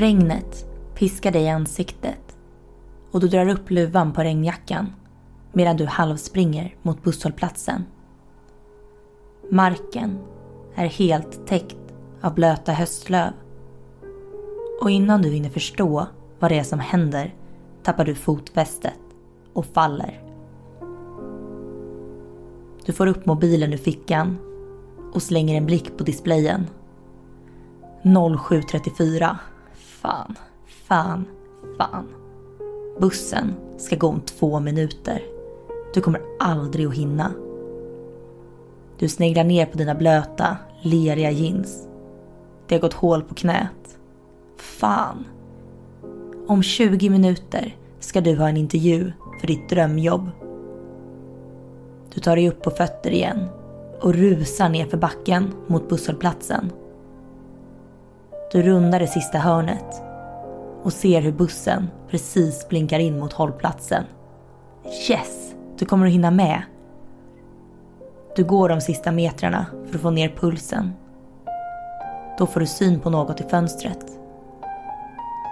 Regnet 0.00 0.66
piskar 0.94 1.32
dig 1.32 1.42
i 1.42 1.48
ansiktet 1.48 2.36
och 3.10 3.20
du 3.20 3.28
drar 3.28 3.48
upp 3.48 3.70
luvan 3.70 4.12
på 4.12 4.22
regnjackan 4.22 4.92
medan 5.52 5.76
du 5.76 5.86
halvspringer 5.86 6.74
mot 6.82 7.02
busshållplatsen. 7.02 7.84
Marken 9.50 10.18
är 10.74 10.86
helt 10.86 11.46
täckt 11.46 11.76
av 12.20 12.34
blöta 12.34 12.72
höstlöv. 12.72 13.32
Och 14.82 14.90
innan 14.90 15.22
du 15.22 15.30
hinner 15.30 15.50
förstå 15.50 16.06
vad 16.38 16.50
det 16.50 16.58
är 16.58 16.64
som 16.64 16.80
händer 16.80 17.34
tappar 17.82 18.04
du 18.04 18.14
fotfästet 18.14 19.00
och 19.52 19.66
faller. 19.66 20.22
Du 22.86 22.92
får 22.92 23.06
upp 23.06 23.26
mobilen 23.26 23.72
ur 23.72 23.78
fickan 23.78 24.38
och 25.12 25.22
slänger 25.22 25.56
en 25.56 25.66
blick 25.66 25.98
på 25.98 26.04
displayen. 26.04 26.66
07.34. 28.02 29.36
Fan, 30.00 30.34
fan, 30.66 31.24
fan. 31.78 32.08
Bussen 33.00 33.54
ska 33.78 33.96
gå 33.96 34.06
om 34.06 34.20
två 34.20 34.60
minuter. 34.60 35.22
Du 35.94 36.00
kommer 36.00 36.22
aldrig 36.38 36.86
att 36.86 36.94
hinna. 36.94 37.32
Du 38.98 39.08
sneglar 39.08 39.44
ner 39.44 39.66
på 39.66 39.78
dina 39.78 39.94
blöta, 39.94 40.56
leriga 40.82 41.30
jeans. 41.30 41.88
Det 42.66 42.74
har 42.74 42.80
gått 42.80 42.94
hål 42.94 43.22
på 43.22 43.34
knät. 43.34 43.98
Fan. 44.56 45.24
Om 46.46 46.62
20 46.62 47.10
minuter 47.10 47.76
ska 47.98 48.20
du 48.20 48.36
ha 48.36 48.48
en 48.48 48.56
intervju 48.56 49.12
för 49.40 49.46
ditt 49.46 49.68
drömjobb. 49.68 50.30
Du 52.14 52.20
tar 52.20 52.36
dig 52.36 52.48
upp 52.48 52.62
på 52.62 52.70
fötter 52.70 53.10
igen 53.10 53.48
och 54.00 54.14
rusar 54.14 54.68
ner 54.68 54.86
för 54.86 54.98
backen 54.98 55.54
mot 55.66 55.88
busshållplatsen. 55.88 56.72
Du 58.52 58.62
rundar 58.62 59.00
det 59.00 59.06
sista 59.06 59.38
hörnet 59.38 60.02
och 60.82 60.92
ser 60.92 61.20
hur 61.20 61.32
bussen 61.32 61.90
precis 62.08 62.68
blinkar 62.68 62.98
in 62.98 63.18
mot 63.18 63.32
hållplatsen. 63.32 64.04
Yes! 65.10 65.54
Du 65.78 65.84
kommer 65.84 66.06
att 66.06 66.12
hinna 66.12 66.30
med. 66.30 66.62
Du 68.36 68.44
går 68.44 68.68
de 68.68 68.80
sista 68.80 69.12
metrarna 69.12 69.66
för 69.86 69.94
att 69.94 70.02
få 70.02 70.10
ner 70.10 70.28
pulsen. 70.28 70.92
Då 72.38 72.46
får 72.46 72.60
du 72.60 72.66
syn 72.66 73.00
på 73.00 73.10
något 73.10 73.40
i 73.40 73.44
fönstret. 73.44 74.06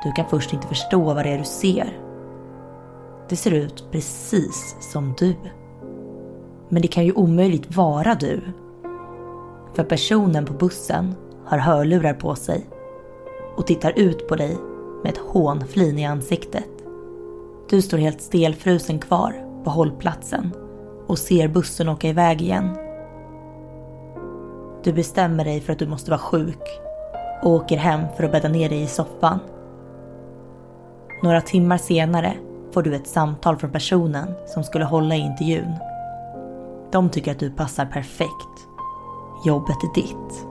Du 0.05 0.12
kan 0.12 0.28
först 0.28 0.53
inte 0.53 0.69
förstå 0.69 1.00
vad 1.00 1.25
det 1.25 1.31
är 1.31 1.39
du 1.39 1.44
ser. 1.44 1.98
Det 3.28 3.37
ser 3.37 3.50
ut 3.50 3.84
precis 3.91 4.77
som 4.92 5.15
du. 5.19 5.34
Men 6.69 6.83
det 6.83 6.89
kan 6.89 7.05
ju 7.05 7.12
omöjligt 7.12 7.77
vara 7.77 8.15
du. 8.15 8.41
För 9.75 9.84
personen 9.84 10.44
på 10.44 10.53
bussen 10.53 11.15
har 11.44 11.59
hörlurar 11.59 12.15
på 12.15 12.34
sig 12.34 12.67
och 13.59 13.67
tittar 13.67 13.98
ut 13.98 14.28
på 14.28 14.37
dig 14.37 14.56
med 15.03 15.12
ett 15.12 15.19
hånflin 15.19 15.98
i 15.98 16.06
ansiktet. 16.06 16.69
Du 17.70 17.83
står 17.83 17.98
helt 17.98 18.20
stelfrusen 18.20 18.98
kvar 18.98 19.34
på 19.65 19.70
hållplatsen 19.70 20.50
och 21.06 21.19
ser 21.19 21.48
bussen 21.48 21.89
åka 21.89 22.09
iväg 22.09 22.42
igen. 22.42 22.77
Du 24.84 24.92
bestämmer 24.92 25.45
dig 25.45 25.61
för 25.61 25.73
att 25.73 25.78
du 25.78 25.87
måste 25.87 26.11
vara 26.11 26.20
sjuk 26.20 26.62
och 27.42 27.50
åker 27.50 27.77
hem 27.77 28.00
för 28.17 28.25
att 28.25 28.33
bädda 28.33 28.48
ner 28.48 28.69
dig 28.69 28.83
i 28.83 28.87
soffan. 28.87 29.39
Några 31.22 31.41
timmar 31.41 31.78
senare 31.78 32.34
får 32.72 32.83
du 32.83 32.95
ett 32.95 33.06
samtal 33.06 33.56
från 33.56 33.72
personen 33.72 34.34
som 34.47 34.65
skulle 34.65 34.84
hålla 34.84 35.17
i 35.17 35.19
intervjun. 35.19 35.75
De 36.93 37.11
tycker 37.11 37.33
att 37.33 37.39
du 37.39 37.50
passar 37.50 37.87
perfekt. 37.87 38.69
Jobbet 39.47 39.77
är 39.83 39.95
ditt. 39.95 40.47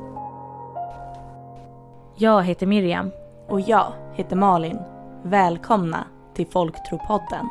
Jag 2.19 2.43
heter 2.43 2.67
Miriam. 2.67 3.11
Och 3.47 3.61
jag 3.61 3.93
heter 4.13 4.35
Malin. 4.35 4.79
Välkomna 5.23 6.07
till 6.35 6.47
Folktropodden. 6.47 7.49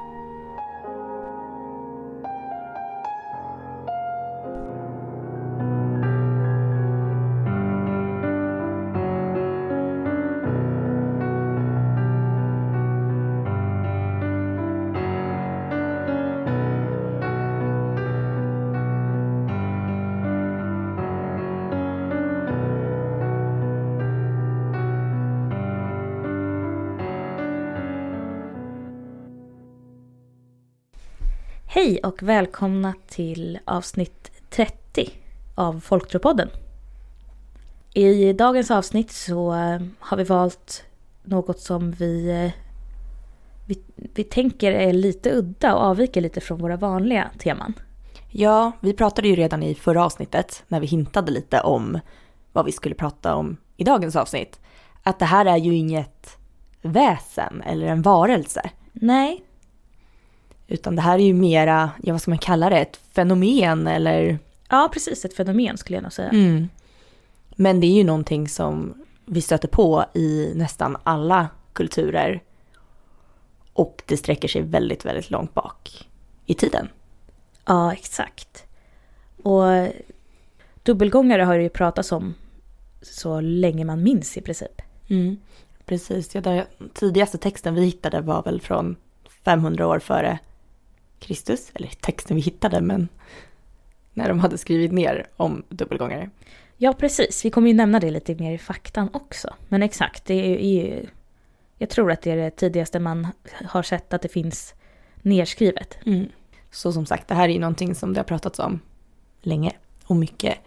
Hej 31.87 32.01
och 32.03 32.23
välkomna 32.23 32.95
till 33.09 33.59
avsnitt 33.65 34.33
30 34.51 35.11
av 35.55 35.81
Folktropodden. 35.81 36.49
I 37.95 38.33
dagens 38.33 38.71
avsnitt 38.71 39.11
så 39.11 39.55
eh, 39.55 39.81
har 39.99 40.17
vi 40.17 40.25
valt 40.25 40.85
något 41.25 41.61
som 41.61 41.93
vi, 41.93 42.29
eh, 42.31 42.53
vi, 43.67 43.79
vi 43.95 44.25
tänker 44.25 44.73
är 44.73 44.93
lite 44.93 45.31
udda 45.33 45.75
och 45.75 45.83
avviker 45.83 46.21
lite 46.21 46.41
från 46.41 46.59
våra 46.59 46.77
vanliga 46.77 47.31
teman. 47.39 47.73
Ja, 48.31 48.73
vi 48.81 48.93
pratade 48.93 49.29
ju 49.29 49.37
redan 49.37 49.63
i 49.63 49.75
förra 49.75 50.05
avsnittet 50.05 50.65
när 50.69 50.81
vi 50.81 50.87
hintade 50.87 51.33
lite 51.33 51.61
om 51.61 51.99
vad 52.53 52.65
vi 52.65 52.73
skulle 52.73 52.95
prata 52.95 53.35
om 53.35 53.57
i 53.77 53.85
dagens 53.85 54.17
avsnitt. 54.17 54.61
Att 55.03 55.19
det 55.19 55.25
här 55.25 55.47
är 55.47 55.57
ju 55.57 55.75
inget 55.75 56.37
väsen 56.83 57.63
eller 57.67 57.87
en 57.87 58.03
varelse. 58.03 58.71
Nej, 58.93 59.46
utan 60.69 60.97
det 60.97 61.03
här 61.03 61.19
är 61.19 61.23
ju 61.23 61.35
mera, 61.35 61.91
ja 62.03 62.13
vad 62.13 62.23
ska 62.23 62.31
man 62.31 62.39
kalla 62.39 62.71
det, 62.71 62.79
ett 62.79 63.01
fenomen 63.13 63.87
eller? 63.87 64.39
Ja, 64.69 64.91
precis 64.93 65.25
ett 65.25 65.37
fenomen 65.37 65.77
skulle 65.79 65.97
jag 65.97 66.03
nog 66.03 66.13
säga. 66.13 66.29
Mm. 66.29 66.69
Men 67.57 67.81
det 67.81 67.87
är 67.87 67.95
ju 67.95 68.05
någonting 68.05 68.49
som 68.49 69.05
vi 69.27 69.41
stöter 69.41 69.69
på 69.69 70.05
i 70.15 70.53
nästan 70.55 70.97
alla 71.03 71.49
kulturer. 71.73 72.43
Och 73.73 74.03
det 74.07 74.17
sträcker 74.17 74.49
sig 74.49 74.63
väldigt, 74.63 75.05
väldigt 75.05 75.31
långt 75.31 75.55
bak 75.55 76.09
i 76.47 76.55
tiden. 76.55 76.89
Ja, 77.65 77.93
exakt. 77.93 78.65
Och 79.43 79.65
dubbelgångare 80.83 81.43
har 81.43 81.57
det 81.57 81.63
ju 81.63 81.69
pratats 81.69 82.13
om 82.13 82.35
så 83.03 83.41
länge 83.41 83.85
man 83.85 84.03
minns 84.03 84.37
i 84.37 84.41
princip. 84.41 84.83
Mm. 85.09 85.37
Precis, 85.85 86.35
ja, 86.35 86.41
den 86.41 86.65
tidigaste 86.95 87.39
texten 87.39 87.75
vi 87.75 87.85
hittade 87.85 88.21
var 88.21 88.43
väl 88.43 88.61
från 88.61 88.97
500 89.45 89.87
år 89.87 89.99
före 89.99 90.39
Kristus, 91.19 91.71
eller 91.75 91.89
texten 91.89 92.37
vi 92.37 92.43
hittade, 92.43 92.81
men 92.81 93.09
när 94.15 94.29
de 94.29 94.39
hade 94.39 94.59
skrivit 94.59 94.93
ner 94.93 95.27
om 95.37 95.63
dubbelgångare. 95.69 96.31
Ja, 96.77 96.93
precis. 96.93 97.45
Vi 97.45 97.51
kommer 97.51 97.69
ju 97.69 97.75
nämna 97.75 98.01
det 98.01 98.11
lite 98.11 98.35
mer 98.35 98.53
i 98.53 98.59
faktan 98.59 99.09
också. 99.13 99.55
Men 99.69 99.83
exakt, 99.83 100.25
det 100.25 100.35
är 100.35 100.59
ju... 100.59 101.07
Jag 101.79 101.91
tror 101.91 102.13
att 102.13 102.23
det 102.23 102.31
är 102.31 102.37
det 102.37 102.51
tidigaste 102.51 103.01
man 103.01 103.27
har 103.65 103.83
sett 103.83 104.15
att 104.15 104.23
det 104.23 104.29
finns 104.29 104.75
nerskrivet. 105.23 105.99
Mm. 106.07 106.27
Så 106.71 106.93
som 106.93 107.07
sagt, 107.07 107.29
det 107.29 107.35
här 107.35 107.49
är 107.49 107.53
ju 107.53 107.59
någonting 107.59 107.95
som 107.95 108.13
det 108.13 108.21
har 108.21 108.25
pratats 108.25 108.59
om 108.59 108.81
länge 109.41 109.73
och 110.05 110.17
mycket. 110.17 110.59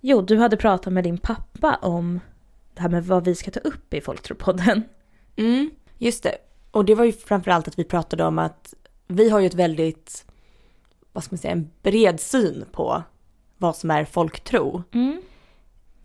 Jo, 0.00 0.20
du 0.20 0.36
hade 0.38 0.56
pratat 0.56 0.92
med 0.92 1.04
din 1.04 1.18
pappa 1.18 1.78
om 1.82 2.20
det 2.74 2.82
här 2.82 2.88
med 2.88 3.06
vad 3.06 3.24
vi 3.24 3.34
ska 3.34 3.50
ta 3.50 3.60
upp 3.60 3.94
i 3.94 4.00
Folktropodden. 4.00 4.82
Mm, 5.36 5.70
just 5.98 6.22
det. 6.22 6.38
Och 6.70 6.84
det 6.84 6.94
var 6.94 7.04
ju 7.04 7.12
framförallt 7.12 7.68
att 7.68 7.78
vi 7.78 7.84
pratade 7.84 8.24
om 8.24 8.38
att 8.38 8.74
vi 9.08 9.30
har 9.30 9.40
ju 9.40 9.46
ett 9.46 9.54
väldigt, 9.54 10.24
vad 11.12 11.24
ska 11.24 11.34
man 11.34 11.38
säga, 11.38 11.52
en 11.52 11.70
bred 11.82 12.20
syn 12.20 12.64
på 12.72 13.02
vad 13.56 13.76
som 13.76 13.90
är 13.90 14.04
folktro. 14.04 14.82
Mm. 14.92 15.22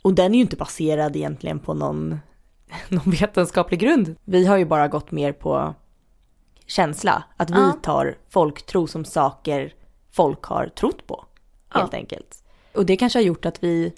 Och 0.01 0.13
den 0.13 0.31
är 0.31 0.35
ju 0.35 0.41
inte 0.41 0.55
baserad 0.55 1.15
egentligen 1.15 1.59
på 1.59 1.73
någon, 1.73 2.19
någon 2.89 3.11
vetenskaplig 3.11 3.79
grund. 3.79 4.15
Vi 4.23 4.45
har 4.45 4.57
ju 4.57 4.65
bara 4.65 4.87
gått 4.87 5.11
mer 5.11 5.31
på 5.31 5.73
känsla, 6.65 7.23
att 7.37 7.49
vi 7.49 7.59
ja. 7.59 7.77
tar 7.81 8.17
folktro 8.29 8.87
som 8.87 9.05
saker 9.05 9.73
folk 10.11 10.43
har 10.43 10.67
trott 10.67 11.07
på, 11.07 11.25
helt 11.69 11.93
ja. 11.93 11.99
enkelt. 11.99 12.43
Och 12.73 12.85
det 12.85 12.97
kanske 12.97 13.19
har 13.19 13.23
gjort 13.23 13.45
att 13.45 13.63
vi 13.63 13.93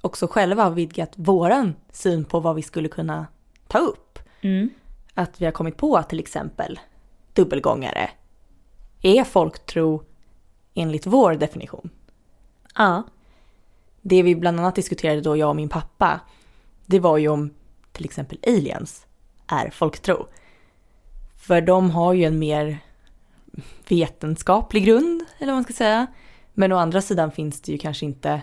också 0.00 0.26
själva 0.26 0.64
har 0.64 0.70
vidgat 0.70 1.12
våran 1.16 1.74
syn 1.92 2.24
på 2.24 2.40
vad 2.40 2.56
vi 2.56 2.62
skulle 2.62 2.88
kunna 2.88 3.26
ta 3.68 3.78
upp. 3.78 4.18
Mm. 4.40 4.70
Att 5.14 5.40
vi 5.40 5.44
har 5.44 5.52
kommit 5.52 5.76
på 5.76 6.02
till 6.02 6.20
exempel 6.20 6.80
dubbelgångare 7.32 8.10
är 9.02 9.24
folktro 9.24 10.04
enligt 10.74 11.06
vår 11.06 11.34
definition. 11.34 11.90
Ja. 12.74 13.02
Det 14.02 14.22
vi 14.22 14.34
bland 14.34 14.60
annat 14.60 14.74
diskuterade 14.74 15.20
då, 15.20 15.36
jag 15.36 15.48
och 15.48 15.56
min 15.56 15.68
pappa, 15.68 16.20
det 16.86 17.00
var 17.00 17.18
ju 17.18 17.28
om 17.28 17.54
till 17.92 18.04
exempel 18.04 18.38
aliens 18.46 19.06
är 19.46 19.70
folktro. 19.70 20.26
För 21.36 21.60
de 21.60 21.90
har 21.90 22.12
ju 22.12 22.24
en 22.24 22.38
mer 22.38 22.78
vetenskaplig 23.88 24.84
grund, 24.84 25.24
eller 25.38 25.46
vad 25.46 25.56
man 25.56 25.64
ska 25.64 25.72
säga. 25.72 26.06
Men 26.54 26.72
å 26.72 26.76
andra 26.76 27.02
sidan 27.02 27.32
finns 27.32 27.60
det 27.60 27.72
ju 27.72 27.78
kanske 27.78 28.06
inte 28.06 28.42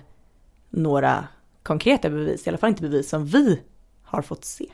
några 0.69 1.27
konkreta 1.63 2.09
bevis, 2.09 2.47
i 2.47 2.49
alla 2.49 2.57
fall 2.57 2.69
inte 2.69 2.81
bevis 2.81 3.09
som 3.09 3.25
vi 3.25 3.61
har 4.03 4.21
fått 4.21 4.45
se. 4.45 4.65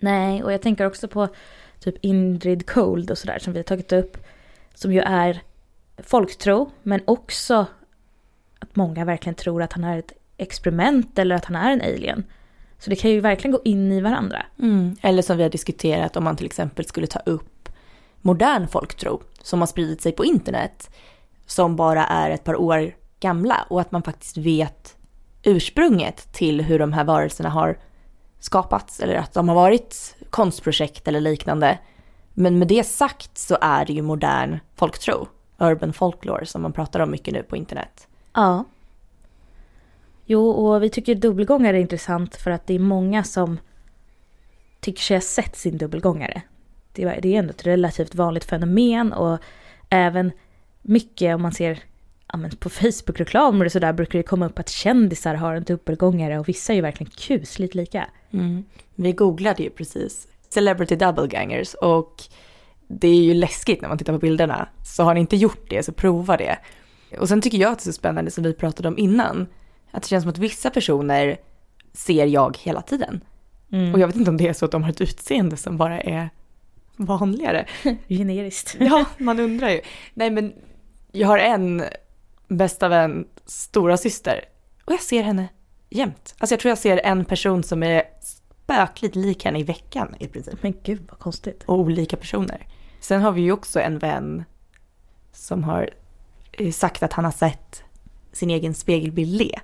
Nej, 0.00 0.44
och 0.44 0.52
jag 0.52 0.62
tänker 0.62 0.86
också 0.86 1.08
på 1.08 1.28
typ 1.80 1.94
Indrid 2.00 2.70
Cold 2.70 3.10
och 3.10 3.18
sådär 3.18 3.38
som 3.38 3.52
vi 3.52 3.58
har 3.58 3.64
tagit 3.64 3.92
upp. 3.92 4.16
Som 4.78 4.92
ju 4.92 5.00
är 5.00 5.42
folktro, 5.98 6.70
men 6.82 7.00
också 7.04 7.66
att 8.58 8.76
många 8.76 9.04
verkligen 9.04 9.34
tror 9.34 9.62
att 9.62 9.72
han 9.72 9.84
är 9.84 9.98
ett 9.98 10.12
experiment 10.36 11.18
eller 11.18 11.34
att 11.34 11.44
han 11.44 11.56
är 11.56 11.72
en 11.72 11.80
alien. 11.80 12.24
Så 12.78 12.90
det 12.90 12.96
kan 12.96 13.10
ju 13.10 13.20
verkligen 13.20 13.52
gå 13.52 13.60
in 13.64 13.92
i 13.92 14.00
varandra. 14.00 14.46
Mm. 14.58 14.96
Eller 15.02 15.22
som 15.22 15.36
vi 15.36 15.42
har 15.42 15.50
diskuterat 15.50 16.16
om 16.16 16.24
man 16.24 16.36
till 16.36 16.46
exempel 16.46 16.84
skulle 16.84 17.06
ta 17.06 17.18
upp 17.18 17.68
modern 18.20 18.68
folktro 18.68 19.22
som 19.42 19.60
har 19.60 19.66
spridit 19.66 20.02
sig 20.02 20.12
på 20.12 20.24
internet 20.24 20.90
som 21.46 21.76
bara 21.76 22.06
är 22.06 22.30
ett 22.30 22.44
par 22.44 22.56
år 22.56 22.94
gamla 23.20 23.66
och 23.70 23.80
att 23.80 23.92
man 23.92 24.02
faktiskt 24.02 24.36
vet 24.36 24.96
ursprunget 25.42 26.32
till 26.32 26.60
hur 26.60 26.78
de 26.78 26.92
här 26.92 27.04
varelserna 27.04 27.48
har 27.48 27.78
skapats 28.40 29.00
eller 29.00 29.14
att 29.14 29.34
de 29.34 29.48
har 29.48 29.56
varit 29.56 30.16
konstprojekt 30.30 31.08
eller 31.08 31.20
liknande. 31.20 31.78
Men 32.40 32.58
med 32.58 32.68
det 32.68 32.84
sagt 32.84 33.38
så 33.38 33.58
är 33.60 33.84
det 33.84 33.92
ju 33.92 34.02
modern 34.02 34.58
folktro, 34.74 35.28
urban 35.58 35.92
folklore 35.92 36.46
som 36.46 36.62
man 36.62 36.72
pratar 36.72 37.00
om 37.00 37.10
mycket 37.10 37.34
nu 37.34 37.42
på 37.42 37.56
internet. 37.56 38.08
Ja. 38.32 38.64
Jo, 40.24 40.50
och 40.50 40.82
vi 40.82 40.90
tycker 40.90 41.14
dubbelgångare 41.14 41.76
är 41.76 41.80
intressant 41.80 42.36
för 42.36 42.50
att 42.50 42.66
det 42.66 42.74
är 42.74 42.78
många 42.78 43.24
som 43.24 43.58
tycker 44.80 45.02
sig 45.02 45.16
ha 45.16 45.20
sett 45.20 45.56
sin 45.56 45.78
dubbelgångare. 45.78 46.42
Det 46.92 47.02
är 47.02 47.26
ändå 47.26 47.50
ett 47.50 47.66
relativt 47.66 48.14
vanligt 48.14 48.44
fenomen 48.44 49.12
och 49.12 49.38
även 49.88 50.32
mycket 50.82 51.34
om 51.34 51.42
man 51.42 51.52
ser 51.52 51.82
ja, 52.32 52.38
på 52.58 52.68
Facebook-reklamer 52.70 53.64
och 53.64 53.72
sådär 53.72 53.92
brukar 53.92 54.18
det 54.18 54.22
komma 54.22 54.46
upp 54.46 54.58
att 54.58 54.68
kändisar 54.68 55.34
har 55.34 55.54
en 55.54 55.64
dubbelgångare 55.64 56.38
och 56.38 56.48
vissa 56.48 56.72
är 56.72 56.76
ju 56.76 56.82
verkligen 56.82 57.10
kusligt 57.10 57.74
lika. 57.74 58.06
Mm. 58.30 58.64
Vi 58.94 59.12
googlade 59.12 59.62
ju 59.62 59.70
precis 59.70 60.28
Celebrity 60.50 60.96
Doublegangers 60.96 61.74
och 61.74 62.22
det 62.88 63.08
är 63.08 63.22
ju 63.22 63.34
läskigt 63.34 63.82
när 63.82 63.88
man 63.88 63.98
tittar 63.98 64.12
på 64.12 64.18
bilderna. 64.18 64.68
Så 64.84 65.02
har 65.02 65.14
ni 65.14 65.20
inte 65.20 65.36
gjort 65.36 65.70
det 65.70 65.82
så 65.82 65.92
prova 65.92 66.36
det. 66.36 66.58
Och 67.18 67.28
sen 67.28 67.40
tycker 67.40 67.58
jag 67.58 67.72
att 67.72 67.78
det 67.78 67.82
är 67.82 67.92
så 67.92 67.92
spännande 67.92 68.30
som 68.30 68.44
vi 68.44 68.54
pratade 68.54 68.88
om 68.88 68.98
innan. 68.98 69.46
Att 69.90 70.02
det 70.02 70.08
känns 70.08 70.22
som 70.24 70.30
att 70.30 70.38
vissa 70.38 70.70
personer 70.70 71.36
ser 71.92 72.26
jag 72.26 72.58
hela 72.58 72.82
tiden. 72.82 73.20
Mm. 73.72 73.94
Och 73.94 74.00
jag 74.00 74.06
vet 74.06 74.16
inte 74.16 74.30
om 74.30 74.36
det 74.36 74.48
är 74.48 74.52
så 74.52 74.64
att 74.64 74.70
de 74.70 74.82
har 74.82 74.90
ett 74.90 75.00
utseende 75.00 75.56
som 75.56 75.76
bara 75.76 76.00
är 76.00 76.30
vanligare. 76.96 77.66
Generiskt. 78.08 78.76
ja, 78.80 79.04
man 79.18 79.40
undrar 79.40 79.68
ju. 79.68 79.80
Nej 80.14 80.30
men 80.30 80.52
jag 81.12 81.28
har 81.28 81.38
en 81.38 81.84
bästa 82.48 82.88
vän, 82.88 83.26
stora 83.46 83.96
syster 83.96 84.44
och 84.84 84.92
jag 84.92 85.00
ser 85.00 85.22
henne 85.22 85.48
jämt. 85.90 86.34
Alltså 86.38 86.52
jag 86.52 86.60
tror 86.60 86.70
jag 86.70 86.78
ser 86.78 87.00
en 87.04 87.24
person 87.24 87.62
som 87.62 87.82
är 87.82 88.02
spökligt 88.68 89.16
lik 89.16 89.44
henne 89.44 89.58
i 89.58 89.62
veckan 89.62 90.14
i 90.18 90.28
princip. 90.28 90.62
Men 90.62 90.74
gud 90.82 91.06
vad 91.08 91.18
konstigt. 91.18 91.64
Och 91.66 91.78
olika 91.78 92.16
personer. 92.16 92.66
Sen 93.00 93.22
har 93.22 93.32
vi 93.32 93.40
ju 93.40 93.52
också 93.52 93.80
en 93.80 93.98
vän 93.98 94.44
som 95.32 95.64
har 95.64 95.90
eh, 96.52 96.70
sagt 96.70 97.02
att 97.02 97.12
han 97.12 97.24
har 97.24 97.32
sett 97.32 97.82
sin 98.32 98.50
egen 98.50 98.74
spegelbild 98.74 99.32
le. 99.32 99.60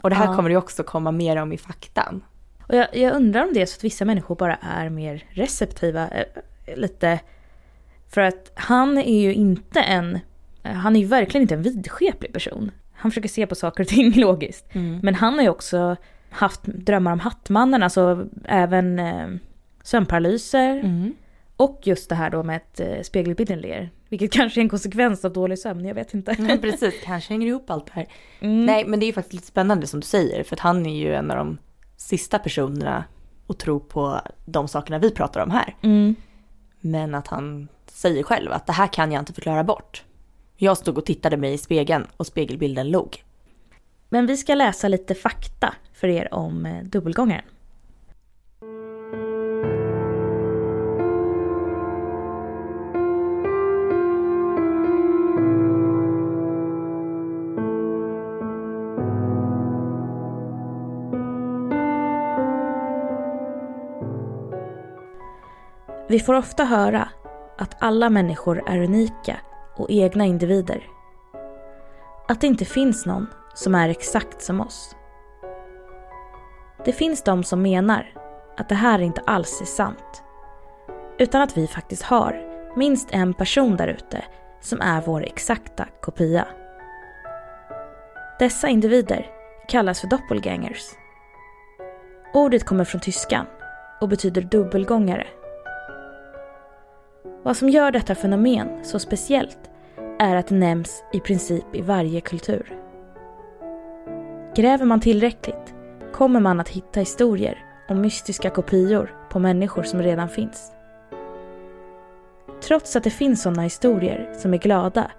Och 0.00 0.10
det 0.10 0.16
här 0.16 0.26
ja. 0.26 0.36
kommer 0.36 0.50
det 0.50 0.56
också 0.56 0.82
komma 0.82 1.12
mer 1.12 1.36
om 1.36 1.52
i 1.52 1.58
faktan. 1.58 2.24
Och 2.68 2.74
jag, 2.74 2.96
jag, 2.96 3.14
undrar 3.14 3.42
om 3.42 3.52
det 3.54 3.62
är 3.62 3.66
så 3.66 3.76
att 3.76 3.84
vissa 3.84 4.04
människor 4.04 4.34
bara 4.34 4.56
är 4.56 4.88
mer 4.88 5.24
receptiva. 5.30 6.08
Eh, 6.08 6.76
lite. 6.76 7.20
För 8.08 8.20
att 8.20 8.52
han 8.54 8.98
är 8.98 9.20
ju 9.20 9.34
inte 9.34 9.80
en, 9.80 10.18
han 10.62 10.96
är 10.96 11.00
ju 11.00 11.06
verkligen 11.06 11.42
inte 11.42 11.54
en 11.54 11.62
vidskeplig 11.62 12.32
person. 12.32 12.70
Han 12.92 13.10
försöker 13.10 13.28
se 13.28 13.46
på 13.46 13.54
saker 13.54 13.82
och 13.82 13.88
ting 13.88 14.12
logiskt. 14.20 14.74
Mm. 14.74 15.00
Men 15.02 15.14
han 15.14 15.34
har 15.34 15.42
ju 15.42 15.48
också 15.48 15.96
haft 16.32 16.62
drömmar 16.64 17.12
om 17.12 17.20
Hattmannen, 17.20 17.82
alltså 17.82 18.26
även 18.44 18.98
eh, 18.98 19.28
sömnparalyser. 19.82 20.78
Mm. 20.78 21.14
Och 21.56 21.80
just 21.82 22.08
det 22.08 22.14
här 22.14 22.30
då 22.30 22.42
med 22.42 22.56
att 22.56 22.80
eh, 22.80 23.00
spegelbilden 23.02 23.60
ler. 23.60 23.90
Vilket 24.08 24.32
kanske 24.32 24.60
är 24.60 24.62
en 24.62 24.68
konsekvens 24.68 25.24
av 25.24 25.32
dålig 25.32 25.58
sömn, 25.58 25.84
jag 25.84 25.94
vet 25.94 26.14
inte. 26.14 26.32
Mm, 26.32 26.60
precis, 26.60 26.94
kanske 27.04 27.34
hänger 27.34 27.46
ihop 27.46 27.70
allt 27.70 27.86
det 27.86 27.92
här. 27.92 28.06
Mm. 28.40 28.66
Nej, 28.66 28.84
men 28.86 29.00
det 29.00 29.04
är 29.04 29.06
ju 29.06 29.12
faktiskt 29.12 29.34
lite 29.34 29.46
spännande 29.46 29.86
som 29.86 30.00
du 30.00 30.06
säger, 30.06 30.44
för 30.44 30.56
att 30.56 30.60
han 30.60 30.86
är 30.86 30.96
ju 30.96 31.14
en 31.14 31.30
av 31.30 31.36
de 31.36 31.58
sista 31.96 32.38
personerna 32.38 33.04
att 33.46 33.58
tro 33.58 33.80
på 33.80 34.20
de 34.44 34.68
sakerna 34.68 34.98
vi 34.98 35.10
pratar 35.10 35.40
om 35.40 35.50
här. 35.50 35.76
Mm. 35.82 36.14
Men 36.80 37.14
att 37.14 37.26
han 37.26 37.68
säger 37.86 38.22
själv 38.22 38.52
att 38.52 38.66
det 38.66 38.72
här 38.72 38.86
kan 38.86 39.12
jag 39.12 39.22
inte 39.22 39.32
förklara 39.32 39.64
bort. 39.64 40.04
Jag 40.56 40.78
stod 40.78 40.98
och 40.98 41.06
tittade 41.06 41.36
mig 41.36 41.52
i 41.54 41.58
spegeln 41.58 42.06
och 42.16 42.26
spegelbilden 42.26 42.90
log. 42.90 43.24
Men 44.12 44.26
vi 44.26 44.36
ska 44.36 44.54
läsa 44.54 44.88
lite 44.88 45.14
fakta 45.14 45.74
för 45.92 46.08
er 46.08 46.34
om 46.34 46.66
eh, 46.66 46.84
dubbelgångaren. 46.84 47.44
Vi 66.08 66.20
får 66.20 66.34
ofta 66.34 66.64
höra 66.64 67.08
att 67.58 67.82
alla 67.82 68.10
människor 68.10 68.62
är 68.66 68.78
unika 68.78 69.36
och 69.76 69.90
egna 69.90 70.24
individer. 70.24 70.86
Att 72.28 72.40
det 72.40 72.46
inte 72.46 72.64
finns 72.64 73.06
någon 73.06 73.26
som 73.54 73.74
är 73.74 73.88
exakt 73.88 74.42
som 74.42 74.60
oss. 74.60 74.96
Det 76.84 76.92
finns 76.92 77.22
de 77.22 77.44
som 77.44 77.62
menar 77.62 78.14
att 78.56 78.68
det 78.68 78.74
här 78.74 78.98
inte 78.98 79.22
alls 79.26 79.60
är 79.60 79.64
sant. 79.64 80.22
Utan 81.18 81.42
att 81.42 81.56
vi 81.56 81.66
faktiskt 81.66 82.02
har 82.02 82.48
minst 82.76 83.08
en 83.10 83.34
person 83.34 83.76
där 83.76 83.88
ute 83.88 84.24
som 84.60 84.80
är 84.80 85.00
vår 85.00 85.22
exakta 85.22 85.88
kopia. 86.00 86.46
Dessa 88.38 88.68
individer 88.68 89.30
kallas 89.68 90.00
för 90.00 90.08
doppelgangers. 90.08 90.82
Ordet 92.34 92.64
kommer 92.64 92.84
från 92.84 93.00
tyskan 93.00 93.46
och 94.00 94.08
betyder 94.08 94.42
dubbelgångare 94.42 95.26
vad 97.44 97.56
som 97.56 97.68
gör 97.68 97.90
detta 97.90 98.14
fenomen 98.14 98.84
så 98.84 98.98
speciellt 98.98 99.70
är 100.18 100.36
att 100.36 100.46
det 100.46 100.54
nämns 100.54 101.04
i 101.12 101.20
princip 101.20 101.64
i 101.72 101.80
varje 101.80 102.20
kultur. 102.20 102.76
Gräver 104.54 104.84
man 104.84 105.00
tillräckligt 105.00 105.74
kommer 106.12 106.40
man 106.40 106.60
att 106.60 106.68
hitta 106.68 107.00
historier 107.00 107.64
om 107.88 108.00
mystiska 108.00 108.50
kopior 108.50 109.14
på 109.30 109.38
människor 109.38 109.82
som 109.82 110.02
redan 110.02 110.28
finns. 110.28 110.72
Trots 112.62 112.96
att 112.96 113.04
det 113.04 113.10
finns 113.10 113.42
sådana 113.42 113.62
historier 113.62 114.32
som 114.34 114.54
är 114.54 114.58
glada 114.58 115.10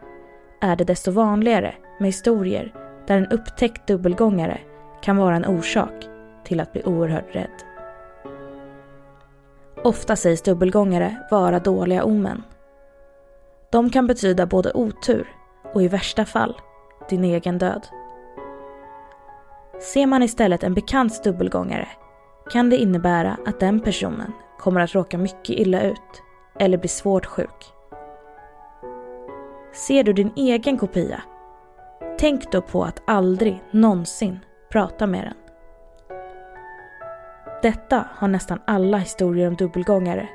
är 0.61 0.75
det 0.75 0.83
desto 0.83 1.11
vanligare 1.11 1.75
med 1.99 2.07
historier 2.07 2.73
där 3.07 3.17
en 3.17 3.27
upptäckt 3.27 3.87
dubbelgångare 3.87 4.59
kan 5.01 5.17
vara 5.17 5.35
en 5.35 5.45
orsak 5.45 6.07
till 6.43 6.59
att 6.59 6.71
bli 6.71 6.83
oerhört 6.83 7.35
rädd. 7.35 7.63
Ofta 9.83 10.15
sägs 10.15 10.41
dubbelgångare 10.41 11.15
vara 11.31 11.59
dåliga 11.59 12.03
omen. 12.03 12.43
De 13.69 13.89
kan 13.89 14.07
betyda 14.07 14.45
både 14.45 14.71
otur 14.73 15.27
och 15.73 15.83
i 15.83 15.87
värsta 15.87 16.25
fall 16.25 16.57
din 17.09 17.23
egen 17.23 17.57
död. 17.57 17.87
Ser 19.83 20.07
man 20.07 20.23
istället 20.23 20.63
en 20.63 20.73
bekants 20.73 21.21
dubbelgångare 21.21 21.87
kan 22.51 22.69
det 22.69 22.77
innebära 22.77 23.37
att 23.45 23.59
den 23.59 23.79
personen 23.79 24.31
kommer 24.59 24.81
att 24.81 24.95
råka 24.95 25.17
mycket 25.17 25.49
illa 25.49 25.81
ut 25.81 26.21
eller 26.59 26.77
bli 26.77 26.87
svårt 26.87 27.25
sjuk. 27.25 27.73
Ser 29.73 30.03
du 30.03 30.13
din 30.13 30.31
egen 30.35 30.77
kopia, 30.77 31.21
tänk 32.19 32.51
då 32.51 32.61
på 32.61 32.83
att 32.83 33.03
aldrig 33.07 33.63
någonsin 33.71 34.39
prata 34.71 35.07
med 35.07 35.23
den. 35.23 35.33
Detta 37.61 38.07
har 38.15 38.27
nästan 38.27 38.59
alla 38.67 38.97
historier 38.97 39.47
om 39.47 39.55
dubbelgångare, 39.55 40.29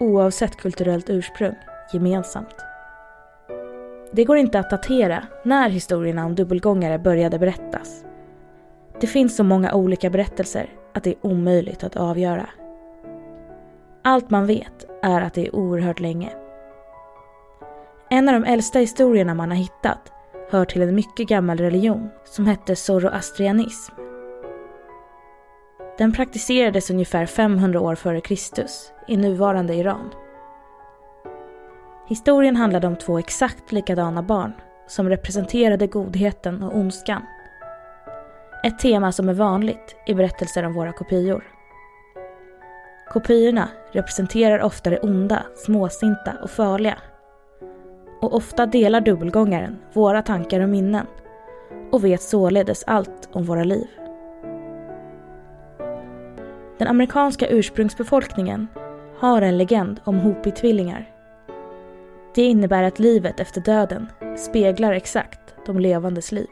oavsett 0.00 0.56
kulturellt 0.56 1.10
ursprung, 1.10 1.54
gemensamt. 1.92 2.56
Det 4.12 4.24
går 4.24 4.36
inte 4.36 4.58
att 4.58 4.70
datera 4.70 5.22
när 5.44 5.68
historierna 5.68 6.26
om 6.26 6.34
dubbelgångare 6.34 6.98
började 6.98 7.38
berättas. 7.38 8.04
Det 9.00 9.06
finns 9.06 9.36
så 9.36 9.44
många 9.44 9.74
olika 9.74 10.10
berättelser 10.10 10.70
att 10.94 11.04
det 11.04 11.10
är 11.10 11.26
omöjligt 11.26 11.84
att 11.84 11.96
avgöra. 11.96 12.46
Allt 14.02 14.30
man 14.30 14.46
vet 14.46 14.86
är 15.02 15.20
att 15.20 15.34
det 15.34 15.46
är 15.46 15.54
oerhört 15.54 16.00
länge. 16.00 16.32
En 18.10 18.28
av 18.28 18.40
de 18.40 18.44
äldsta 18.44 18.78
historierna 18.78 19.34
man 19.34 19.50
har 19.50 19.58
hittat 19.58 20.12
hör 20.50 20.64
till 20.64 20.82
en 20.82 20.94
mycket 20.94 21.28
gammal 21.28 21.58
religion 21.58 22.08
som 22.24 22.46
hette 22.46 22.76
zoroastrianism 22.76 23.94
den 25.98 26.12
praktiserades 26.12 26.90
ungefär 26.90 27.26
500 27.26 27.80
år 27.80 27.94
före 27.94 28.20
Kristus 28.20 28.92
i 29.08 29.16
nuvarande 29.16 29.74
Iran. 29.74 30.10
Historien 32.08 32.56
handlade 32.56 32.86
om 32.86 32.96
två 32.96 33.18
exakt 33.18 33.72
likadana 33.72 34.22
barn 34.22 34.52
som 34.86 35.08
representerade 35.08 35.86
godheten 35.86 36.62
och 36.62 36.76
ondskan. 36.76 37.22
Ett 38.64 38.78
tema 38.78 39.12
som 39.12 39.28
är 39.28 39.34
vanligt 39.34 39.96
i 40.06 40.14
berättelser 40.14 40.62
om 40.62 40.72
våra 40.72 40.92
kopior. 40.92 41.44
Kopiorna 43.08 43.68
representerar 43.92 44.62
ofta 44.62 44.90
det 44.90 44.98
onda, 44.98 45.46
småsinta 45.56 46.32
och 46.42 46.50
farliga. 46.50 46.98
Och 48.20 48.34
ofta 48.34 48.66
delar 48.66 49.00
dubbelgångaren 49.00 49.76
våra 49.92 50.22
tankar 50.22 50.60
och 50.60 50.68
minnen 50.68 51.06
och 51.92 52.04
vet 52.04 52.22
således 52.22 52.84
allt 52.86 53.28
om 53.32 53.44
våra 53.44 53.64
liv. 53.64 53.86
Den 56.78 56.88
amerikanska 56.88 57.48
ursprungsbefolkningen 57.48 58.68
har 59.18 59.42
en 59.42 59.58
legend 59.58 60.00
om 60.04 60.18
Hopi-tvillingar. 60.18 61.10
Det 62.34 62.42
innebär 62.42 62.82
att 62.82 62.98
livet 62.98 63.40
efter 63.40 63.60
döden 63.60 64.06
speglar 64.36 64.92
exakt 64.92 65.54
de 65.66 65.78
levandes 65.78 66.32
liv. 66.32 66.48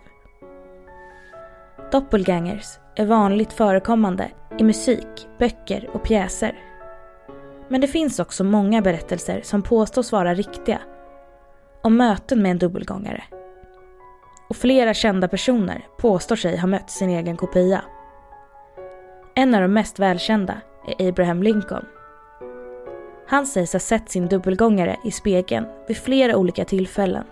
Doppelgangers 1.92 2.78
är 2.94 3.06
vanligt 3.06 3.52
förekommande 3.52 4.30
i 4.58 4.64
musik, 4.64 5.28
böcker 5.38 5.90
och 5.92 6.02
pjäser. 6.02 6.58
Men 7.68 7.80
det 7.80 7.86
finns 7.86 8.20
också 8.20 8.44
många 8.44 8.82
berättelser 8.82 9.40
som 9.44 9.62
påstås 9.62 10.12
vara 10.12 10.34
riktiga 10.34 10.78
om 11.82 11.96
möten 11.96 12.42
med 12.42 12.50
en 12.50 12.58
dubbelgångare. 12.58 13.24
Och 14.48 14.56
flera 14.56 14.94
kända 14.94 15.28
personer 15.28 15.86
påstår 15.98 16.36
sig 16.36 16.56
ha 16.56 16.66
mött 16.66 16.90
sin 16.90 17.10
egen 17.10 17.36
kopia. 17.36 17.84
En 19.34 19.54
av 19.54 19.60
de 19.60 19.68
mest 19.68 19.98
välkända 19.98 20.54
är 20.98 21.08
Abraham 21.08 21.42
Lincoln. 21.42 21.84
Han 23.26 23.46
sägs 23.46 23.72
ha 23.72 23.80
sett 23.80 24.10
sin 24.10 24.26
dubbelgångare 24.26 24.96
i 25.04 25.10
spegeln 25.10 25.66
vid 25.88 25.96
flera 25.96 26.36
olika 26.36 26.64
tillfällen. 26.64 27.24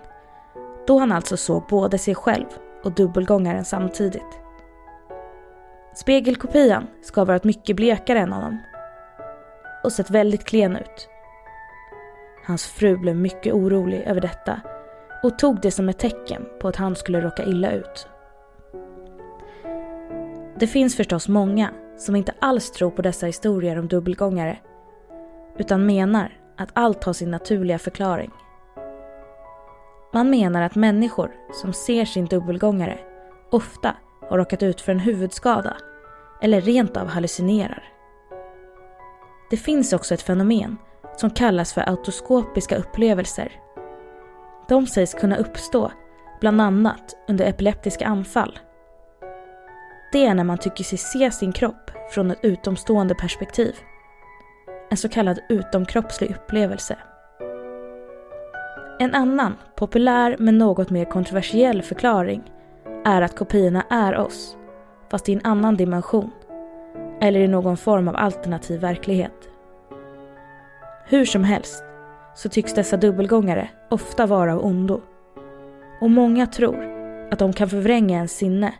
Då 0.87 0.99
han 0.99 1.11
alltså 1.11 1.37
såg 1.37 1.63
både 1.69 1.97
sig 1.97 2.15
själv 2.15 2.47
och 2.83 2.91
dubbelgångaren 2.91 3.65
samtidigt. 3.65 4.41
Spegelkopian 5.93 6.87
ska 7.01 7.21
ha 7.21 7.25
varit 7.25 7.43
mycket 7.43 7.75
blekare 7.75 8.19
än 8.19 8.33
honom 8.33 8.59
och 9.83 9.91
sett 9.91 10.09
väldigt 10.09 10.43
klen 10.43 10.75
ut. 10.75 11.09
Hans 12.47 12.65
fru 12.65 12.97
blev 12.97 13.15
mycket 13.15 13.53
orolig 13.53 14.03
över 14.05 14.21
detta 14.21 14.61
och 15.23 15.39
tog 15.39 15.61
det 15.61 15.71
som 15.71 15.89
ett 15.89 15.99
tecken 15.99 16.45
på 16.61 16.67
att 16.67 16.75
han 16.75 16.95
skulle 16.95 17.21
råka 17.21 17.43
illa 17.43 17.71
ut. 17.71 18.07
Det 20.59 20.67
finns 20.67 20.95
förstås 20.95 21.27
många 21.27 21.69
som 21.97 22.15
inte 22.15 22.33
alls 22.39 22.71
tror 22.71 22.91
på 22.91 23.01
dessa 23.01 23.25
historier 23.25 23.79
om 23.79 23.87
dubbelgångare 23.87 24.59
utan 25.57 25.85
menar 25.85 26.37
att 26.57 26.69
allt 26.73 27.03
har 27.03 27.13
sin 27.13 27.31
naturliga 27.31 27.79
förklaring. 27.79 28.31
Man 30.13 30.29
menar 30.29 30.61
att 30.61 30.75
människor 30.75 31.31
som 31.53 31.73
ser 31.73 32.05
sin 32.05 32.25
dubbelgångare 32.25 32.99
ofta 33.51 33.95
och 34.31 34.37
råkat 34.37 34.63
ut 34.63 34.81
för 34.81 34.91
en 34.91 34.99
huvudskada 34.99 35.77
eller 36.41 36.61
rent 36.61 36.97
av 36.97 37.07
hallucinerar. 37.07 37.83
Det 39.49 39.57
finns 39.57 39.93
också 39.93 40.13
ett 40.13 40.21
fenomen 40.21 40.77
som 41.17 41.29
kallas 41.29 41.73
för 41.73 41.89
autoskopiska 41.89 42.77
upplevelser. 42.77 43.51
De 44.67 44.87
sägs 44.87 45.13
kunna 45.13 45.37
uppstå 45.37 45.91
bland 46.39 46.61
annat 46.61 47.15
under 47.27 47.45
epileptiska 47.45 48.05
anfall. 48.05 48.59
Det 50.11 50.25
är 50.25 50.33
när 50.33 50.43
man 50.43 50.57
tycker 50.57 50.83
sig 50.83 50.97
se 50.97 51.31
sin 51.31 51.51
kropp 51.53 51.91
från 52.11 52.31
ett 52.31 52.39
utomstående 52.41 53.15
perspektiv. 53.15 53.75
En 54.89 54.97
så 54.97 55.09
kallad 55.09 55.39
utomkroppslig 55.49 56.31
upplevelse. 56.31 56.97
En 58.99 59.15
annan, 59.15 59.57
populär 59.75 60.35
men 60.39 60.57
något 60.57 60.89
mer 60.89 61.05
kontroversiell 61.05 61.81
förklaring 61.81 62.43
är 63.05 63.21
att 63.21 63.35
kopiorna 63.35 63.85
är 63.89 64.17
oss, 64.17 64.57
fast 65.11 65.29
i 65.29 65.33
en 65.33 65.41
annan 65.43 65.77
dimension. 65.77 66.31
Eller 67.21 67.39
i 67.39 67.47
någon 67.47 67.77
form 67.77 68.07
av 68.07 68.15
alternativ 68.15 68.81
verklighet. 68.81 69.49
Hur 71.05 71.25
som 71.25 71.43
helst 71.43 71.83
så 72.35 72.49
tycks 72.49 72.73
dessa 72.73 72.97
dubbelgångare 72.97 73.69
ofta 73.89 74.25
vara 74.25 74.53
av 74.53 74.65
ondo. 74.65 75.01
Och 76.01 76.09
många 76.09 76.47
tror 76.47 76.83
att 77.31 77.39
de 77.39 77.53
kan 77.53 77.69
förvränga 77.69 78.15
ens 78.15 78.31
sinne 78.31 78.73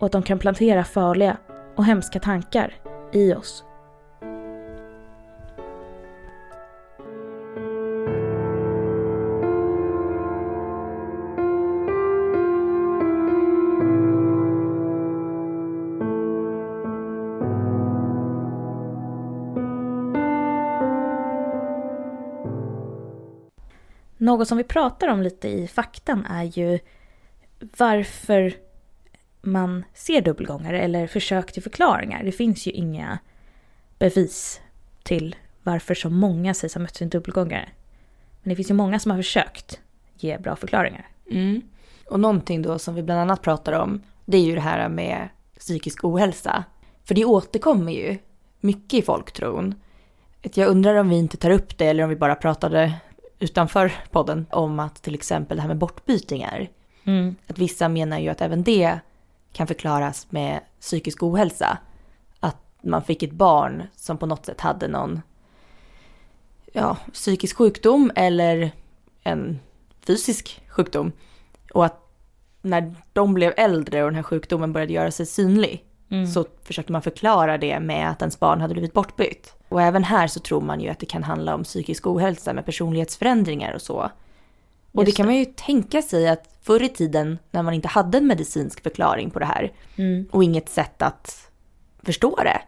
och 0.00 0.06
att 0.06 0.12
de 0.12 0.22
kan 0.22 0.38
plantera 0.38 0.84
farliga 0.84 1.36
och 1.76 1.84
hemska 1.84 2.20
tankar 2.20 2.74
i 3.12 3.34
oss. 3.34 3.64
Något 24.28 24.48
som 24.48 24.58
vi 24.58 24.64
pratar 24.64 25.08
om 25.08 25.22
lite 25.22 25.48
i 25.48 25.68
faktan 25.68 26.26
är 26.26 26.44
ju 26.44 26.78
varför 27.76 28.54
man 29.42 29.84
ser 29.94 30.20
dubbelgångare 30.20 30.80
eller 30.80 31.06
försök 31.06 31.52
till 31.52 31.62
förklaringar. 31.62 32.24
Det 32.24 32.32
finns 32.32 32.66
ju 32.66 32.70
inga 32.70 33.18
bevis 33.98 34.60
till 35.02 35.36
varför 35.62 35.94
så 35.94 36.10
många 36.10 36.54
sägs 36.54 36.74
ha 36.74 36.82
mött 36.82 36.96
sin 36.96 37.08
dubbelgångare. 37.08 37.68
Men 38.42 38.50
det 38.50 38.56
finns 38.56 38.70
ju 38.70 38.74
många 38.74 38.98
som 38.98 39.10
har 39.10 39.18
försökt 39.18 39.80
ge 40.14 40.38
bra 40.38 40.56
förklaringar. 40.56 41.08
Mm. 41.30 41.62
Och 42.06 42.20
någonting 42.20 42.62
då 42.62 42.78
som 42.78 42.94
vi 42.94 43.02
bland 43.02 43.20
annat 43.20 43.42
pratar 43.42 43.72
om, 43.72 44.02
det 44.24 44.36
är 44.36 44.42
ju 44.42 44.54
det 44.54 44.60
här 44.60 44.88
med 44.88 45.28
psykisk 45.58 46.04
ohälsa. 46.04 46.64
För 47.04 47.14
det 47.14 47.24
återkommer 47.24 47.92
ju 47.92 48.18
mycket 48.60 48.98
i 48.98 49.02
folktron. 49.02 49.74
Jag 50.42 50.68
undrar 50.68 50.94
om 50.94 51.08
vi 51.08 51.16
inte 51.16 51.36
tar 51.36 51.50
upp 51.50 51.78
det 51.78 51.86
eller 51.86 52.02
om 52.02 52.10
vi 52.10 52.16
bara 52.16 52.34
pratade 52.34 52.94
utanför 53.38 53.92
podden 54.10 54.46
om 54.50 54.80
att 54.80 55.02
till 55.02 55.14
exempel 55.14 55.56
det 55.56 55.60
här 55.60 55.68
med 55.68 55.78
bortbytingar. 55.78 56.68
Mm. 57.04 57.36
Att 57.46 57.58
vissa 57.58 57.88
menar 57.88 58.18
ju 58.18 58.28
att 58.28 58.40
även 58.40 58.62
det 58.62 58.98
kan 59.52 59.66
förklaras 59.66 60.26
med 60.30 60.60
psykisk 60.80 61.22
ohälsa. 61.22 61.78
Att 62.40 62.56
man 62.82 63.04
fick 63.04 63.22
ett 63.22 63.32
barn 63.32 63.82
som 63.96 64.18
på 64.18 64.26
något 64.26 64.46
sätt 64.46 64.60
hade 64.60 64.88
någon 64.88 65.20
ja, 66.72 66.96
psykisk 67.12 67.56
sjukdom 67.56 68.10
eller 68.14 68.70
en 69.22 69.60
fysisk 70.00 70.62
sjukdom. 70.68 71.12
Och 71.74 71.84
att 71.84 72.04
när 72.62 72.94
de 73.12 73.34
blev 73.34 73.52
äldre 73.56 74.02
och 74.02 74.10
den 74.10 74.16
här 74.16 74.22
sjukdomen 74.22 74.72
började 74.72 74.92
göra 74.92 75.10
sig 75.10 75.26
synlig 75.26 75.84
mm. 76.10 76.26
så 76.26 76.44
försökte 76.64 76.92
man 76.92 77.02
förklara 77.02 77.58
det 77.58 77.80
med 77.80 78.10
att 78.10 78.22
ens 78.22 78.40
barn 78.40 78.60
hade 78.60 78.74
blivit 78.74 78.92
bortbytt. 78.92 79.54
Och 79.68 79.82
även 79.82 80.04
här 80.04 80.26
så 80.26 80.40
tror 80.40 80.60
man 80.60 80.80
ju 80.80 80.88
att 80.88 80.98
det 80.98 81.06
kan 81.06 81.22
handla 81.22 81.54
om 81.54 81.64
psykisk 81.64 82.06
ohälsa 82.06 82.52
med 82.52 82.66
personlighetsförändringar 82.66 83.72
och 83.72 83.82
så. 83.82 84.10
Och 84.92 85.04
det 85.04 85.12
kan 85.12 85.26
man 85.26 85.36
ju 85.36 85.44
tänka 85.44 86.02
sig 86.02 86.28
att 86.28 86.58
förr 86.62 86.82
i 86.82 86.88
tiden 86.88 87.38
när 87.50 87.62
man 87.62 87.74
inte 87.74 87.88
hade 87.88 88.18
en 88.18 88.26
medicinsk 88.26 88.82
förklaring 88.82 89.30
på 89.30 89.38
det 89.38 89.44
här 89.44 89.72
mm. 89.96 90.28
och 90.30 90.44
inget 90.44 90.68
sätt 90.68 91.02
att 91.02 91.50
förstå 92.02 92.36
det, 92.36 92.60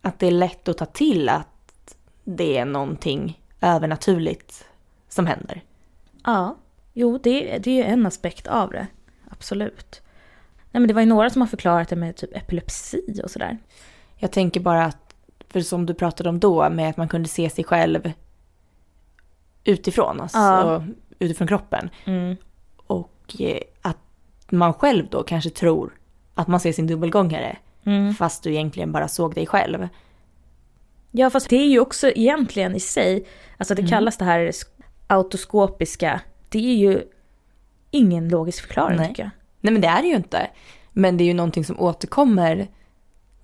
att 0.00 0.18
det 0.18 0.26
är 0.26 0.30
lätt 0.30 0.68
att 0.68 0.78
ta 0.78 0.86
till 0.86 1.28
att 1.28 1.96
det 2.24 2.58
är 2.58 2.64
någonting 2.64 3.40
övernaturligt 3.60 4.64
som 5.08 5.26
händer. 5.26 5.62
Ja, 6.24 6.56
jo 6.92 7.18
det, 7.18 7.58
det 7.58 7.70
är 7.70 7.74
ju 7.74 7.82
en 7.82 8.06
aspekt 8.06 8.46
av 8.46 8.70
det, 8.70 8.86
absolut. 9.30 10.02
Nej 10.72 10.80
men 10.80 10.88
det 10.88 10.94
var 10.94 11.00
ju 11.00 11.06
några 11.06 11.30
som 11.30 11.42
har 11.42 11.48
förklarat 11.48 11.88
det 11.88 11.96
med 11.96 12.16
typ 12.16 12.36
epilepsi 12.36 13.20
och 13.24 13.30
sådär. 13.30 13.58
Jag 14.16 14.32
tänker 14.32 14.60
bara 14.60 14.84
att 14.84 15.14
för 15.48 15.60
som 15.60 15.86
du 15.86 15.94
pratade 15.94 16.28
om 16.28 16.40
då, 16.40 16.70
med 16.70 16.90
att 16.90 16.96
man 16.96 17.08
kunde 17.08 17.28
se 17.28 17.50
sig 17.50 17.64
själv 17.64 18.12
utifrån, 19.64 20.20
alltså 20.20 20.38
ja. 20.38 20.84
utifrån 21.18 21.48
kroppen. 21.48 21.90
Mm. 22.04 22.36
Och 22.76 23.36
eh, 23.38 23.60
att 23.82 23.98
man 24.50 24.74
själv 24.74 25.06
då 25.10 25.22
kanske 25.22 25.50
tror 25.50 25.92
att 26.34 26.48
man 26.48 26.60
ser 26.60 26.72
sin 26.72 26.86
dubbelgångare, 26.86 27.56
mm. 27.84 28.14
fast 28.14 28.42
du 28.42 28.50
egentligen 28.50 28.92
bara 28.92 29.08
såg 29.08 29.34
dig 29.34 29.46
själv. 29.46 29.88
Ja, 31.10 31.30
fast 31.30 31.48
det 31.48 31.56
är 31.56 31.68
ju 31.68 31.80
också 31.80 32.10
egentligen 32.10 32.74
i 32.74 32.80
sig, 32.80 33.26
alltså 33.56 33.74
det 33.74 33.82
mm. 33.82 33.90
kallas 33.90 34.16
det 34.16 34.24
här 34.24 34.52
autoskopiska, 35.06 36.20
det 36.48 36.58
är 36.58 36.76
ju 36.76 37.02
ingen 37.90 38.28
logisk 38.28 38.66
förklaring 38.66 38.96
Nej. 38.96 39.08
tycker 39.08 39.22
jag. 39.22 39.30
Nej 39.62 39.72
men 39.72 39.80
det 39.80 39.88
är 39.88 40.02
det 40.02 40.08
ju 40.08 40.16
inte. 40.16 40.50
Men 40.90 41.16
det 41.16 41.24
är 41.24 41.26
ju 41.26 41.34
någonting 41.34 41.64
som 41.64 41.80
återkommer 41.80 42.68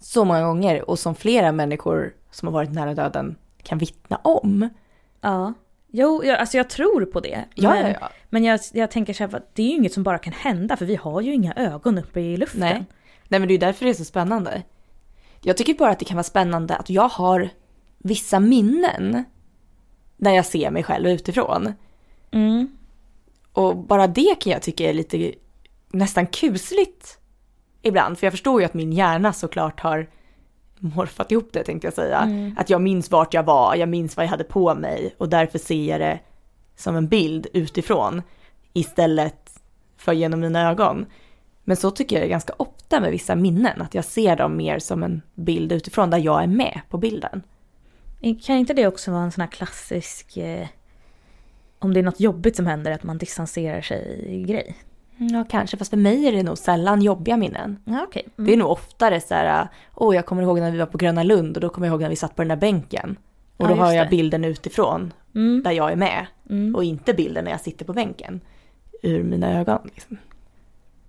så 0.00 0.24
många 0.24 0.42
gånger 0.42 0.90
och 0.90 0.98
som 0.98 1.14
flera 1.14 1.52
människor 1.52 2.14
som 2.30 2.48
har 2.48 2.52
varit 2.52 2.72
nära 2.72 2.94
döden 2.94 3.36
kan 3.62 3.78
vittna 3.78 4.16
om. 4.16 4.68
Ja. 5.20 5.52
Jo, 5.90 6.24
jag, 6.24 6.38
alltså 6.38 6.56
jag 6.56 6.70
tror 6.70 7.04
på 7.04 7.20
det. 7.20 7.44
Ja, 7.54 7.70
men, 7.70 7.86
ja, 7.86 7.96
ja. 8.00 8.08
men 8.30 8.44
jag, 8.44 8.60
jag 8.72 8.90
tänker 8.90 9.12
så 9.12 9.26
här, 9.26 9.42
det 9.52 9.62
är 9.62 9.66
ju 9.66 9.74
inget 9.74 9.92
som 9.92 10.02
bara 10.02 10.18
kan 10.18 10.32
hända 10.32 10.76
för 10.76 10.86
vi 10.86 10.96
har 10.96 11.20
ju 11.20 11.34
inga 11.34 11.54
ögon 11.54 11.98
uppe 11.98 12.20
i 12.20 12.36
luften. 12.36 12.60
Nej, 12.60 12.84
Nej 13.28 13.40
men 13.40 13.48
det 13.48 13.52
är 13.52 13.54
ju 13.54 13.58
därför 13.58 13.84
det 13.84 13.90
är 13.90 13.94
så 13.94 14.04
spännande. 14.04 14.62
Jag 15.40 15.56
tycker 15.56 15.74
bara 15.74 15.90
att 15.90 15.98
det 15.98 16.04
kan 16.04 16.16
vara 16.16 16.24
spännande 16.24 16.76
att 16.76 16.90
jag 16.90 17.08
har 17.08 17.48
vissa 17.98 18.40
minnen 18.40 19.24
när 20.16 20.34
jag 20.34 20.46
ser 20.46 20.70
mig 20.70 20.82
själv 20.82 21.08
utifrån. 21.08 21.72
Mm. 22.30 22.78
Och 23.52 23.76
bara 23.76 24.06
det 24.06 24.34
kan 24.40 24.52
jag 24.52 24.62
tycka 24.62 24.90
är 24.90 24.94
lite 24.94 25.32
nästan 25.88 26.26
kusligt 26.26 27.18
ibland. 27.82 28.18
För 28.18 28.26
jag 28.26 28.32
förstår 28.32 28.60
ju 28.60 28.66
att 28.66 28.74
min 28.74 28.92
hjärna 28.92 29.32
såklart 29.32 29.80
har 29.80 30.08
morfat 30.78 31.32
ihop 31.32 31.48
det 31.52 31.64
tänkte 31.64 31.86
jag 31.86 31.94
säga. 31.94 32.18
Mm. 32.18 32.54
Att 32.58 32.70
jag 32.70 32.82
minns 32.82 33.10
vart 33.10 33.34
jag 33.34 33.42
var, 33.42 33.74
jag 33.74 33.88
minns 33.88 34.16
vad 34.16 34.26
jag 34.26 34.30
hade 34.30 34.44
på 34.44 34.74
mig 34.74 35.14
och 35.18 35.28
därför 35.28 35.58
ser 35.58 35.84
jag 35.84 36.00
det 36.00 36.20
som 36.76 36.96
en 36.96 37.08
bild 37.08 37.46
utifrån 37.52 38.22
istället 38.72 39.60
för 39.96 40.12
genom 40.12 40.40
mina 40.40 40.70
ögon. 40.70 41.06
Men 41.64 41.76
så 41.76 41.90
tycker 41.90 42.16
jag 42.16 42.24
det 42.24 42.28
ganska 42.28 42.52
ofta 42.56 43.00
med 43.00 43.10
vissa 43.10 43.34
minnen, 43.34 43.82
att 43.82 43.94
jag 43.94 44.04
ser 44.04 44.36
dem 44.36 44.56
mer 44.56 44.78
som 44.78 45.02
en 45.02 45.22
bild 45.34 45.72
utifrån 45.72 46.10
där 46.10 46.18
jag 46.18 46.42
är 46.42 46.46
med 46.46 46.80
på 46.88 46.98
bilden. 46.98 47.42
Kan 48.42 48.56
inte 48.56 48.74
det 48.74 48.86
också 48.86 49.10
vara 49.10 49.22
en 49.22 49.32
sån 49.32 49.42
här 49.42 49.50
klassisk... 49.50 50.36
Eh, 50.36 50.66
om 51.78 51.94
det 51.94 52.00
är 52.00 52.04
något 52.04 52.20
jobbigt 52.20 52.56
som 52.56 52.66
händer, 52.66 52.90
att 52.90 53.02
man 53.02 53.18
distanserar 53.18 53.80
sig 53.80 54.44
grej? 54.46 54.76
Ja, 55.18 55.44
kanske, 55.50 55.76
fast 55.76 55.90
för 55.90 55.96
mig 55.96 56.26
är 56.28 56.32
det 56.32 56.42
nog 56.42 56.58
sällan 56.58 57.02
jobbiga 57.02 57.36
minnen. 57.36 57.78
Ja, 57.84 58.04
okej. 58.08 58.28
Mm. 58.38 58.46
Det 58.46 58.52
är 58.52 58.56
nog 58.56 58.70
oftare 58.70 59.20
så 59.20 59.34
här, 59.34 59.68
åh 59.94 60.14
jag 60.16 60.26
kommer 60.26 60.42
ihåg 60.42 60.60
när 60.60 60.70
vi 60.70 60.78
var 60.78 60.86
på 60.86 60.98
Gröna 60.98 61.22
Lund 61.22 61.56
och 61.56 61.60
då 61.60 61.68
kommer 61.68 61.86
jag 61.86 61.92
ihåg 61.92 62.00
när 62.02 62.08
vi 62.08 62.16
satt 62.16 62.36
på 62.36 62.42
den 62.42 62.48
där 62.48 62.56
bänken. 62.56 63.16
Och 63.56 63.64
Ja, 63.64 63.68
då 63.68 63.74
har 63.74 63.92
jag 63.92 64.06
det. 64.06 64.10
bilden 64.10 64.44
utifrån, 64.44 65.12
Mm. 65.34 65.62
där 65.62 65.70
jag 65.72 65.92
är 65.92 65.96
med. 65.96 66.26
Mm. 66.50 66.74
Och 66.74 66.84
inte 66.84 67.14
bilden 67.14 67.44
när 67.44 67.50
jag 67.50 67.60
sitter 67.60 67.84
på 67.84 67.92
bänken. 67.92 68.40
Ur 69.02 69.22
mina 69.22 69.58
ögon. 69.60 69.78
Liksom. 69.94 70.16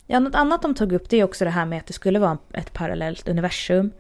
Ja, 0.07 0.19
något 0.19 0.35
annat 0.35 0.61
de 0.61 0.75
tog 0.75 0.91
upp 0.93 1.09
det 1.09 1.17
är 1.19 1.23
också 1.23 1.45
det 1.45 1.51
här 1.51 1.65
med 1.65 1.77
att 1.79 1.85
det 1.87 1.93
skulle 1.93 2.19
vara 2.19 2.37
ett 2.53 2.73
parallellt 2.73 3.27
universum. 3.29 3.91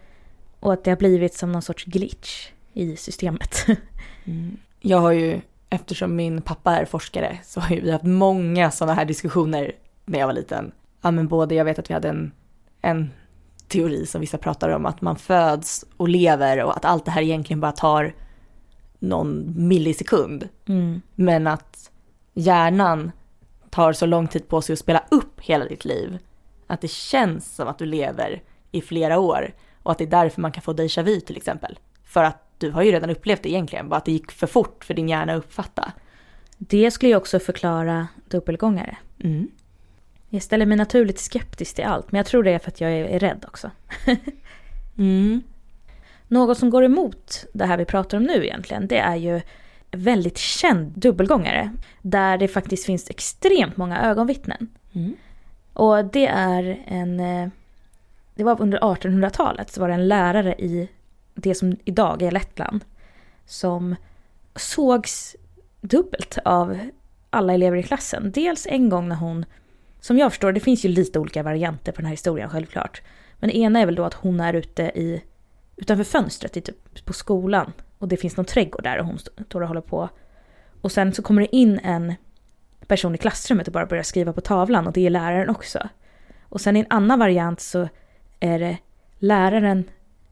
Och 0.59 0.73
att 0.73 0.83
det 0.83 0.91
har 0.91 0.97
blivit 0.97 1.33
som 1.33 1.51
någon 1.51 1.61
sorts 1.61 1.85
glitch 1.85 2.49
i 2.73 2.95
systemet. 2.95 3.55
Jag 4.81 4.97
har 4.97 5.11
ju, 5.11 5.41
eftersom 5.69 6.15
min 6.15 6.41
pappa 6.41 6.75
är 6.77 6.85
forskare, 6.85 7.37
så 7.43 7.59
har 7.59 7.75
vi 7.75 7.91
haft 7.91 8.03
många 8.05 8.71
sådana 8.71 8.93
här 8.93 9.05
diskussioner 9.05 9.71
när 10.09 10.19
jag 10.19 10.27
var 10.27 10.33
liten. 10.33 10.71
Ja 11.01 11.11
men 11.11 11.27
både, 11.27 11.55
jag 11.55 11.65
vet 11.65 11.79
att 11.79 11.89
vi 11.89 11.93
hade 11.93 12.09
en, 12.09 12.31
en 12.81 13.09
teori 13.67 14.05
som 14.05 14.21
vissa 14.21 14.37
pratar 14.37 14.69
om, 14.69 14.85
att 14.85 15.01
man 15.01 15.15
föds 15.15 15.85
och 15.97 16.09
lever 16.09 16.63
och 16.63 16.77
att 16.77 16.85
allt 16.85 17.05
det 17.05 17.11
här 17.11 17.21
egentligen 17.21 17.59
bara 17.59 17.71
tar 17.71 18.15
någon 18.99 19.53
millisekund. 19.67 20.49
Mm. 20.67 21.01
Men 21.15 21.47
att 21.47 21.91
hjärnan 22.33 23.11
tar 23.69 23.93
så 23.93 24.05
lång 24.05 24.27
tid 24.27 24.47
på 24.47 24.61
sig 24.61 24.73
att 24.73 24.79
spela 24.79 25.03
upp 25.11 25.41
hela 25.41 25.65
ditt 25.65 25.85
liv. 25.85 26.17
Att 26.67 26.81
det 26.81 26.91
känns 26.91 27.55
som 27.55 27.67
att 27.67 27.77
du 27.77 27.85
lever 27.85 28.41
i 28.71 28.81
flera 28.81 29.19
år. 29.19 29.53
Och 29.83 29.91
att 29.91 29.97
det 29.97 30.03
är 30.03 30.09
därför 30.09 30.41
man 30.41 30.51
kan 30.51 30.63
få 30.63 30.73
déjà 30.73 31.03
vu 31.03 31.19
till 31.19 31.37
exempel. 31.37 31.79
För 32.03 32.23
att 32.23 32.43
du 32.57 32.71
har 32.71 32.83
ju 32.83 32.91
redan 32.91 33.09
upplevt 33.09 33.43
det 33.43 33.49
egentligen, 33.49 33.89
bara 33.89 33.95
att 33.95 34.05
det 34.05 34.11
gick 34.11 34.31
för 34.31 34.47
fort 34.47 34.83
för 34.85 34.93
din 34.93 35.09
hjärna 35.09 35.33
att 35.33 35.39
uppfatta. 35.39 35.91
Det 36.57 36.91
skulle 36.91 37.09
ju 37.09 37.15
också 37.15 37.39
förklara 37.39 38.07
dubbelgångare. 38.29 38.97
Mm. 39.23 39.47
Jag 40.29 40.41
ställer 40.43 40.65
mig 40.65 40.77
naturligt 40.77 41.19
skeptisk 41.19 41.75
till 41.75 41.85
allt, 41.85 42.11
men 42.11 42.19
jag 42.19 42.25
tror 42.25 42.43
det 42.43 42.51
är 42.51 42.59
för 42.59 42.71
att 42.71 42.81
jag 42.81 42.91
är, 42.91 43.05
är 43.05 43.19
rädd 43.19 43.45
också. 43.47 43.71
Mm. 44.97 45.41
Något 46.27 46.57
som 46.57 46.69
går 46.69 46.83
emot 46.83 47.45
det 47.53 47.65
här 47.65 47.77
vi 47.77 47.85
pratar 47.85 48.17
om 48.17 48.23
nu 48.23 48.45
egentligen, 48.45 48.87
det 48.87 48.97
är 48.97 49.15
ju 49.15 49.41
väldigt 49.91 50.37
känd 50.37 50.91
dubbelgångare. 50.99 51.71
Där 52.01 52.37
det 52.37 52.47
faktiskt 52.47 52.85
finns 52.85 53.09
extremt 53.09 53.77
många 53.77 54.01
ögonvittnen. 54.01 54.67
Mm. 54.93 55.15
Och 55.73 56.05
det 56.05 56.27
är 56.27 56.83
en... 56.87 57.19
eh, 57.19 57.49
Det 58.35 58.43
var 58.43 58.61
under 58.61 58.79
1800-talet 58.79 59.71
så 59.71 59.81
var 59.81 59.87
det 59.87 59.93
en 59.93 60.07
lärare 60.07 60.55
i 60.55 60.89
det 61.35 61.55
som 61.55 61.75
idag 61.85 62.21
är 62.21 62.31
Lettland. 62.31 62.85
Som 63.45 63.95
sågs 64.55 65.35
dubbelt 65.81 66.37
av 66.45 66.79
alla 67.29 67.53
elever 67.53 67.77
i 67.77 67.83
klassen. 67.83 68.31
Dels 68.31 68.67
en 68.69 68.89
gång 68.89 69.07
när 69.09 69.15
hon, 69.15 69.45
som 69.99 70.17
jag 70.17 70.31
förstår 70.31 70.51
det 70.51 70.59
finns 70.59 70.85
ju 70.85 70.89
lite 70.89 71.19
olika 71.19 71.43
varianter 71.43 71.91
på 71.91 71.95
den 71.95 72.05
här 72.05 72.13
historien 72.13 72.49
självklart. 72.49 73.01
Men 73.39 73.49
det 73.49 73.57
ena 73.57 73.79
är 73.79 73.85
väl 73.85 73.95
då 73.95 74.03
att 74.03 74.13
hon 74.13 74.39
är 74.39 74.53
ute 74.53 74.83
i, 74.83 75.23
utanför 75.75 76.03
fönstret 76.03 76.57
i 76.57 76.61
typ 76.61 77.05
på 77.05 77.13
skolan. 77.13 77.73
Och 77.97 78.07
det 78.07 78.17
finns 78.17 78.37
någon 78.37 78.45
trädgård 78.45 78.83
där 78.83 78.99
och 78.99 79.05
hon 79.05 79.19
står 79.19 79.61
och 79.61 79.67
håller 79.67 79.81
på. 79.81 80.09
Och 80.81 80.91
sen 80.91 81.13
så 81.13 81.21
kommer 81.21 81.41
det 81.41 81.55
in 81.55 81.79
en 81.83 82.13
person 82.87 83.15
i 83.15 83.17
klassrummet 83.17 83.67
och 83.67 83.73
bara 83.73 83.85
börjar 83.85 84.03
skriva 84.03 84.33
på 84.33 84.41
tavlan 84.41 84.87
och 84.87 84.93
det 84.93 85.05
är 85.05 85.09
läraren 85.09 85.49
också. 85.49 85.89
Och 86.41 86.61
sen 86.61 86.77
i 86.77 86.79
en 86.79 86.85
annan 86.89 87.19
variant 87.19 87.59
så 87.59 87.89
är 88.39 88.59
det 88.59 88.77
läraren 89.19 89.89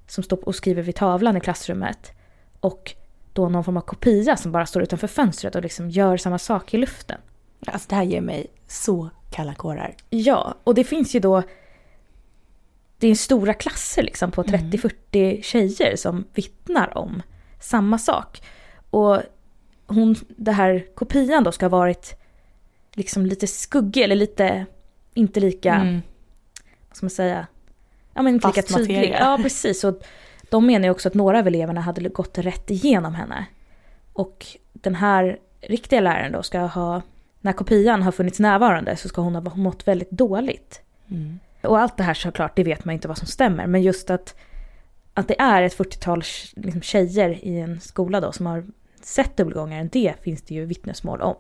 som 0.08 0.24
står 0.24 0.48
och 0.48 0.56
skriver 0.56 0.82
vid 0.82 0.96
tavlan 0.96 1.38
i 1.38 1.40
klassrummet 1.40 2.12
och 2.60 2.96
då 3.34 3.50
någon 3.50 3.64
form 3.64 3.78
av 3.78 3.82
kopia 3.82 4.38
som 4.38 4.52
bara 4.52 4.66
står 4.66 4.84
utanför 4.84 5.08
fönstret 5.08 5.56
och 5.56 5.62
liksom 5.62 5.90
gör 5.90 6.18
samma 6.18 6.38
sak 6.38 6.74
i 6.74 6.78
luften. 6.78 7.22
Alltså 7.66 7.90
det 7.90 7.96
här 7.96 8.04
ger 8.04 8.22
mig 8.22 8.48
så 8.68 9.10
kalla 9.30 9.54
kårar. 9.56 9.96
Ja, 10.10 10.56
och 10.64 10.76
det 10.76 10.84
finns 10.84 11.16
ju 11.16 11.20
då 11.20 11.44
det 13.00 13.08
är 13.08 13.16
stora 13.16 13.54
klasser 13.54 14.04
liksom 14.04 14.32
på 14.32 14.44
30-40 14.44 15.42
tjejer 15.42 15.96
som 15.96 16.26
vittnar 16.34 16.98
om 16.98 17.22
samma 17.60 17.98
sak. 17.98 18.42
Och 18.90 19.22
hon, 19.88 20.16
det 20.30 20.52
här 20.52 20.86
kopian 20.96 21.44
då 21.44 21.52
ska 21.52 21.66
ha 21.66 21.70
varit 21.70 22.20
liksom 22.94 23.26
lite 23.26 23.48
skuggig 23.48 24.04
eller 24.04 24.16
lite 24.16 24.66
inte 25.14 25.40
lika, 25.40 25.74
Mm. 25.74 26.02
vad 26.90 26.98
ska 26.98 27.06
man 27.06 27.10
säga, 27.10 27.48
ja 28.14 28.22
men 28.22 28.34
inte 28.34 28.48
lika 28.48 28.62
Fast 28.62 28.76
tydlig. 28.76 28.96
materia. 28.96 29.20
Ja 29.20 29.40
precis, 29.44 29.84
och 29.84 30.02
de 30.50 30.66
menar 30.66 30.86
ju 30.88 30.92
också 30.92 31.08
att 31.08 31.14
några 31.14 31.40
av 31.40 31.48
eleverna 31.48 31.82
hade 31.82 32.10
gått 32.10 32.38
rätt 32.38 32.72
igenom 32.72 33.16
henne. 33.16 33.46
Och 34.14 34.46
den 34.74 34.96
här 34.96 35.40
riktiga 35.62 36.02
läraren 36.02 36.32
då 36.32 36.44
ska 36.44 36.60
ha, 36.60 37.02
när 37.48 37.54
kopian 37.54 38.04
har 38.04 38.12
funnits 38.12 38.40
närvarande 38.40 38.96
så 38.96 39.08
ska 39.08 39.22
hon 39.22 39.36
ha 39.36 39.56
mått 39.56 39.88
väldigt 39.88 40.12
dåligt. 40.12 40.82
Mm. 41.08 41.40
Och 41.64 41.80
allt 41.80 41.98
det 41.98 42.04
här 42.04 42.14
såklart, 42.14 42.56
det 42.56 42.64
vet 42.64 42.86
man 42.86 42.94
inte 42.94 43.08
vad 43.08 43.18
som 43.18 43.28
stämmer. 43.28 43.68
Men 43.68 43.82
just 43.82 44.10
att, 44.10 44.36
att 45.14 45.28
det 45.28 45.42
är 45.42 45.62
ett 45.62 45.78
40-tal 45.78 46.24
liksom, 46.56 46.82
tjejer 46.82 47.46
i 47.46 47.60
en 47.60 47.80
skola 47.80 48.22
då 48.22 48.32
som 48.32 48.46
har 48.46 48.66
sett 49.02 49.38
dubbelgångaren, 49.38 49.90
det 49.92 50.14
finns 50.22 50.42
det 50.42 50.56
ju 50.56 50.66
vittnesmål 50.66 51.22
om. 51.22 51.36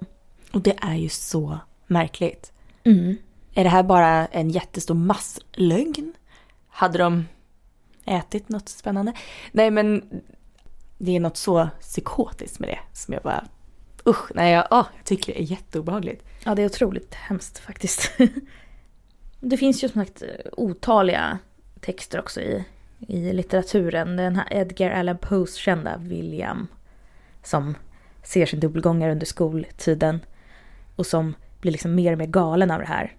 Och 0.51 0.61
det 0.61 0.75
är 0.81 0.95
ju 0.95 1.09
så 1.09 1.59
märkligt. 1.87 2.51
Mm. 2.83 3.17
Är 3.53 3.63
det 3.63 3.69
här 3.69 3.83
bara 3.83 4.25
en 4.25 4.49
jättestor 4.49 4.95
masslögn? 4.95 6.13
Hade 6.67 6.97
de 6.97 7.25
ätit 8.05 8.49
något 8.49 8.69
spännande? 8.69 9.13
Nej 9.51 9.71
men 9.71 10.03
det 10.97 11.15
är 11.15 11.19
något 11.19 11.37
så 11.37 11.69
psykotiskt 11.79 12.59
med 12.59 12.69
det 12.69 12.79
som 12.93 13.13
jag 13.13 13.23
bara 13.23 13.43
usch, 14.07 14.31
nej 14.35 14.53
jag, 14.53 14.67
åh, 14.71 14.85
jag 14.95 15.05
tycker 15.05 15.33
det 15.33 15.41
är 15.41 15.43
jätteobehagligt. 15.43 16.23
Ja, 16.43 16.55
det 16.55 16.61
är 16.61 16.65
otroligt 16.65 17.13
hemskt 17.13 17.59
faktiskt. 17.59 18.11
det 19.39 19.57
finns 19.57 19.83
ju 19.83 19.89
som 19.89 20.05
sagt 20.05 20.23
otaliga 20.51 21.39
texter 21.79 22.19
också 22.19 22.41
i, 22.41 22.65
i 22.99 23.33
litteraturen. 23.33 24.15
Den 24.17 24.35
här 24.35 24.47
Edgar 24.51 24.91
Allan 24.91 25.17
Poes 25.17 25.55
kända 25.55 25.97
William 25.97 26.67
som 27.43 27.75
ser 28.23 28.45
sin 28.45 28.59
dubbelgångare 28.59 29.11
under 29.11 29.25
skoltiden 29.25 30.19
och 30.95 31.05
som 31.05 31.33
blir 31.61 31.71
liksom 31.71 31.95
mer 31.95 32.11
och 32.11 32.17
mer 32.17 32.25
galen 32.25 32.71
av 32.71 32.79
det 32.79 32.85
här. 32.85 33.15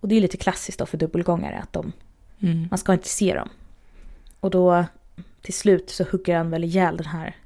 Och 0.00 0.08
det 0.08 0.14
är 0.14 0.20
lite 0.20 0.36
klassiskt 0.36 0.78
då 0.78 0.86
för 0.86 0.98
dubbelgångare 0.98 1.58
att 1.58 1.72
de, 1.72 1.92
Mm. 2.40 2.66
man 2.70 2.78
ska 2.78 2.92
inte 2.92 3.08
se 3.08 3.34
dem. 3.34 3.48
Och 4.40 4.50
då 4.50 4.84
till 5.42 5.54
slut 5.54 5.90
så 5.90 6.04
hugger 6.04 6.36
han 6.36 6.50
väl 6.50 6.64
ihjäl 6.64 6.96
den 6.96 7.06
här 7.06 7.36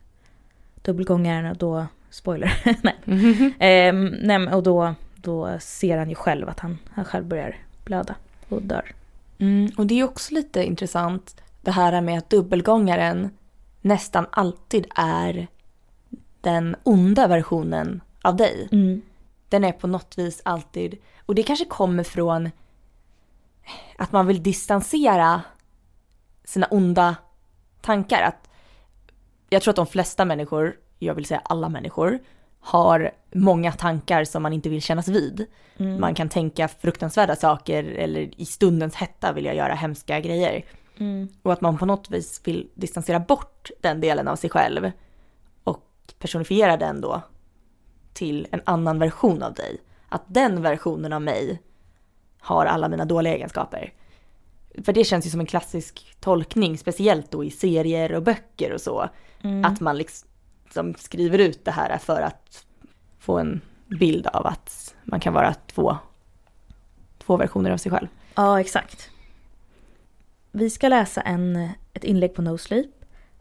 dubbelgångaren 0.83 1.47
och 1.47 1.57
då, 1.57 1.87
spoiler, 2.13 2.79
nej. 2.83 2.97
Ehm, 3.59 4.05
nej 4.07 4.39
men- 4.39 4.49
och 4.55 4.63
då, 4.63 4.95
då 5.17 5.59
ser 5.61 5.99
han 5.99 6.09
ju 6.09 6.15
själv 6.15 6.49
att 6.49 6.61
han, 6.61 6.79
han 6.91 7.05
själv 7.05 7.25
börjar 7.25 7.57
blöda 7.85 8.15
och 8.49 8.63
dör. 8.63 8.93
Mm, 9.39 9.71
och 9.77 9.87
det 9.87 10.01
är 10.01 10.05
också 10.05 10.35
lite 10.35 10.65
intressant 10.65 11.43
det 11.61 11.71
här 11.71 12.01
med 12.01 12.19
att 12.19 12.31
dubbelgångaren 12.31 13.31
nästan 13.81 14.27
alltid 14.31 14.87
är 14.97 15.47
den 16.41 16.77
onda 16.83 17.27
versionen 17.27 18.01
av 18.23 18.37
dig. 18.37 18.69
Den 19.49 19.65
är 19.65 19.73
på 19.73 19.87
något 19.87 20.19
vis 20.19 20.43
alltid, 20.45 20.99
och 21.27 21.35
det 21.35 21.43
kanske 21.43 21.65
kommer 21.65 22.05
från 22.05 22.51
att 23.99 24.13
man 24.13 24.27
vill 24.27 24.43
distansera 24.43 25.43
sina 26.45 26.67
onda 26.67 27.17
tankar. 27.81 28.23
Att 28.23 28.42
jag 29.53 29.63
tror 29.63 29.73
att 29.73 29.77
de 29.77 29.87
flesta 29.87 30.25
människor, 30.25 30.77
jag 30.99 31.15
vill 31.15 31.25
säga 31.25 31.43
alla 31.45 31.69
människor, 31.69 32.19
har 32.61 33.11
många 33.35 33.73
tankar 33.73 34.25
som 34.25 34.43
man 34.43 34.53
inte 34.53 34.69
vill 34.69 34.83
kännas 34.83 35.09
vid. 35.09 35.47
Mm. 35.77 36.01
Man 36.01 36.15
kan 36.15 36.29
tänka 36.29 36.69
fruktansvärda 36.69 37.37
saker 37.37 37.85
eller 37.85 38.41
i 38.41 38.45
stundens 38.45 38.95
hetta 38.95 39.33
vill 39.33 39.45
jag 39.45 39.57
göra 39.57 39.75
hemska 39.75 40.21
grejer. 40.21 40.65
Mm. 40.99 41.29
Och 41.43 41.53
att 41.53 41.61
man 41.61 41.79
på 41.79 41.87
något 41.87 42.11
vis 42.11 42.41
vill 42.45 42.71
distansera 42.75 43.21
bort 43.21 43.71
den 43.81 44.01
delen 44.01 44.29
av 44.29 44.37
sig 44.37 44.51
själv 44.51 44.91
och 45.65 45.85
personifiera 46.19 46.77
den 46.77 47.01
då 47.01 47.23
till 48.13 48.47
en 48.51 48.63
annan 48.65 48.99
version 48.99 49.43
av 49.43 49.55
dig. 49.55 49.79
Att 50.09 50.23
den 50.27 50.63
versionen 50.63 51.13
av 51.13 51.23
mig 51.23 51.63
har 52.41 52.67
alla 52.67 52.89
mina 52.89 53.05
dåliga 53.05 53.35
egenskaper. 53.35 53.93
För 54.85 54.93
det 54.93 55.05
känns 55.05 55.27
ju 55.27 55.31
som 55.31 55.41
en 55.41 55.47
klassisk 55.47 56.17
tolkning, 56.21 56.79
speciellt 56.79 57.31
då 57.31 57.45
i 57.45 57.51
serier 57.51 58.13
och 58.13 58.23
böcker 58.23 58.73
och 58.73 58.81
så. 58.81 59.09
Mm. 59.43 59.65
Att 59.65 59.81
man 59.81 59.99
liksom 59.99 60.95
skriver 60.99 61.39
ut 61.39 61.65
det 61.65 61.71
här 61.71 61.99
för 61.99 62.23
att 62.23 62.67
få 63.19 63.39
en 63.39 63.61
bild 63.87 64.27
av 64.27 64.47
att 64.47 64.95
man 65.05 65.21
kan 65.21 65.33
vara 65.35 65.55
två, 65.55 65.97
två 67.19 67.37
versioner 67.37 67.71
av 67.71 67.77
sig 67.77 67.93
själv. 67.93 68.09
Ja, 68.35 68.61
exakt. 68.61 69.11
Vi 70.51 70.71
ska 70.71 70.89
läsa 70.89 71.21
en 71.21 71.69
ett 71.95 72.05
inlägg 72.05 72.35
på 72.35 72.43
No 72.43 72.59
Sleep 72.59 72.91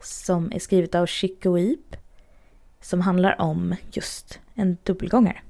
som 0.00 0.52
är 0.52 0.58
skrivet 0.58 0.94
av 0.94 1.06
Chico 1.06 1.58
Eep 1.58 1.96
som 2.80 3.00
handlar 3.00 3.40
om 3.40 3.74
just 3.92 4.40
en 4.54 4.76
dubbelgångare. 4.82 5.40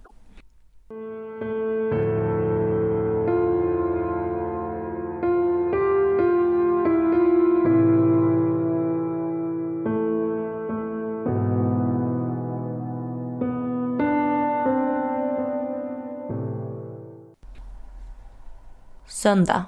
Söndag. 19.22 19.64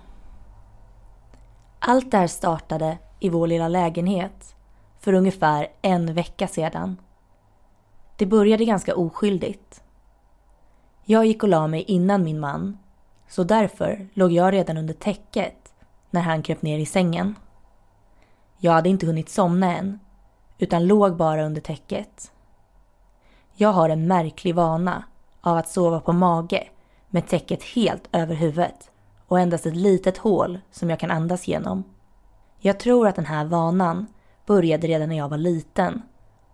Allt 1.79 2.11
det 2.11 2.19
här 2.19 2.27
startade 2.27 2.99
i 3.21 3.29
vår 3.29 3.47
lilla 3.47 3.69
lägenhet 3.69 4.57
för 5.01 5.13
ungefär 5.13 5.69
en 5.83 6.15
vecka 6.15 6.49
sedan. 6.49 6.97
Det 8.17 8.27
började 8.27 8.65
ganska 8.65 8.97
oskyldigt. 8.97 9.83
Jag 11.05 11.27
gick 11.27 11.43
och 11.43 11.49
la 11.49 11.67
mig 11.67 11.83
innan 11.83 12.25
min 12.25 12.41
man, 12.41 12.79
så 13.29 13.45
därför 13.45 14.09
låg 14.15 14.33
jag 14.33 14.53
redan 14.53 14.77
under 14.77 14.95
täcket 14.95 15.75
när 16.11 16.21
han 16.21 16.43
kröp 16.43 16.63
ner 16.63 16.79
i 16.79 16.87
sängen. 16.87 17.35
Jag 18.59 18.73
hade 18.73 18.89
inte 18.89 19.07
hunnit 19.07 19.29
somna 19.29 19.77
än, 19.77 19.99
utan 20.59 20.87
låg 20.87 21.17
bara 21.17 21.47
under 21.47 21.61
täcket. 21.61 22.33
Jag 23.53 23.73
har 23.73 23.89
en 23.89 24.07
märklig 24.07 24.55
vana 24.55 25.05
av 25.41 25.57
att 25.57 25.69
sova 25.69 26.01
på 26.01 26.13
mage 26.13 26.69
med 27.09 27.29
täcket 27.29 27.63
helt 27.63 28.09
över 28.13 28.35
huvudet 28.35 28.91
och 29.35 29.41
endast 29.41 29.67
ett 29.67 29.77
litet 29.77 30.19
hål 30.19 30.59
som 30.71 30.91
jag 30.91 30.99
kan 31.01 31.11
andas 31.11 31.49
genom. 31.49 31.85
Jag 32.59 32.79
tror 32.79 33.09
att 33.09 33.17
den 33.17 33.27
här 33.27 33.45
vanan 33.45 34.07
började 34.47 34.87
redan 34.87 35.09
när 35.09 35.17
jag 35.17 35.29
var 35.29 35.39
liten 35.39 36.03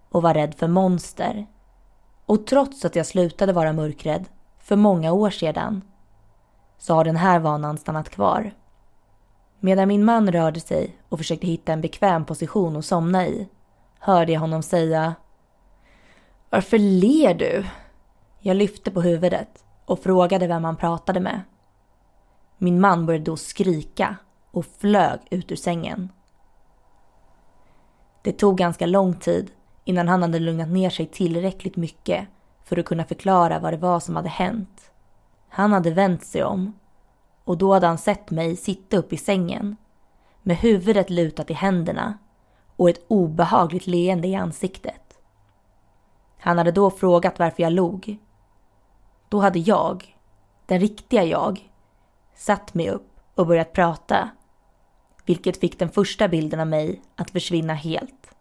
och 0.09 0.23
var 0.23 0.35
rädd 0.35 0.55
för 0.55 0.69
monster. 0.69 1.47
Och 2.27 2.47
trots 2.47 2.85
att 2.85 2.97
jag 2.97 3.07
slutade 3.07 3.53
vara 3.53 3.73
mörkrädd 3.73 4.25
för 4.59 4.77
många 4.77 5.13
år 5.13 5.31
sedan 5.31 5.83
så 6.79 6.95
har 6.95 7.05
den 7.05 7.17
här 7.17 7.39
vanan 7.39 7.79
stannat 7.79 8.09
kvar. 8.09 8.53
Medan 9.59 9.89
min 9.89 10.05
man 10.05 10.33
rörde 10.33 10.61
sig 10.61 10.97
och 11.09 11.19
försökte 11.19 11.47
hitta 11.47 11.73
en 11.73 11.81
bekväm 11.81 12.25
position 12.25 12.77
att 12.77 12.85
somna 12.85 13.27
i 13.27 13.49
hörde 13.99 14.33
jag 14.33 14.41
honom 14.41 14.63
säga 14.63 15.15
Varför 16.51 16.79
ler 16.79 17.35
du? 17.35 17.67
Jag 18.39 18.57
lyfte 18.57 18.91
på 18.91 19.01
huvudet 19.03 19.65
och 19.85 20.03
frågade 20.03 20.47
vem 20.47 20.65
han 20.65 20.77
pratade 20.77 21.21
med. 21.21 21.41
Min 22.63 22.81
man 22.81 23.07
började 23.07 23.25
då 23.25 23.37
skrika 23.37 24.17
och 24.51 24.67
flög 24.67 25.21
ut 25.31 25.53
ur 25.53 25.57
sängen. 25.57 26.13
Det 28.23 28.33
tog 28.33 28.59
ganska 28.59 28.87
lång 28.87 29.15
tid 29.15 29.51
innan 29.85 30.09
han 30.09 30.23
hade 30.23 30.39
lugnat 30.39 30.69
ner 30.69 30.91
sig 30.91 31.07
tillräckligt 31.07 31.77
mycket 31.77 32.29
för 32.65 32.77
att 32.77 32.85
kunna 32.85 33.05
förklara 33.05 33.59
vad 33.59 33.73
det 33.73 33.77
var 33.77 34.01
som 34.01 34.17
hade 34.17 34.29
hänt. 34.29 34.91
Han 35.49 35.73
hade 35.73 35.91
vänt 35.91 36.25
sig 36.25 36.45
om 36.45 36.79
och 37.45 37.59
då 37.59 37.73
hade 37.75 37.87
han 37.87 37.99
sett 37.99 38.31
mig 38.31 38.57
sitta 38.57 38.97
upp 38.97 39.13
i 39.13 39.17
sängen 39.17 39.77
med 40.43 40.57
huvudet 40.57 41.11
lutat 41.11 41.51
i 41.51 41.55
händerna 41.55 42.19
och 42.77 42.91
ett 42.91 43.05
obehagligt 43.09 43.87
leende 43.87 44.29
i 44.29 44.35
ansiktet. 44.35 45.19
Han 46.39 46.59
hade 46.59 46.73
då 46.73 46.91
frågat 46.91 47.39
varför 47.39 47.63
jag 47.63 47.73
log. 47.73 48.19
Då 49.29 49.41
hade 49.41 49.59
jag, 49.59 50.17
den 50.67 50.81
riktiga 50.81 51.25
jag, 51.25 51.70
satt 52.41 52.75
mig 52.75 52.91
upp 52.91 53.21
och 53.35 53.47
börjat 53.47 53.73
prata 53.73 54.31
vilket 55.25 55.57
fick 55.57 55.79
den 55.79 55.89
första 55.89 56.29
bilden 56.29 56.61
av 56.61 56.67
mig 56.67 57.03
att 57.17 57.31
försvinna 57.31 57.75
helt. 57.75 58.35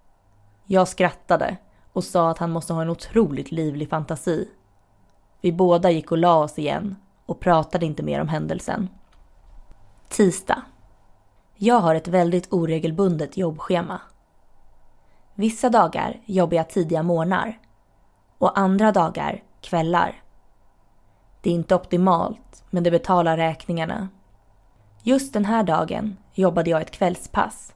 Jag 0.65 0.87
skrattade 0.87 1.57
och 1.93 2.03
sa 2.03 2.29
att 2.29 2.37
han 2.37 2.51
måste 2.51 2.73
ha 2.73 2.81
en 2.81 2.89
otroligt 2.89 3.51
livlig 3.51 3.89
fantasi. 3.89 4.49
Vi 5.41 5.51
båda 5.51 5.91
gick 5.91 6.11
och 6.11 6.17
la 6.17 6.43
oss 6.43 6.59
igen 6.59 6.95
och 7.25 7.39
pratade 7.39 7.85
inte 7.85 8.03
mer 8.03 8.21
om 8.21 8.27
händelsen. 8.27 8.89
Tisdag. 10.09 10.61
Jag 11.55 11.79
har 11.79 11.95
ett 11.95 12.07
väldigt 12.07 12.53
oregelbundet 12.53 13.37
jobbschema. 13.37 14.01
Vissa 15.35 15.69
dagar 15.69 16.21
jobbar 16.25 16.57
jag 16.57 16.69
tidiga 16.69 17.03
morgnar 17.03 17.59
och 18.37 18.59
andra 18.59 18.91
dagar 18.91 19.43
kvällar. 19.61 20.23
Det 21.41 21.49
är 21.49 21.53
inte 21.53 21.75
optimalt, 21.75 22.63
men 22.69 22.83
det 22.83 22.91
betalar 22.91 23.37
räkningarna. 23.37 24.09
Just 25.03 25.33
den 25.33 25.45
här 25.45 25.63
dagen 25.63 26.17
jobbade 26.33 26.69
jag 26.69 26.81
ett 26.81 26.91
kvällspass. 26.91 27.73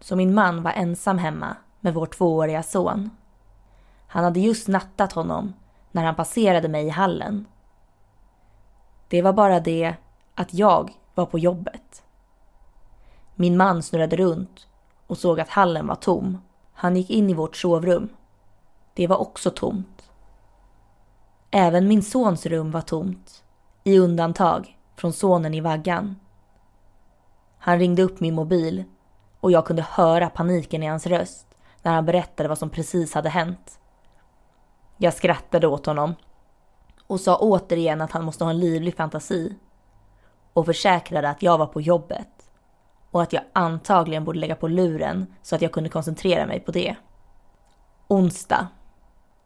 Så 0.00 0.16
min 0.16 0.34
man 0.34 0.62
var 0.62 0.72
ensam 0.72 1.18
hemma 1.18 1.56
med 1.80 1.94
vår 1.94 2.06
tvååriga 2.06 2.62
son. 2.62 3.10
Han 4.06 4.24
hade 4.24 4.40
just 4.40 4.68
nattat 4.68 5.12
honom 5.12 5.54
när 5.92 6.04
han 6.04 6.14
passerade 6.14 6.68
mig 6.68 6.86
i 6.86 6.90
hallen. 6.90 7.46
Det 9.08 9.22
var 9.22 9.32
bara 9.32 9.60
det 9.60 9.94
att 10.34 10.54
jag 10.54 10.92
var 11.14 11.26
på 11.26 11.38
jobbet. 11.38 12.02
Min 13.34 13.56
man 13.56 13.82
snurrade 13.82 14.16
runt 14.16 14.66
och 15.06 15.18
såg 15.18 15.40
att 15.40 15.48
hallen 15.48 15.86
var 15.86 15.94
tom. 15.94 16.38
Han 16.72 16.96
gick 16.96 17.10
in 17.10 17.30
i 17.30 17.34
vårt 17.34 17.56
sovrum. 17.56 18.08
Det 18.94 19.06
var 19.06 19.16
också 19.16 19.50
tomt. 19.50 19.95
Även 21.58 21.88
min 21.88 22.02
sons 22.02 22.46
rum 22.46 22.70
var 22.70 22.80
tomt, 22.80 23.44
i 23.84 23.98
undantag 23.98 24.78
från 24.96 25.12
sonen 25.12 25.54
i 25.54 25.60
vaggan. 25.60 26.16
Han 27.58 27.78
ringde 27.78 28.02
upp 28.02 28.20
min 28.20 28.34
mobil 28.34 28.84
och 29.40 29.50
jag 29.50 29.66
kunde 29.66 29.82
höra 29.82 30.30
paniken 30.30 30.82
i 30.82 30.86
hans 30.86 31.06
röst 31.06 31.46
när 31.82 31.94
han 31.94 32.06
berättade 32.06 32.48
vad 32.48 32.58
som 32.58 32.70
precis 32.70 33.14
hade 33.14 33.28
hänt. 33.28 33.78
Jag 34.96 35.14
skrattade 35.14 35.66
åt 35.66 35.86
honom 35.86 36.14
och 37.06 37.20
sa 37.20 37.36
återigen 37.36 38.00
att 38.00 38.12
han 38.12 38.24
måste 38.24 38.44
ha 38.44 38.50
en 38.50 38.60
livlig 38.60 38.96
fantasi 38.96 39.58
och 40.52 40.66
försäkrade 40.66 41.28
att 41.28 41.42
jag 41.42 41.58
var 41.58 41.66
på 41.66 41.80
jobbet 41.80 42.50
och 43.10 43.22
att 43.22 43.32
jag 43.32 43.42
antagligen 43.52 44.24
borde 44.24 44.38
lägga 44.38 44.56
på 44.56 44.68
luren 44.68 45.34
så 45.42 45.54
att 45.54 45.62
jag 45.62 45.72
kunde 45.72 45.90
koncentrera 45.90 46.46
mig 46.46 46.60
på 46.60 46.72
det. 46.72 46.96
Onsdag. 48.08 48.68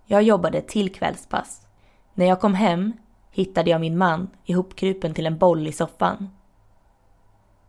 Jag 0.06 0.22
jobbade 0.22 0.58
ett 0.58 0.68
till 0.68 0.94
kvällspass. 0.94 1.66
När 2.14 2.26
jag 2.26 2.40
kom 2.40 2.54
hem 2.54 2.92
hittade 3.30 3.70
jag 3.70 3.80
min 3.80 3.98
man 3.98 4.30
ihopkrupen 4.44 5.14
till 5.14 5.26
en 5.26 5.38
boll 5.38 5.66
i 5.66 5.72
soffan. 5.72 6.30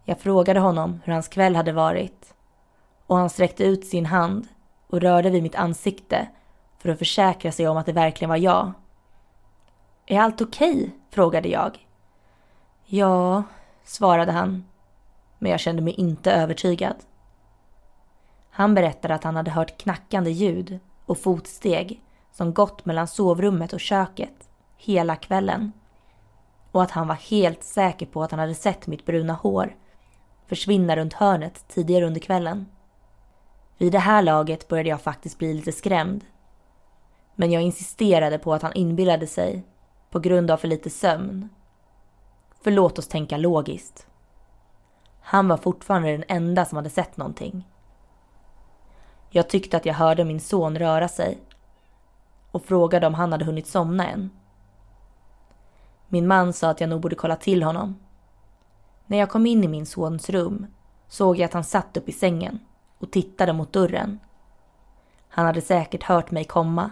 Jag 0.04 0.20
frågade 0.20 0.60
honom 0.60 1.02
hur 1.04 1.14
hans 1.14 1.28
kväll 1.28 1.56
hade 1.56 1.72
varit 1.72 2.34
och 3.08 3.18
han 3.18 3.30
sträckte 3.30 3.64
ut 3.64 3.86
sin 3.86 4.06
hand 4.06 4.48
och 4.88 5.02
rörde 5.02 5.30
vid 5.30 5.44
mitt 5.44 5.56
ansikte 5.56 6.28
för 6.78 6.90
att 6.90 7.00
försäkra 7.00 7.52
sig 7.52 7.68
om 7.68 7.78
att 7.78 7.86
det 7.86 7.94
verkligen 7.94 8.30
var 8.30 8.38
jag. 8.38 8.72
Är 10.06 10.20
allt 10.20 10.42
okej? 10.42 10.76
Okay? 10.76 10.90
frågade 11.10 11.50
jag. 11.50 11.88
Ja, 12.86 13.44
svarade 13.84 14.32
han. 14.32 14.66
Men 15.40 15.52
jag 15.52 15.60
kände 15.60 15.82
mig 15.82 15.94
inte 15.94 16.32
övertygad. 16.32 16.96
Han 18.50 18.76
berättade 18.76 19.16
att 19.16 19.24
han 19.24 19.36
hade 19.36 19.52
hört 19.52 19.78
knackande 19.78 20.32
ljud 20.32 20.80
och 21.06 21.18
fotsteg 21.18 22.02
som 22.42 22.54
gått 22.54 22.86
mellan 22.86 23.08
sovrummet 23.08 23.74
och 23.74 23.80
köket 23.80 24.50
hela 24.78 25.16
kvällen. 25.16 25.72
Och 26.72 26.84
att 26.84 26.92
han 26.92 27.08
var 27.08 27.16
helt 27.16 27.64
säker 27.64 28.06
på 28.06 28.24
att 28.24 28.32
han 28.32 28.40
hade 28.40 28.56
sett 28.56 28.88
mitt 28.88 29.06
bruna 29.06 29.34
hår 29.34 29.76
försvinna 30.48 30.96
runt 30.96 31.14
hörnet 31.14 31.68
tidigare 31.68 32.06
under 32.06 32.20
kvällen. 32.20 32.66
Vid 33.78 33.92
det 33.92 34.00
här 34.00 34.22
laget 34.22 34.68
började 34.68 34.90
jag 34.90 35.02
faktiskt 35.02 35.38
bli 35.38 35.54
lite 35.54 35.72
skrämd. 35.72 36.26
Men 37.36 37.52
jag 37.52 37.62
insisterade 37.62 38.40
på 38.40 38.54
att 38.54 38.62
han 38.62 38.74
inbillade 38.74 39.28
sig 39.28 39.64
på 40.10 40.20
grund 40.20 40.52
av 40.52 40.58
för 40.58 40.68
lite 40.68 40.90
sömn. 40.90 41.50
För 42.64 42.72
låt 42.72 43.00
oss 43.00 43.08
tänka 43.08 43.38
logiskt. 43.38 44.08
Han 45.22 45.48
var 45.48 45.58
fortfarande 45.58 46.12
den 46.12 46.26
enda 46.28 46.66
som 46.66 46.76
hade 46.76 46.90
sett 46.90 47.18
någonting. 47.18 47.68
Jag 49.30 49.50
tyckte 49.50 49.78
att 49.78 49.86
jag 49.86 49.94
hörde 49.94 50.24
min 50.24 50.40
son 50.40 50.80
röra 50.80 51.08
sig 51.08 51.38
och 52.52 52.66
frågade 52.66 53.08
om 53.08 53.14
han 53.14 53.32
hade 53.32 53.46
hunnit 53.46 53.68
somna 53.68 54.08
än. 54.08 54.30
Min 56.08 56.28
man 56.28 56.54
sa 56.54 56.70
att 56.70 56.82
jag 56.82 56.90
nog 56.90 57.02
borde 57.02 57.16
kolla 57.16 57.36
till 57.36 57.64
honom 57.64 57.96
när 59.12 59.18
jag 59.18 59.30
kom 59.30 59.46
in 59.46 59.64
i 59.64 59.68
min 59.68 59.86
sons 59.86 60.30
rum 60.30 60.68
såg 61.08 61.38
jag 61.38 61.46
att 61.46 61.54
han 61.54 61.64
satt 61.64 61.98
upp 61.98 62.10
i 62.10 62.12
sängen 62.12 62.60
och 62.98 63.12
tittade 63.12 63.54
mot 63.54 63.74
dörren. 63.74 64.20
Han 65.30 65.46
hade 65.46 65.62
säkert 65.62 66.04
hört 66.04 66.32
mig 66.32 66.44
komma. 66.44 66.92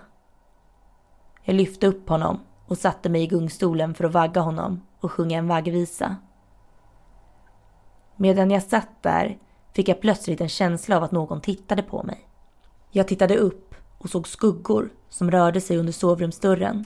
Jag 1.44 1.56
lyfte 1.56 1.88
upp 1.88 2.10
honom 2.10 2.40
och 2.66 2.78
satte 2.78 3.10
mig 3.10 3.24
i 3.24 3.28
gungstolen 3.28 3.94
för 3.94 4.04
att 4.04 4.14
vagga 4.14 4.42
honom 4.42 4.82
och 5.00 5.12
sjunga 5.12 5.38
en 5.38 5.48
vaggvisa. 5.48 6.16
Medan 8.16 8.52
jag 8.52 8.64
satt 8.64 9.04
där 9.04 9.38
fick 9.72 9.88
jag 9.88 10.02
plötsligt 10.02 10.42
en 10.42 10.50
känsla 10.50 10.98
av 10.98 11.04
att 11.04 11.12
någon 11.12 11.42
tittade 11.42 11.84
på 11.84 12.04
mig. 12.04 12.28
Jag 12.92 13.08
tittade 13.08 13.38
upp 13.38 13.69
och 14.00 14.10
såg 14.10 14.28
skuggor 14.28 14.90
som 15.10 15.32
rörde 15.32 15.62
sig 15.62 15.78
under 15.78 15.94
sovrumsdörren. 15.94 16.86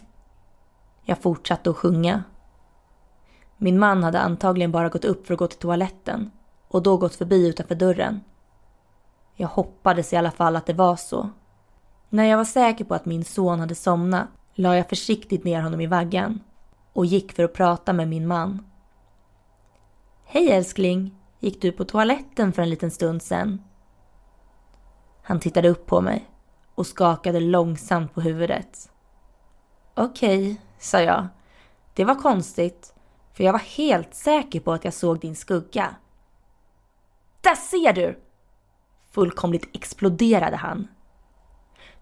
Jag 1.03 1.21
fortsatte 1.21 1.69
att 1.69 1.77
sjunga 1.77 2.23
min 3.63 3.79
man 3.79 4.03
hade 4.03 4.19
antagligen 4.19 4.71
bara 4.71 4.89
gått 4.89 5.05
upp 5.05 5.27
för 5.27 5.33
att 5.33 5.39
gå 5.39 5.47
till 5.47 5.59
toaletten 5.59 6.31
och 6.67 6.83
då 6.83 6.97
gått 6.97 7.15
förbi 7.15 7.47
utanför 7.47 7.75
dörren. 7.75 8.21
Jag 9.35 9.47
hoppades 9.47 10.13
i 10.13 10.15
alla 10.15 10.31
fall 10.31 10.55
att 10.55 10.65
det 10.65 10.73
var 10.73 10.95
så. 10.95 11.29
När 12.09 12.23
jag 12.23 12.37
var 12.37 12.45
säker 12.45 12.85
på 12.85 12.95
att 12.95 13.05
min 13.05 13.25
son 13.25 13.59
hade 13.59 13.75
somnat 13.75 14.27
la 14.53 14.75
jag 14.75 14.89
försiktigt 14.89 15.43
ner 15.43 15.61
honom 15.61 15.81
i 15.81 15.87
vaggan 15.87 16.39
och 16.93 17.05
gick 17.05 17.33
för 17.33 17.43
att 17.43 17.53
prata 17.53 17.93
med 17.93 18.07
min 18.07 18.27
man. 18.27 18.65
Hej 20.25 20.51
älskling, 20.51 21.15
gick 21.39 21.61
du 21.61 21.71
på 21.71 21.85
toaletten 21.85 22.53
för 22.53 22.61
en 22.61 22.69
liten 22.69 22.91
stund 22.91 23.21
sen? 23.21 23.61
Han 25.21 25.39
tittade 25.39 25.69
upp 25.69 25.85
på 25.85 26.01
mig 26.01 26.29
och 26.75 26.87
skakade 26.87 27.39
långsamt 27.39 28.13
på 28.13 28.21
huvudet. 28.21 28.91
Okej, 29.93 30.51
okay, 30.51 30.55
sa 30.79 31.01
jag. 31.01 31.27
Det 31.93 32.05
var 32.05 32.15
konstigt, 32.15 32.93
för 33.33 33.43
jag 33.43 33.51
var 33.51 33.59
helt 33.59 34.13
säker 34.15 34.59
på 34.59 34.73
att 34.73 34.85
jag 34.85 34.93
såg 34.93 35.19
din 35.19 35.35
skugga. 35.35 35.95
Där 37.41 37.55
ser 37.55 37.93
du! 37.93 38.19
Fullkomligt 39.11 39.69
exploderade 39.75 40.55
han. 40.55 40.87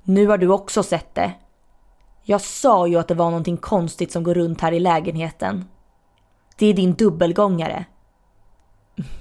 Nu 0.04 0.28
har 0.28 0.38
du 0.38 0.48
också 0.48 0.84
sett 0.84 1.16
det. 1.16 1.34
Jag 2.24 2.42
sa 2.42 2.88
ju 2.88 2.96
att 2.96 3.08
det 3.08 3.14
var 3.14 3.30
någonting 3.30 3.58
konstigt 3.58 4.12
som 4.12 4.24
går 4.24 4.34
runt 4.34 4.62
här 4.62 4.72
i 4.72 4.80
lägenheten. 4.80 5.66
Det 6.58 6.66
är 6.66 6.74
din 6.74 6.94
dubbelgångare. 6.94 7.86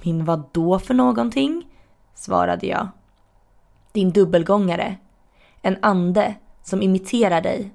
Min 0.03 0.25
vad 0.25 0.43
då 0.51 0.79
för 0.79 0.93
någonting? 0.93 1.67
svarade 2.15 2.67
jag. 2.67 2.87
Din 3.91 4.11
dubbelgångare. 4.11 4.97
En 5.61 5.77
ande 5.81 6.35
som 6.63 6.81
imiterar 6.81 7.41
dig. 7.41 7.73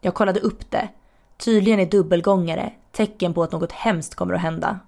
Jag 0.00 0.14
kollade 0.14 0.40
upp 0.40 0.70
det. 0.70 0.88
Tydligen 1.36 1.80
är 1.80 1.86
dubbelgångare 1.86 2.72
tecken 2.92 3.34
på 3.34 3.42
att 3.42 3.52
något 3.52 3.72
hemskt 3.72 4.14
kommer 4.14 4.34
att 4.34 4.40
hända. 4.40 4.78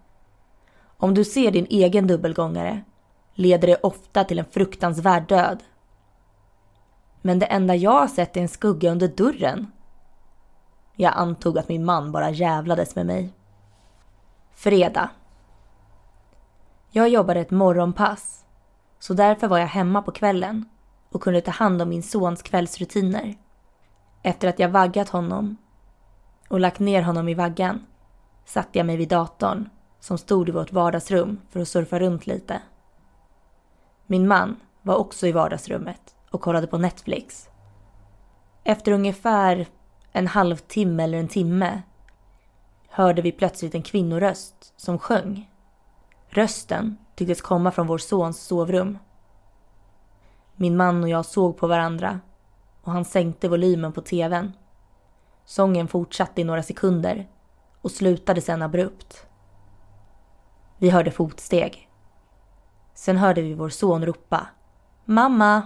Om 0.96 1.14
du 1.14 1.24
ser 1.24 1.50
din 1.50 1.66
egen 1.70 2.06
dubbelgångare 2.06 2.82
leder 3.34 3.68
det 3.68 3.76
ofta 3.82 4.24
till 4.24 4.38
en 4.38 4.44
fruktansvärd 4.44 5.28
död. 5.28 5.62
Men 7.22 7.38
det 7.38 7.46
enda 7.46 7.74
jag 7.74 7.90
har 8.00 8.08
sett 8.08 8.36
är 8.36 8.40
en 8.40 8.48
skugga 8.48 8.90
under 8.90 9.08
dörren. 9.08 9.72
Jag 10.94 11.12
antog 11.16 11.58
att 11.58 11.68
min 11.68 11.84
man 11.84 12.12
bara 12.12 12.30
jävlades 12.30 12.96
med 12.96 13.06
mig. 13.06 13.32
Fredag. 14.52 15.10
Jag 16.90 17.08
jobbade 17.08 17.40
ett 17.40 17.50
morgonpass, 17.50 18.44
så 18.98 19.14
därför 19.14 19.48
var 19.48 19.58
jag 19.58 19.66
hemma 19.66 20.02
på 20.02 20.12
kvällen 20.12 20.64
och 21.12 21.22
kunde 21.22 21.40
ta 21.40 21.50
hand 21.50 21.82
om 21.82 21.88
min 21.88 22.02
sons 22.02 22.42
kvällsrutiner. 22.42 23.34
Efter 24.22 24.48
att 24.48 24.58
jag 24.58 24.68
vaggat 24.68 25.08
honom 25.08 25.56
och 26.48 26.60
lagt 26.60 26.78
ner 26.78 27.02
honom 27.02 27.28
i 27.28 27.34
vaggan 27.34 27.86
satte 28.44 28.78
jag 28.78 28.86
mig 28.86 28.96
vid 28.96 29.08
datorn 29.08 29.68
som 30.00 30.18
stod 30.18 30.48
i 30.48 30.52
vårt 30.52 30.72
vardagsrum 30.72 31.40
för 31.50 31.60
att 31.60 31.68
surfa 31.68 31.98
runt 31.98 32.26
lite. 32.26 32.62
Min 34.06 34.28
man 34.28 34.56
var 34.82 34.96
också 34.96 35.26
i 35.26 35.32
vardagsrummet 35.32 36.14
och 36.30 36.40
kollade 36.40 36.66
på 36.66 36.78
Netflix. 36.78 37.48
Efter 38.64 38.92
ungefär 38.92 39.66
en 40.12 40.26
halvtimme 40.26 41.02
eller 41.02 41.18
en 41.18 41.28
timme 41.28 41.82
hörde 42.88 43.22
vi 43.22 43.32
plötsligt 43.32 43.74
en 43.74 43.82
kvinnoröst 43.82 44.72
som 44.76 44.98
sjöng. 44.98 45.50
Rösten 46.28 46.96
tycktes 47.14 47.42
komma 47.42 47.70
från 47.70 47.86
vår 47.86 47.98
sons 47.98 48.40
sovrum. 48.40 48.98
Min 50.56 50.76
man 50.76 51.02
och 51.02 51.08
jag 51.08 51.24
såg 51.24 51.56
på 51.56 51.66
varandra 51.66 52.20
och 52.82 52.92
han 52.92 53.04
sänkte 53.04 53.48
volymen 53.48 53.92
på 53.92 54.00
tvn. 54.00 54.52
Sången 55.44 55.88
fortsatte 55.88 56.40
i 56.40 56.44
några 56.44 56.62
sekunder 56.62 57.28
och 57.82 57.90
slutade 57.90 58.40
sen 58.40 58.62
abrupt. 58.62 59.26
Vi 60.78 60.90
hörde 60.90 61.10
fotsteg. 61.10 61.88
Sen 62.94 63.16
hörde 63.16 63.42
vi 63.42 63.54
vår 63.54 63.68
son 63.68 64.06
ropa 64.06 64.46
Mamma! 65.04 65.62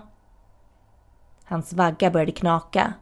Hans 1.45 1.73
vagga 1.73 2.11
började 2.11 2.33
knaka 2.33 2.93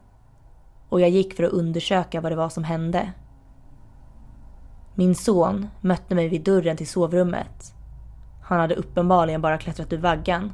och 0.88 1.00
jag 1.00 1.10
gick 1.10 1.36
för 1.36 1.44
att 1.44 1.52
undersöka 1.52 2.20
vad 2.20 2.32
det 2.32 2.36
var 2.36 2.48
som 2.48 2.64
hände. 2.64 3.12
Min 4.94 5.14
son 5.14 5.68
mötte 5.80 6.14
mig 6.14 6.28
vid 6.28 6.44
dörren 6.44 6.76
till 6.76 6.88
sovrummet. 6.88 7.74
Han 8.42 8.60
hade 8.60 8.74
uppenbarligen 8.74 9.42
bara 9.42 9.58
klättrat 9.58 9.92
ur 9.92 9.98
vaggan 9.98 10.52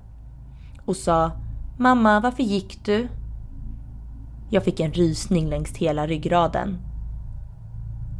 och 0.84 0.96
sa 0.96 1.30
Mamma, 1.78 2.20
varför 2.20 2.42
gick 2.42 2.84
du? 2.84 3.08
Jag 4.50 4.64
fick 4.64 4.80
en 4.80 4.92
rysning 4.92 5.48
längs 5.48 5.76
hela 5.76 6.06
ryggraden. 6.06 6.78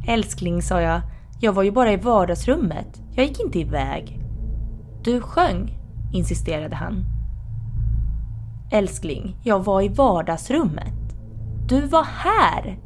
Älskling, 0.07 0.61
sa 0.61 0.81
jag, 0.81 1.01
jag 1.39 1.53
var 1.53 1.63
ju 1.63 1.71
bara 1.71 1.91
i 1.91 1.97
vardagsrummet. 1.97 3.01
Jag 3.15 3.25
gick 3.25 3.39
inte 3.39 3.59
iväg. 3.59 4.19
Du 5.03 5.21
sjöng, 5.21 5.77
insisterade 6.13 6.75
han. 6.75 7.05
Älskling, 8.71 9.35
jag 9.43 9.65
var 9.65 9.81
i 9.81 9.89
vardagsrummet. 9.89 11.15
Du 11.67 11.81
var 11.81 12.03
här! 12.03 12.79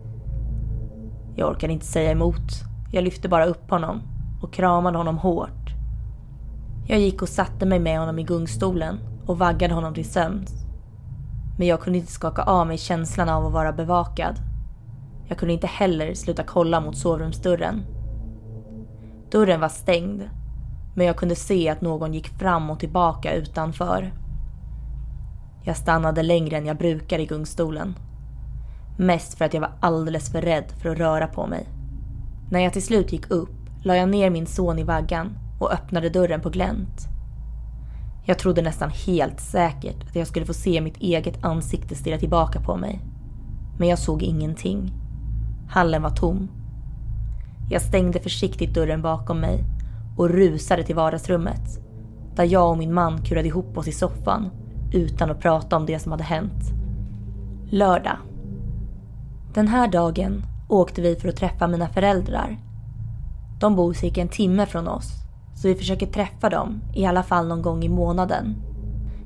Jag 1.35 1.49
orkade 1.49 1.73
inte 1.73 1.85
säga 1.85 2.11
emot. 2.11 2.51
Jag 2.91 3.03
lyfte 3.03 3.29
bara 3.29 3.45
upp 3.45 3.69
honom 3.69 4.01
och 4.41 4.53
kramade 4.53 4.97
honom 4.97 5.17
hårt. 5.17 5.69
Jag 6.87 6.99
gick 6.99 7.21
och 7.21 7.29
satte 7.29 7.65
mig 7.65 7.79
med 7.79 7.99
honom 7.99 8.19
i 8.19 8.23
gungstolen 8.23 8.99
och 9.27 9.37
vaggade 9.37 9.73
honom 9.73 9.93
till 9.93 10.09
sömns. 10.09 10.51
Men 11.57 11.67
jag 11.67 11.81
kunde 11.81 11.99
inte 11.99 12.11
skaka 12.11 12.43
av 12.43 12.67
mig 12.67 12.77
känslan 12.77 13.29
av 13.29 13.45
att 13.45 13.53
vara 13.53 13.73
bevakad. 13.73 14.35
Jag 15.27 15.37
kunde 15.37 15.53
inte 15.53 15.67
heller 15.67 16.13
sluta 16.13 16.43
kolla 16.43 16.79
mot 16.79 16.97
sovrumsdörren. 16.97 17.83
Dörren 19.31 19.59
var 19.59 19.69
stängd, 19.69 20.29
men 20.95 21.07
jag 21.07 21.17
kunde 21.17 21.35
se 21.35 21.69
att 21.69 21.81
någon 21.81 22.13
gick 22.13 22.27
fram 22.27 22.69
och 22.69 22.79
tillbaka 22.79 23.33
utanför. 23.33 24.13
Jag 25.63 25.77
stannade 25.77 26.23
längre 26.23 26.57
än 26.57 26.65
jag 26.65 26.77
brukar 26.77 27.19
i 27.19 27.25
gungstolen. 27.25 27.95
Mest 28.97 29.37
för 29.37 29.45
att 29.45 29.53
jag 29.53 29.61
var 29.61 29.71
alldeles 29.79 30.31
för 30.31 30.41
rädd 30.41 30.65
för 30.81 30.89
att 30.89 30.97
röra 30.97 31.27
på 31.27 31.47
mig. 31.47 31.69
När 32.51 32.59
jag 32.59 32.73
till 32.73 32.85
slut 32.85 33.11
gick 33.11 33.31
upp 33.31 33.49
la 33.83 33.95
jag 33.95 34.09
ner 34.09 34.29
min 34.29 34.47
son 34.47 34.79
i 34.79 34.83
vaggan 34.83 35.37
och 35.59 35.73
öppnade 35.73 36.09
dörren 36.09 36.41
på 36.41 36.49
glänt. 36.49 37.14
Jag 38.27 38.39
trodde 38.39 38.61
nästan 38.61 38.89
helt 38.89 39.39
säkert 39.39 40.03
att 40.07 40.15
jag 40.15 40.27
skulle 40.27 40.45
få 40.45 40.53
se 40.53 40.81
mitt 40.81 40.97
eget 40.97 41.45
ansikte 41.45 41.95
stirra 41.95 42.17
tillbaka 42.17 42.61
på 42.61 42.75
mig. 42.77 43.01
Men 43.77 43.87
jag 43.87 43.99
såg 43.99 44.23
ingenting. 44.23 44.93
Hallen 45.69 46.01
var 46.01 46.09
tom. 46.09 46.49
Jag 47.69 47.81
stängde 47.81 48.19
försiktigt 48.19 48.73
dörren 48.73 49.01
bakom 49.01 49.39
mig 49.39 49.63
och 50.17 50.29
rusade 50.29 50.83
till 50.83 50.95
vardagsrummet. 50.95 51.79
Där 52.35 52.43
jag 52.43 52.69
och 52.69 52.77
min 52.77 52.93
man 52.93 53.21
kurade 53.23 53.47
ihop 53.47 53.77
oss 53.77 53.87
i 53.87 53.91
soffan 53.91 54.49
utan 54.93 55.31
att 55.31 55.39
prata 55.39 55.75
om 55.75 55.85
det 55.85 55.99
som 55.99 56.11
hade 56.11 56.23
hänt. 56.23 56.71
Lördag. 57.69 58.17
Den 59.53 59.67
här 59.67 59.87
dagen 59.87 60.43
åkte 60.69 61.01
vi 61.01 61.15
för 61.15 61.29
att 61.29 61.35
träffa 61.35 61.67
mina 61.67 61.87
föräldrar. 61.87 62.57
De 63.59 63.75
bor 63.75 63.93
cirka 63.93 64.21
en 64.21 64.27
timme 64.27 64.65
från 64.65 64.87
oss, 64.87 65.24
så 65.55 65.67
vi 65.67 65.75
försöker 65.75 66.05
träffa 66.05 66.49
dem 66.49 66.81
i 66.93 67.05
alla 67.05 67.23
fall 67.23 67.47
någon 67.47 67.61
gång 67.61 67.83
i 67.83 67.89
månaden. 67.89 68.55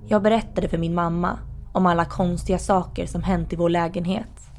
Jag 0.07 0.21
berättade 0.21 0.67
för 0.67 0.77
min 0.77 0.95
mamma 0.95 1.39
om 1.71 1.85
alla 1.85 2.05
konstiga 2.05 2.59
saker 2.59 3.05
som 3.05 3.23
hänt 3.23 3.53
i 3.53 3.55
vår 3.55 3.69
lägenhet. 3.69 4.51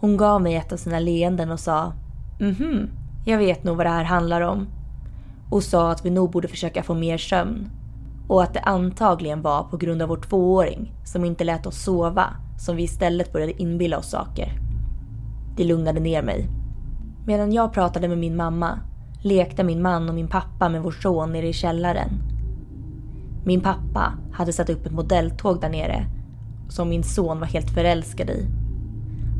Hon 0.00 0.16
gav 0.16 0.42
mig 0.42 0.56
ett 0.56 0.72
av 0.72 0.76
sina 0.76 0.98
leenden 0.98 1.50
och 1.50 1.60
sa 1.60 1.92
Mhm, 2.40 2.90
jag 3.24 3.38
vet 3.38 3.64
nog 3.64 3.76
vad 3.76 3.86
det 3.86 3.90
här 3.90 4.04
handlar 4.04 4.40
om. 4.40 4.66
Och 5.50 5.62
sa 5.62 5.90
att 5.90 6.04
vi 6.04 6.10
nog 6.10 6.30
borde 6.30 6.48
försöka 6.48 6.82
få 6.82 6.94
mer 6.94 7.18
sömn. 7.18 7.70
Och 8.28 8.42
att 8.42 8.54
det 8.54 8.60
antagligen 8.60 9.42
var 9.42 9.62
på 9.62 9.76
grund 9.76 10.02
av 10.02 10.08
vår 10.08 10.16
tvååring 10.16 10.92
som 11.04 11.24
inte 11.24 11.44
lät 11.44 11.66
oss 11.66 11.82
sova 11.82 12.24
som 12.58 12.76
vi 12.76 12.82
istället 12.82 13.32
började 13.32 13.62
inbilla 13.62 13.98
oss 13.98 14.10
saker. 14.10 14.52
Det 15.56 15.64
lugnade 15.64 16.00
ner 16.00 16.22
mig. 16.22 16.48
Medan 17.26 17.52
jag 17.52 17.72
pratade 17.72 18.08
med 18.08 18.18
min 18.18 18.36
mamma 18.36 18.78
lekte 19.22 19.64
min 19.64 19.82
man 19.82 20.08
och 20.08 20.14
min 20.14 20.28
pappa 20.28 20.68
med 20.68 20.82
vår 20.82 20.90
son 20.90 21.32
nere 21.32 21.48
i 21.48 21.52
källaren. 21.52 22.10
Min 23.44 23.60
pappa 23.60 24.12
hade 24.32 24.52
satt 24.52 24.70
upp 24.70 24.86
ett 24.86 24.92
modelltåg 24.92 25.60
där 25.60 25.68
nere 25.68 26.06
som 26.68 26.88
min 26.88 27.02
son 27.02 27.40
var 27.40 27.46
helt 27.46 27.70
förälskad 27.70 28.30
i. 28.30 28.46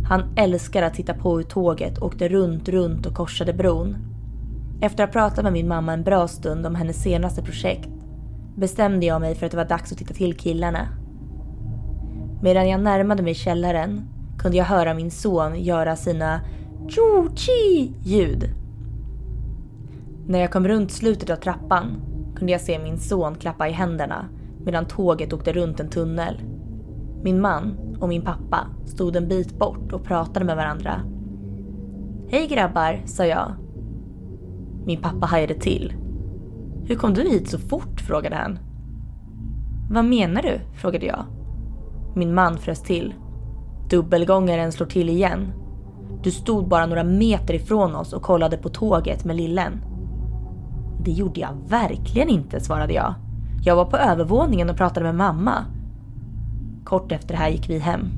Han 0.08 0.22
älskade 0.36 0.86
att 0.86 0.94
titta 0.94 1.14
på 1.14 1.36
hur 1.36 1.44
tåget 1.44 2.02
åkte 2.02 2.28
runt, 2.28 2.68
runt 2.68 3.06
och 3.06 3.14
korsade 3.14 3.52
bron. 3.52 3.96
Efter 4.80 5.04
att 5.04 5.14
ha 5.14 5.20
pratat 5.20 5.44
med 5.44 5.52
min 5.52 5.68
mamma 5.68 5.92
en 5.92 6.02
bra 6.02 6.28
stund 6.28 6.66
om 6.66 6.74
hennes 6.74 7.02
senaste 7.02 7.42
projekt 7.42 7.88
bestämde 8.56 9.06
jag 9.06 9.20
mig 9.20 9.34
för 9.34 9.46
att 9.46 9.52
det 9.52 9.58
var 9.58 9.64
dags 9.64 9.92
att 9.92 9.98
titta 9.98 10.14
till 10.14 10.36
killarna. 10.36 10.88
Medan 12.42 12.68
jag 12.68 12.80
närmade 12.80 13.22
mig 13.22 13.34
källaren 13.34 14.08
kunde 14.38 14.56
jag 14.56 14.64
höra 14.64 14.94
min 14.94 15.10
son 15.10 15.62
göra 15.62 15.96
sina 15.96 16.40
Chu-chi-ljud. 16.88 18.50
När 20.28 20.38
jag 20.38 20.52
kom 20.52 20.68
runt 20.68 20.90
slutet 20.90 21.30
av 21.30 21.36
trappan 21.36 22.02
kunde 22.36 22.52
jag 22.52 22.60
se 22.60 22.78
min 22.78 22.98
son 22.98 23.34
klappa 23.34 23.68
i 23.68 23.72
händerna 23.72 24.28
medan 24.64 24.86
tåget 24.86 25.32
åkte 25.32 25.52
runt 25.52 25.80
en 25.80 25.90
tunnel. 25.90 26.42
Min 27.22 27.40
man 27.40 27.78
och 28.00 28.08
min 28.08 28.22
pappa 28.22 28.66
stod 28.86 29.16
en 29.16 29.28
bit 29.28 29.58
bort 29.58 29.92
och 29.92 30.04
pratade 30.04 30.46
med 30.46 30.56
varandra. 30.56 31.00
Hej 32.28 32.46
grabbar, 32.46 33.02
sa 33.04 33.26
jag. 33.26 33.52
Min 34.84 35.00
pappa 35.00 35.26
hajade 35.26 35.54
till. 35.54 35.92
Hur 36.84 36.96
kom 36.96 37.14
du 37.14 37.22
hit 37.22 37.48
så 37.48 37.58
fort? 37.58 38.00
frågade 38.00 38.36
han. 38.36 38.58
Vad 39.90 40.04
menar 40.04 40.42
du? 40.42 40.60
frågade 40.80 41.06
jag. 41.06 41.24
Min 42.16 42.34
man 42.34 42.58
frös 42.58 42.82
till. 42.82 43.14
Dubbelgångaren 43.90 44.72
slår 44.72 44.86
till 44.86 45.08
igen. 45.08 45.52
Du 46.22 46.30
stod 46.30 46.68
bara 46.68 46.86
några 46.86 47.04
meter 47.04 47.54
ifrån 47.54 47.94
oss 47.94 48.12
och 48.12 48.22
kollade 48.22 48.56
på 48.56 48.68
tåget 48.68 49.24
med 49.24 49.36
lillen. 49.36 49.80
Det 50.98 51.10
gjorde 51.10 51.40
jag 51.40 51.56
verkligen 51.68 52.28
inte, 52.28 52.60
svarade 52.60 52.92
jag. 52.92 53.14
Jag 53.62 53.76
var 53.76 53.84
på 53.84 53.96
övervåningen 53.96 54.70
och 54.70 54.76
pratade 54.76 55.06
med 55.06 55.14
mamma. 55.14 55.64
Kort 56.84 57.12
efter 57.12 57.28
det 57.28 57.40
här 57.40 57.48
gick 57.48 57.70
vi 57.70 57.78
hem. 57.78 58.08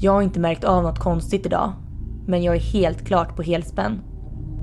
Jag 0.00 0.12
har 0.12 0.22
inte 0.22 0.40
märkt 0.40 0.64
av 0.64 0.82
något 0.82 0.98
konstigt 0.98 1.46
idag, 1.46 1.72
men 2.26 2.42
jag 2.42 2.56
är 2.56 2.60
helt 2.60 3.06
klart 3.06 3.36
på 3.36 3.42
helspänn. 3.42 4.00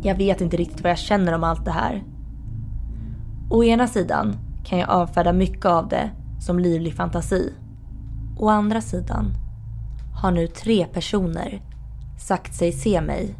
Jag 0.04 0.16
vet 0.16 0.42
inte 0.42 0.58
riktigt 0.58 0.84
vad 0.84 0.92
jag 0.92 0.98
känner 0.98 1.34
om 1.34 1.44
allt 1.44 1.66
det 1.66 1.72
här. 1.72 2.04
Å 3.50 3.64
ena 3.64 3.88
sidan 3.88 4.36
kan 4.66 4.80
jag 4.80 4.90
avfärda 4.90 5.34
mycket 5.34 5.66
av 5.66 5.88
det 5.88 6.10
som 6.40 6.60
livlig 6.60 6.94
fantasi. 6.94 7.54
Å 8.38 8.50
andra 8.50 8.82
sidan 8.82 9.34
har 10.22 10.32
nu 10.32 10.48
tre 10.48 10.86
personer 10.86 11.62
sagt 12.20 12.54
sig 12.54 12.72
se 12.72 13.02
mig 13.02 13.36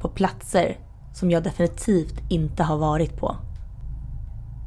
på 0.00 0.08
platser 0.08 0.76
som 1.14 1.30
jag 1.30 1.42
definitivt 1.42 2.22
inte 2.28 2.62
har 2.62 2.78
varit 2.78 3.16
på. 3.16 3.36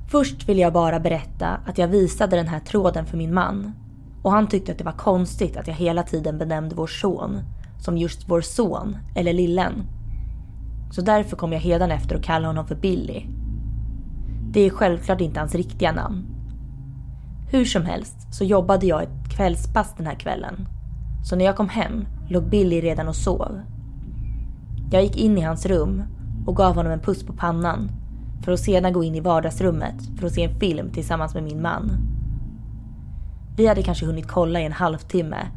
Först 0.10 0.50
vill 0.50 0.60
jag 0.60 0.74
bara 0.74 1.00
berätta 1.00 1.48
att 1.66 1.78
jag 1.78 1.88
visade 1.88 2.36
den 2.36 2.48
här 2.48 2.60
tråden 2.60 3.06
för 3.06 3.18
min 3.18 3.34
man 3.34 3.72
och 4.22 4.32
han 4.32 4.48
tyckte 4.48 4.72
att 4.72 4.78
det 4.78 4.84
var 4.84 4.92
konstigt 4.92 5.58
att 5.58 5.68
jag 5.68 5.76
hela 5.76 6.04
tiden 6.04 6.38
benämnde 6.38 6.76
vår 6.76 6.88
son 6.88 7.40
som 7.80 7.98
just 7.98 8.30
vår 8.30 8.42
son 8.42 8.98
eller 9.16 9.34
lillen. 9.34 9.74
Så 10.92 11.02
därför 11.02 11.38
kom 11.38 11.54
jag 11.54 11.60
hedan 11.60 11.92
efter 11.92 12.16
att 12.16 12.24
kalla 12.24 12.48
honom 12.48 12.68
för 12.68 12.76
Billy. 12.76 13.26
Det 14.52 14.62
är 14.62 14.70
självklart 14.70 15.22
inte 15.22 15.40
hans 15.40 15.56
riktiga 15.56 15.92
namn. 15.92 16.26
Hur 17.52 17.66
som 17.66 17.86
helst 17.86 18.34
så 18.34 18.44
jobbade 18.44 18.86
jag 18.86 19.04
ett 19.04 19.30
kvällspass 19.36 19.94
den 19.98 20.08
här 20.08 20.16
kvällen. 20.16 20.68
Så 21.24 21.36
när 21.36 21.46
jag 21.46 21.56
kom 21.56 21.70
hem 21.70 22.06
låg 22.30 22.50
Billy 22.50 22.82
redan 22.82 23.08
och 23.08 23.16
sov. 23.16 23.62
Jag 24.92 25.04
gick 25.04 25.18
in 25.18 25.38
i 25.38 25.42
hans 25.42 25.66
rum 25.66 26.04
och 26.48 26.56
gav 26.56 26.76
honom 26.76 26.92
en 26.92 27.00
puss 27.00 27.24
på 27.24 27.34
pannan 27.34 27.92
för 28.44 28.52
att 28.52 28.60
sedan 28.60 28.94
gå 28.94 29.04
in 29.04 29.16
i 29.16 29.20
vardagsrummet 29.20 29.96
för 30.20 30.28
att 30.28 30.34
se 30.34 30.44
en 30.44 30.60
film 30.60 30.90
tillsammans 30.90 31.34
med 31.34 31.44
min 31.44 31.62
man. 31.62 31.92
Vi 33.58 33.68
hade 33.68 33.84
kanske 33.84 34.06
hunnit 34.06 34.28
kolla 34.28 34.62
i 34.62 34.66
en 34.66 34.72
halvtimme 34.72 35.48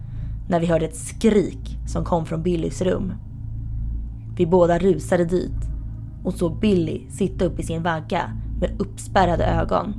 när 0.48 0.60
vi 0.60 0.66
hörde 0.66 0.84
ett 0.84 0.96
skrik 0.96 1.78
som 1.86 2.04
kom 2.04 2.26
från 2.26 2.42
Billys 2.42 2.82
rum. 2.82 3.12
Vi 4.36 4.46
båda 4.46 4.78
rusade 4.78 5.24
dit 5.24 5.68
och 6.24 6.34
såg 6.34 6.60
Billy 6.60 7.10
sitta 7.10 7.44
upp 7.44 7.60
i 7.60 7.62
sin 7.62 7.82
vagga 7.82 8.36
med 8.60 8.80
uppspärrade 8.80 9.44
ögon. 9.44 9.94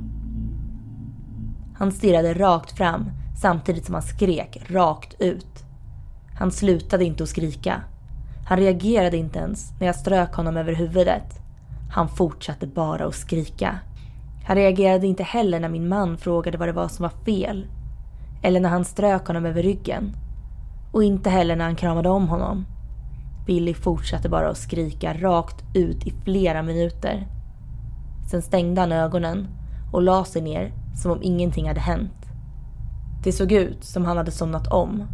Han 1.74 1.92
stirrade 1.92 2.34
rakt 2.34 2.76
fram 2.76 3.10
samtidigt 3.40 3.86
som 3.86 3.94
han 3.94 4.02
skrek 4.02 4.62
rakt 4.70 5.20
ut. 5.20 5.64
Han 6.38 6.50
slutade 6.50 7.04
inte 7.04 7.22
att 7.22 7.28
skrika. 7.28 7.82
Han 8.46 8.58
reagerade 8.58 9.16
inte 9.16 9.38
ens 9.38 9.72
när 9.80 9.86
jag 9.86 9.96
strök 9.96 10.34
honom 10.34 10.56
över 10.56 10.72
huvudet. 10.72 11.40
Han 11.90 12.08
fortsatte 12.08 12.66
bara 12.66 13.04
att 13.04 13.14
skrika. 13.14 13.78
Han 14.44 14.56
reagerade 14.56 15.06
inte 15.06 15.22
heller 15.22 15.60
när 15.60 15.68
min 15.68 15.88
man 15.88 16.16
frågade 16.16 16.58
vad 16.58 16.68
det 16.68 16.72
var 16.72 16.88
som 16.88 17.02
var 17.02 17.24
fel. 17.24 17.66
Eller 18.42 18.60
när 18.60 18.68
han 18.68 18.84
strök 18.84 19.26
honom 19.26 19.46
över 19.46 19.62
ryggen. 19.62 20.16
Och 20.92 21.04
inte 21.04 21.30
heller 21.30 21.56
när 21.56 21.64
han 21.64 21.76
kramade 21.76 22.08
om 22.08 22.28
honom. 22.28 22.66
Billy 23.46 23.74
fortsatte 23.74 24.28
bara 24.28 24.48
att 24.48 24.56
skrika 24.56 25.14
rakt 25.14 25.64
ut 25.74 26.06
i 26.06 26.14
flera 26.24 26.62
minuter. 26.62 27.26
Sen 28.30 28.42
stängde 28.42 28.80
han 28.80 28.92
ögonen 28.92 29.48
och 29.92 30.02
la 30.02 30.24
sig 30.24 30.42
ner 30.42 30.72
som 30.94 31.10
om 31.10 31.22
ingenting 31.22 31.68
hade 31.68 31.80
hänt. 31.80 32.26
Det 33.24 33.32
såg 33.32 33.52
ut 33.52 33.84
som 33.84 34.04
han 34.04 34.16
hade 34.16 34.30
somnat 34.30 34.72
om. 34.72 35.04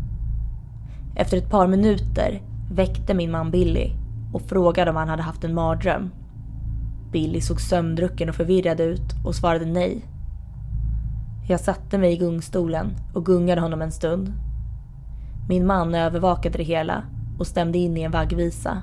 Efter 1.17 1.37
ett 1.37 1.51
par 1.51 1.67
minuter 1.67 2.43
väckte 2.71 3.15
min 3.15 3.31
man 3.31 3.51
Billy 3.51 3.93
och 4.33 4.43
frågade 4.43 4.91
om 4.91 4.97
han 4.97 5.09
hade 5.09 5.23
haft 5.23 5.45
en 5.45 5.55
mardröm. 5.55 6.11
Billy 7.13 7.41
såg 7.41 7.61
sömndrucken 7.61 8.29
och 8.29 8.35
förvirrad 8.35 8.81
ut 8.81 9.15
och 9.25 9.35
svarade 9.35 9.67
nej. 9.67 10.05
Jag 11.49 11.61
satte 11.61 11.99
mig 11.99 12.13
i 12.13 12.17
gungstolen 12.17 12.97
och 13.15 13.27
gungade 13.27 13.61
honom 13.61 13.83
en 13.83 13.93
stund. 13.93 14.33
Min 15.49 15.67
man 15.67 15.95
övervakade 15.95 16.59
det 16.59 16.65
hela 16.65 17.03
och 17.39 17.47
stämde 17.47 17.79
in 17.79 17.97
i 17.97 18.03
en 18.03 18.11
vaggvisa. 18.11 18.83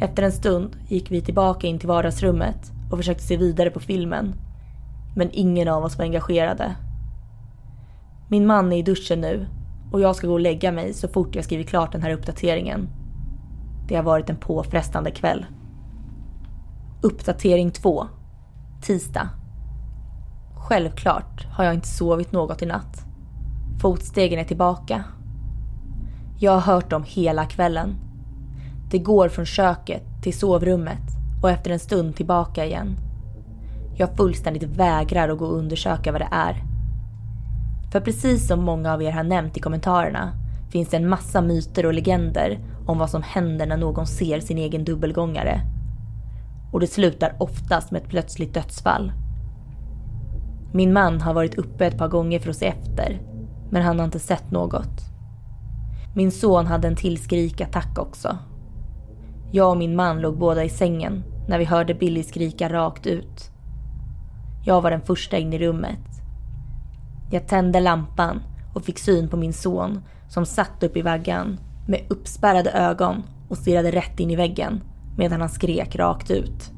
Efter 0.00 0.22
en 0.22 0.32
stund 0.32 0.76
gick 0.88 1.10
vi 1.10 1.20
tillbaka 1.20 1.66
in 1.66 1.78
till 1.78 1.88
vardagsrummet 1.88 2.72
och 2.90 2.98
försökte 2.98 3.24
se 3.24 3.36
vidare 3.36 3.70
på 3.70 3.80
filmen. 3.80 4.34
Men 5.16 5.30
ingen 5.32 5.68
av 5.68 5.84
oss 5.84 5.98
var 5.98 6.04
engagerade. 6.04 6.74
Min 8.28 8.46
man 8.46 8.72
är 8.72 8.76
i 8.76 8.82
duschen 8.82 9.20
nu 9.20 9.46
och 9.92 10.00
jag 10.00 10.16
ska 10.16 10.26
gå 10.26 10.32
och 10.32 10.40
lägga 10.40 10.72
mig 10.72 10.94
så 10.94 11.08
fort 11.08 11.34
jag 11.34 11.44
skrivit 11.44 11.68
klart 11.68 11.92
den 11.92 12.02
här 12.02 12.12
uppdateringen. 12.12 12.88
Det 13.88 13.96
har 13.96 14.02
varit 14.02 14.30
en 14.30 14.36
påfrestande 14.36 15.10
kväll. 15.10 15.46
Uppdatering 17.02 17.70
2. 17.70 18.06
Tisdag. 18.82 19.28
Självklart 20.56 21.46
har 21.52 21.64
jag 21.64 21.74
inte 21.74 21.88
sovit 21.88 22.32
något 22.32 22.62
i 22.62 22.66
natt. 22.66 23.04
Fotstegen 23.80 24.38
är 24.38 24.44
tillbaka. 24.44 25.04
Jag 26.38 26.52
har 26.52 26.60
hört 26.60 26.90
dem 26.90 27.04
hela 27.06 27.46
kvällen. 27.46 27.94
Det 28.90 28.98
går 28.98 29.28
från 29.28 29.46
köket 29.46 30.02
till 30.22 30.38
sovrummet 30.38 31.02
och 31.42 31.50
efter 31.50 31.70
en 31.70 31.78
stund 31.78 32.16
tillbaka 32.16 32.64
igen. 32.64 32.96
Jag 33.96 34.16
fullständigt 34.16 34.62
vägrar 34.62 35.28
att 35.28 35.38
gå 35.38 35.44
och 35.44 35.58
undersöka 35.58 36.12
vad 36.12 36.20
det 36.20 36.28
är. 36.30 36.69
För 37.92 38.00
precis 38.00 38.46
som 38.46 38.64
många 38.64 38.92
av 38.92 39.02
er 39.02 39.12
har 39.12 39.24
nämnt 39.24 39.56
i 39.56 39.60
kommentarerna 39.60 40.32
finns 40.70 40.88
det 40.88 40.96
en 40.96 41.08
massa 41.08 41.40
myter 41.40 41.86
och 41.86 41.94
legender 41.94 42.58
om 42.86 42.98
vad 42.98 43.10
som 43.10 43.22
händer 43.22 43.66
när 43.66 43.76
någon 43.76 44.06
ser 44.06 44.40
sin 44.40 44.58
egen 44.58 44.84
dubbelgångare. 44.84 45.60
Och 46.72 46.80
det 46.80 46.86
slutar 46.86 47.36
oftast 47.38 47.90
med 47.90 48.02
ett 48.02 48.08
plötsligt 48.08 48.54
dödsfall. 48.54 49.12
Min 50.72 50.92
man 50.92 51.20
har 51.20 51.34
varit 51.34 51.54
uppe 51.54 51.86
ett 51.86 51.98
par 51.98 52.08
gånger 52.08 52.38
för 52.38 52.50
att 52.50 52.56
se 52.56 52.66
efter, 52.66 53.20
men 53.70 53.82
han 53.82 53.98
har 53.98 54.04
inte 54.04 54.18
sett 54.18 54.50
något. 54.50 55.00
Min 56.14 56.32
son 56.32 56.66
hade 56.66 56.88
en 56.88 56.96
till 56.96 57.22
skrikattack 57.22 57.98
också. 57.98 58.38
Jag 59.52 59.70
och 59.70 59.76
min 59.76 59.96
man 59.96 60.20
låg 60.20 60.38
båda 60.38 60.64
i 60.64 60.68
sängen 60.68 61.24
när 61.48 61.58
vi 61.58 61.64
hörde 61.64 61.94
Billy 61.94 62.22
skrika 62.22 62.72
rakt 62.72 63.06
ut. 63.06 63.50
Jag 64.64 64.80
var 64.80 64.90
den 64.90 65.00
första 65.00 65.38
in 65.38 65.52
i 65.52 65.58
rummet. 65.58 66.09
Jag 67.30 67.48
tände 67.48 67.80
lampan 67.80 68.42
och 68.74 68.84
fick 68.84 68.98
syn 68.98 69.28
på 69.28 69.36
min 69.36 69.52
son 69.52 70.02
som 70.28 70.46
satt 70.46 70.82
upp 70.82 70.96
i 70.96 71.02
vaggan 71.02 71.60
med 71.88 72.00
uppspärrade 72.08 72.70
ögon 72.70 73.22
och 73.48 73.58
stirrade 73.58 73.90
rätt 73.90 74.20
in 74.20 74.30
i 74.30 74.36
väggen 74.36 74.82
medan 75.16 75.40
han 75.40 75.48
skrek 75.48 75.96
rakt 75.96 76.30
ut. 76.30 76.70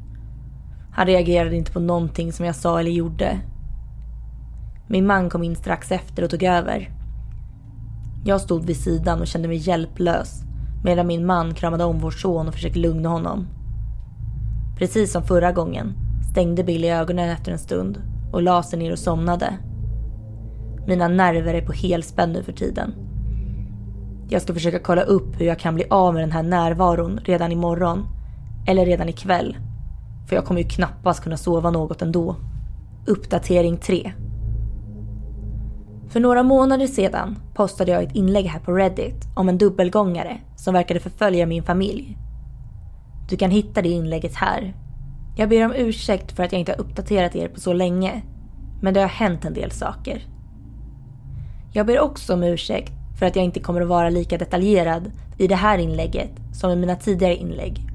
Han 0.92 1.06
reagerade 1.06 1.56
inte 1.56 1.72
på 1.72 1.80
någonting 1.80 2.32
som 2.32 2.46
jag 2.46 2.54
sa 2.54 2.80
eller 2.80 2.90
gjorde. 2.90 3.40
Min 4.88 5.06
man 5.06 5.30
kom 5.30 5.42
in 5.42 5.56
strax 5.56 5.92
efter 5.92 6.24
och 6.24 6.30
tog 6.30 6.42
över. 6.42 6.90
Jag 8.24 8.40
stod 8.40 8.64
vid 8.64 8.76
sidan 8.76 9.20
och 9.20 9.26
kände 9.26 9.48
mig 9.48 9.56
hjälplös 9.56 10.42
medan 10.84 11.06
min 11.06 11.26
man 11.26 11.54
kramade 11.54 11.84
om 11.84 11.98
vår 11.98 12.10
son 12.10 12.48
och 12.48 12.54
försökte 12.54 12.78
lugna 12.78 13.08
honom. 13.08 13.46
Precis 14.78 15.12
som 15.12 15.22
förra 15.22 15.52
gången 15.52 15.94
stängde 16.30 16.64
Billy 16.64 16.88
ögonen 16.88 17.30
efter 17.30 17.52
en 17.52 17.58
stund 17.58 18.02
och 18.32 18.42
la 18.42 18.62
sig 18.62 18.78
ner 18.78 18.92
och 18.92 18.98
somnade. 18.98 19.58
Mina 20.86 21.08
nerver 21.08 21.54
är 21.54 21.66
på 21.66 21.72
helspänn 21.72 22.32
nu 22.32 22.42
för 22.42 22.52
tiden. 22.52 22.94
Jag 24.28 24.42
ska 24.42 24.54
försöka 24.54 24.78
kolla 24.78 25.02
upp 25.02 25.40
hur 25.40 25.46
jag 25.46 25.58
kan 25.58 25.74
bli 25.74 25.84
av 25.90 26.14
med 26.14 26.22
den 26.22 26.32
här 26.32 26.42
närvaron 26.42 27.20
redan 27.24 27.52
imorgon. 27.52 28.06
Eller 28.66 28.86
redan 28.86 29.08
ikväll. 29.08 29.56
För 30.28 30.36
jag 30.36 30.44
kommer 30.44 30.60
ju 30.60 30.68
knappast 30.68 31.22
kunna 31.22 31.36
sova 31.36 31.70
något 31.70 32.02
ändå. 32.02 32.36
Uppdatering 33.06 33.76
3. 33.76 34.12
För 36.08 36.20
några 36.20 36.42
månader 36.42 36.86
sedan 36.86 37.38
postade 37.54 37.90
jag 37.92 38.02
ett 38.02 38.14
inlägg 38.14 38.46
här 38.46 38.60
på 38.60 38.72
Reddit 38.72 39.24
om 39.36 39.48
en 39.48 39.58
dubbelgångare 39.58 40.38
som 40.56 40.74
verkade 40.74 41.00
förfölja 41.00 41.46
min 41.46 41.62
familj. 41.62 42.18
Du 43.30 43.36
kan 43.36 43.50
hitta 43.50 43.82
det 43.82 43.88
inlägget 43.88 44.34
här. 44.34 44.74
Jag 45.36 45.48
ber 45.48 45.64
om 45.64 45.72
ursäkt 45.76 46.32
för 46.32 46.42
att 46.42 46.52
jag 46.52 46.58
inte 46.58 46.72
har 46.72 46.80
uppdaterat 46.80 47.36
er 47.36 47.48
på 47.48 47.60
så 47.60 47.72
länge, 47.72 48.22
men 48.82 48.94
det 48.94 49.00
har 49.00 49.08
hänt 49.08 49.44
en 49.44 49.54
del 49.54 49.70
saker. 49.70 50.22
Jag 51.74 51.86
ber 51.86 52.00
också 52.00 52.34
om 52.34 52.42
ursäkt 52.42 52.92
för 53.18 53.26
att 53.26 53.36
jag 53.36 53.44
inte 53.44 53.60
kommer 53.60 53.80
att 53.80 53.88
vara 53.88 54.10
lika 54.10 54.38
detaljerad 54.38 55.10
i 55.38 55.46
det 55.46 55.54
här 55.54 55.78
inlägget 55.78 56.30
som 56.52 56.70
i 56.70 56.76
mina 56.76 56.96
tidigare 56.96 57.36
inlägg. 57.36 57.88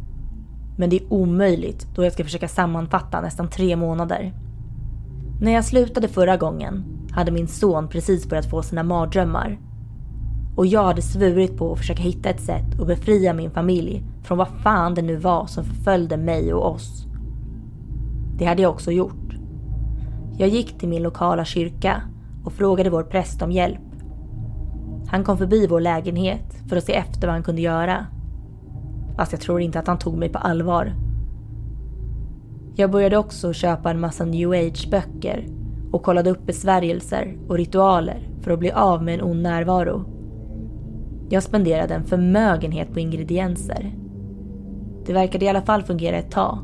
Men 0.78 0.90
det 0.90 0.96
är 0.96 1.14
omöjligt 1.14 1.88
då 1.96 2.04
jag 2.04 2.14
ska 2.14 2.24
försöka 2.24 2.48
sammanfatta 2.48 3.22
nästan 3.22 3.50
tre 3.50 3.76
månader. 3.76 4.34
När 5.42 5.52
jag 5.52 5.66
slutade 5.66 6.08
förra 6.08 6.38
gången 6.38 6.84
hade 7.12 7.32
min 7.32 7.48
son 7.48 7.88
precis 7.88 8.30
börjat 8.30 8.50
få 8.50 8.62
sina 8.62 8.84
mardrömmar. 8.84 9.60
Och 10.56 10.66
jag 10.66 10.84
hade 10.84 11.02
svurit 11.02 11.58
på 11.58 11.72
att 11.72 11.78
försöka 11.78 12.02
hitta 12.02 12.30
ett 12.30 12.42
sätt 12.42 12.80
att 12.80 12.88
befria 12.88 13.34
min 13.34 13.52
familj 13.52 14.04
från 14.24 14.38
vad 14.38 14.48
fan 14.64 14.94
det 14.94 15.02
nu 15.02 15.16
var 15.16 15.48
som 15.48 15.64
förföljde 15.64 16.18
mig 16.18 16.54
och 16.54 16.72
oss. 16.72 17.06
Det 18.38 18.46
hade 18.46 18.62
jag 18.62 18.72
också 18.72 18.92
gjort. 18.92 19.34
Jag 20.38 20.50
gick 20.50 20.80
till 20.80 20.90
min 20.90 21.04
lokala 21.04 21.46
kyrka 21.46 22.02
och 22.48 22.54
frågade 22.54 22.90
vår 22.90 23.04
präst 23.04 23.42
om 23.42 23.52
hjälp. 23.52 23.82
Han 25.08 25.24
kom 25.24 25.38
förbi 25.38 25.68
vår 25.68 25.80
lägenhet 25.80 26.56
för 26.70 26.78
att 26.78 26.84
se 26.84 26.94
efter 26.94 27.28
vad 27.28 27.34
han 27.34 27.44
kunde 27.44 27.62
göra. 27.62 28.06
Fast 29.16 29.32
jag 29.32 29.42
tror 29.42 29.62
inte 29.62 29.80
att 29.80 29.88
han 29.88 30.00
tog 30.00 30.18
mig 30.18 30.30
på 30.30 30.38
allvar. 30.38 30.94
Jag 32.76 32.92
började 32.92 33.18
också 33.18 33.54
köpa 33.54 33.92
en 33.92 34.00
massa 34.00 34.26
new 34.26 34.52
age-böcker 34.52 35.48
och 35.92 36.04
kollade 36.04 36.30
upp 36.30 36.46
besvärjelser 36.46 37.38
och 37.48 37.58
ritualer 37.58 38.30
för 38.42 38.52
att 38.52 38.60
bli 38.60 38.72
av 38.72 39.04
med 39.04 39.14
en 39.14 39.26
ond 39.26 39.42
närvaro. 39.42 40.06
Jag 41.30 41.44
spenderade 41.44 41.94
en 41.94 42.06
förmögenhet 42.06 42.94
på 42.94 43.00
ingredienser. 43.00 43.96
Det 45.06 45.14
verkade 45.14 45.46
i 45.46 45.50
alla 45.50 45.62
fall 45.62 45.84
fungera 45.84 46.18
ett 46.18 46.32
tag. 46.32 46.60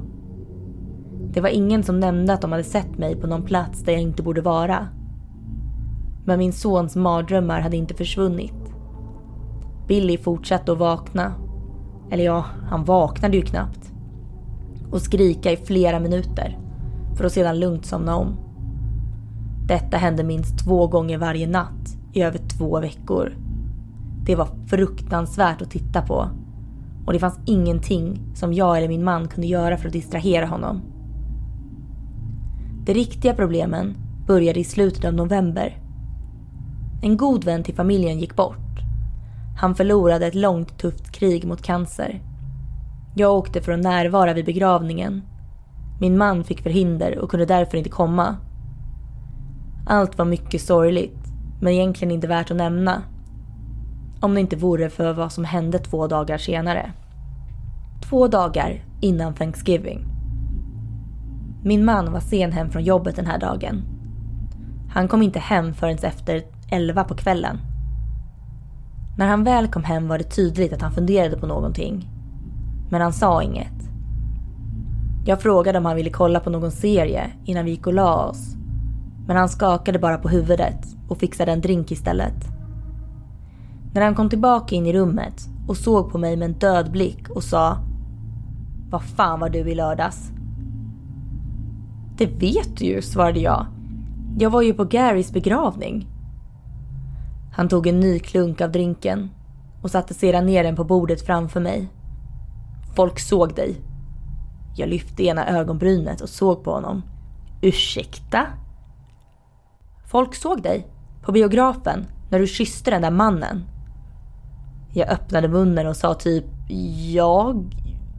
Det 1.34 1.42
var 1.42 1.50
ingen 1.50 1.84
som 1.84 2.00
nämnde 2.00 2.34
att 2.34 2.42
de 2.42 2.52
hade 2.52 2.64
sett 2.64 2.98
mig 2.98 3.16
på 3.16 3.28
någon 3.28 3.44
plats 3.44 3.84
där 3.84 3.94
jag 3.94 4.02
inte 4.02 4.24
borde 4.24 4.42
vara. 4.42 4.88
Men 6.26 6.40
min 6.40 6.54
sons 6.54 6.96
mardrömmar 6.96 7.62
hade 7.62 7.78
inte 7.78 7.94
försvunnit. 7.94 8.74
Billy 9.88 10.18
fortsatte 10.18 10.72
att 10.72 10.78
vakna. 10.78 11.34
Eller 12.12 12.24
ja, 12.24 12.46
han 12.70 12.84
vaknade 12.84 13.38
ju 13.38 13.44
knappt. 13.44 13.92
Och 14.92 15.02
skrika 15.02 15.52
i 15.52 15.58
flera 15.58 16.00
minuter. 16.00 16.60
För 17.18 17.26
att 17.26 17.32
sedan 17.32 17.60
lugnt 17.60 17.86
somna 17.86 18.16
om. 18.16 18.38
Detta 19.68 19.98
hände 19.98 20.24
minst 20.24 20.60
två 20.66 20.88
gånger 20.88 21.18
varje 21.18 21.48
natt 21.48 21.98
i 22.14 22.22
över 22.22 22.40
två 22.58 22.80
veckor. 22.80 23.34
Det 24.26 24.36
var 24.36 24.48
fruktansvärt 24.68 25.62
att 25.62 25.72
titta 25.72 26.02
på. 26.02 26.30
Och 27.06 27.14
det 27.14 27.20
fanns 27.20 27.40
ingenting 27.46 28.20
som 28.34 28.54
jag 28.54 28.78
eller 28.78 28.88
min 28.88 29.04
man 29.04 29.28
kunde 29.28 29.48
göra 29.48 29.78
för 29.78 29.88
att 29.88 29.94
distrahera 29.94 30.46
honom. 30.46 30.82
De 32.86 32.94
riktiga 32.94 33.34
problemen 33.34 33.96
började 34.28 34.60
i 34.60 34.64
slutet 34.64 35.06
av 35.06 35.14
november. 35.14 35.83
En 37.04 37.18
god 37.18 37.44
vän 37.44 37.64
till 37.64 37.76
familjen 37.76 38.20
gick 38.20 38.36
bort. 38.36 38.80
Han 39.58 39.76
förlorade 39.76 40.28
ett 40.28 40.36
långt 40.36 40.78
tufft 40.78 41.12
krig 41.12 41.46
mot 41.46 41.62
cancer. 41.62 42.22
Jag 43.16 43.34
åkte 43.34 43.62
för 43.62 43.72
att 43.72 43.80
närvara 43.80 44.34
vid 44.34 44.46
begravningen. 44.46 45.22
Min 46.00 46.18
man 46.18 46.44
fick 46.44 46.62
förhinder 46.62 47.18
och 47.18 47.30
kunde 47.30 47.46
därför 47.46 47.78
inte 47.78 47.90
komma. 47.90 48.36
Allt 49.86 50.18
var 50.18 50.26
mycket 50.26 50.62
sorgligt, 50.62 51.28
men 51.62 51.74
egentligen 51.74 52.12
inte 52.12 52.28
värt 52.28 52.52
att 52.52 52.58
nämna. 52.58 53.02
Om 54.20 54.34
det 54.34 54.42
inte 54.42 54.56
vore 54.56 54.90
för 54.90 55.14
vad 55.14 55.32
som 55.32 55.46
hände 55.46 55.80
två 55.80 56.08
dagar 56.08 56.38
senare. 56.38 56.92
Två 58.10 58.28
dagar 58.28 58.84
innan 59.02 59.34
Thanksgiving. 59.34 60.06
Min 61.64 61.86
man 61.86 62.12
var 62.12 62.20
sen 62.20 62.52
hem 62.52 62.70
från 62.70 62.84
jobbet 62.84 63.16
den 63.16 63.26
här 63.26 63.40
dagen. 63.40 63.82
Han 64.90 65.08
kom 65.08 65.22
inte 65.22 65.40
hem 65.40 65.74
förrän 65.74 65.98
efter 65.98 66.53
elva 66.74 67.04
på 67.04 67.16
kvällen. 67.16 67.58
När 69.18 69.28
han 69.28 69.44
väl 69.44 69.68
kom 69.68 69.84
hem 69.84 70.08
var 70.08 70.18
det 70.18 70.24
tydligt 70.24 70.74
att 70.74 70.82
han 70.82 70.92
funderade 70.92 71.38
på 71.38 71.48
någonting. 71.48 72.10
Men 72.90 73.02
han 73.02 73.14
sa 73.14 73.44
inget. 73.44 73.74
Jag 75.26 75.42
frågade 75.42 75.78
om 75.78 75.86
han 75.86 75.96
ville 75.96 76.10
kolla 76.10 76.40
på 76.40 76.50
någon 76.50 76.72
serie 76.72 77.32
innan 77.46 77.66
vi 77.66 77.72
gick 77.72 77.88
och 77.88 77.94
la 77.94 78.26
oss. 78.26 78.56
Men 79.28 79.38
han 79.38 79.50
skakade 79.50 80.00
bara 80.00 80.18
på 80.18 80.30
huvudet 80.30 80.86
och 81.10 81.18
fixade 81.18 81.52
en 81.52 81.62
drink 81.62 81.92
istället. 81.92 82.48
När 83.94 84.02
han 84.02 84.16
kom 84.16 84.30
tillbaka 84.30 84.76
in 84.76 84.86
i 84.86 84.94
rummet 84.94 85.50
och 85.68 85.78
såg 85.78 86.12
på 86.12 86.18
mig 86.18 86.38
med 86.38 86.46
en 86.46 86.60
död 86.60 86.92
blick 86.92 87.30
och 87.30 87.44
sa 87.44 87.78
Vad 88.90 89.04
fan 89.04 89.40
var 89.40 89.50
du 89.50 89.60
i 89.60 89.76
lördags? 89.76 90.32
Det 92.18 92.26
vet 92.26 92.78
du 92.78 92.86
ju, 92.86 93.02
svarade 93.02 93.40
jag. 93.40 93.66
Jag 94.40 94.50
var 94.50 94.62
ju 94.62 94.74
på 94.74 94.84
Garys 94.84 95.32
begravning. 95.32 96.13
Han 97.56 97.70
tog 97.70 97.88
en 97.88 98.00
ny 98.00 98.20
klunk 98.20 98.62
av 98.62 98.72
drinken 98.72 99.30
och 99.82 99.92
satte 99.92 100.14
sedan 100.14 100.46
ner 100.46 100.64
den 100.64 100.76
på 100.76 100.84
bordet 100.84 101.26
framför 101.26 101.60
mig. 101.60 101.88
Folk 102.96 103.20
såg 103.20 103.56
dig. 103.56 103.76
Jag 104.76 104.90
lyfte 104.90 105.24
ena 105.24 105.48
ögonbrynet 105.48 106.22
och 106.22 106.30
såg 106.30 106.64
på 106.64 106.72
honom. 106.72 107.02
Ursäkta? 107.62 108.48
Folk 110.06 110.36
såg 110.36 110.62
dig 110.62 110.88
på 111.22 111.32
biografen 111.32 112.06
när 112.30 112.40
du 112.40 112.48
kysste 112.48 112.92
den 112.92 113.02
där 113.02 113.12
mannen. 113.12 113.64
Jag 114.94 115.10
öppnade 115.10 115.48
munnen 115.48 115.88
och 115.88 115.98
sa 115.98 116.14
typ 116.14 116.46
jag? 117.14 117.76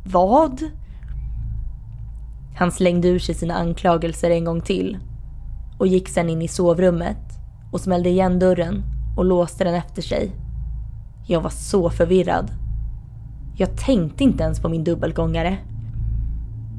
Vad? 0.06 0.62
Han 2.56 2.72
slängde 2.72 3.08
ur 3.08 3.18
sig 3.18 3.34
sina 3.34 3.54
anklagelser 3.54 4.30
en 4.30 4.44
gång 4.44 4.60
till 4.60 4.98
och 5.78 5.86
gick 5.86 6.08
sen 6.08 6.28
in 6.28 6.42
i 6.42 6.48
sovrummet 6.48 7.38
och 7.72 7.80
smällde 7.80 8.08
igen 8.08 8.38
dörren 8.38 8.93
och 9.16 9.24
låste 9.24 9.64
den 9.64 9.74
efter 9.74 10.02
sig. 10.02 10.32
Jag 11.26 11.40
var 11.40 11.50
så 11.50 11.90
förvirrad. 11.90 12.50
Jag 13.56 13.76
tänkte 13.76 14.24
inte 14.24 14.44
ens 14.44 14.60
på 14.60 14.68
min 14.68 14.84
dubbelgångare. 14.84 15.58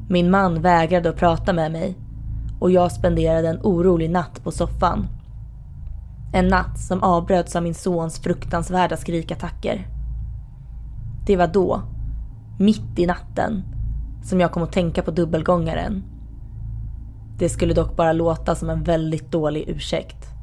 Min 0.08 0.30
man 0.30 0.62
vägrade 0.62 1.08
att 1.08 1.16
prata 1.16 1.52
med 1.52 1.72
mig 1.72 1.94
och 2.60 2.70
jag 2.70 2.92
spenderade 2.92 3.48
en 3.48 3.60
orolig 3.62 4.10
natt 4.10 4.44
på 4.44 4.50
soffan. 4.50 5.06
En 6.32 6.48
natt 6.48 6.78
som 6.80 7.02
avbröts 7.02 7.56
av 7.56 7.62
min 7.62 7.74
sons 7.74 8.18
fruktansvärda 8.18 8.96
skrikattacker. 8.96 9.86
Det 11.26 11.36
var 11.36 11.46
då, 11.46 11.82
mitt 12.58 12.98
i 12.98 13.06
natten, 13.06 13.62
som 14.24 14.40
jag 14.40 14.52
kom 14.52 14.62
att 14.62 14.72
tänka 14.72 15.02
på 15.02 15.10
dubbelgångaren. 15.10 16.02
Det 17.38 17.48
skulle 17.48 17.74
dock 17.74 17.96
bara 17.96 18.12
låta 18.12 18.54
som 18.54 18.70
en 18.70 18.82
väldigt 18.82 19.32
dålig 19.32 19.64
ursäkt. 19.68 20.35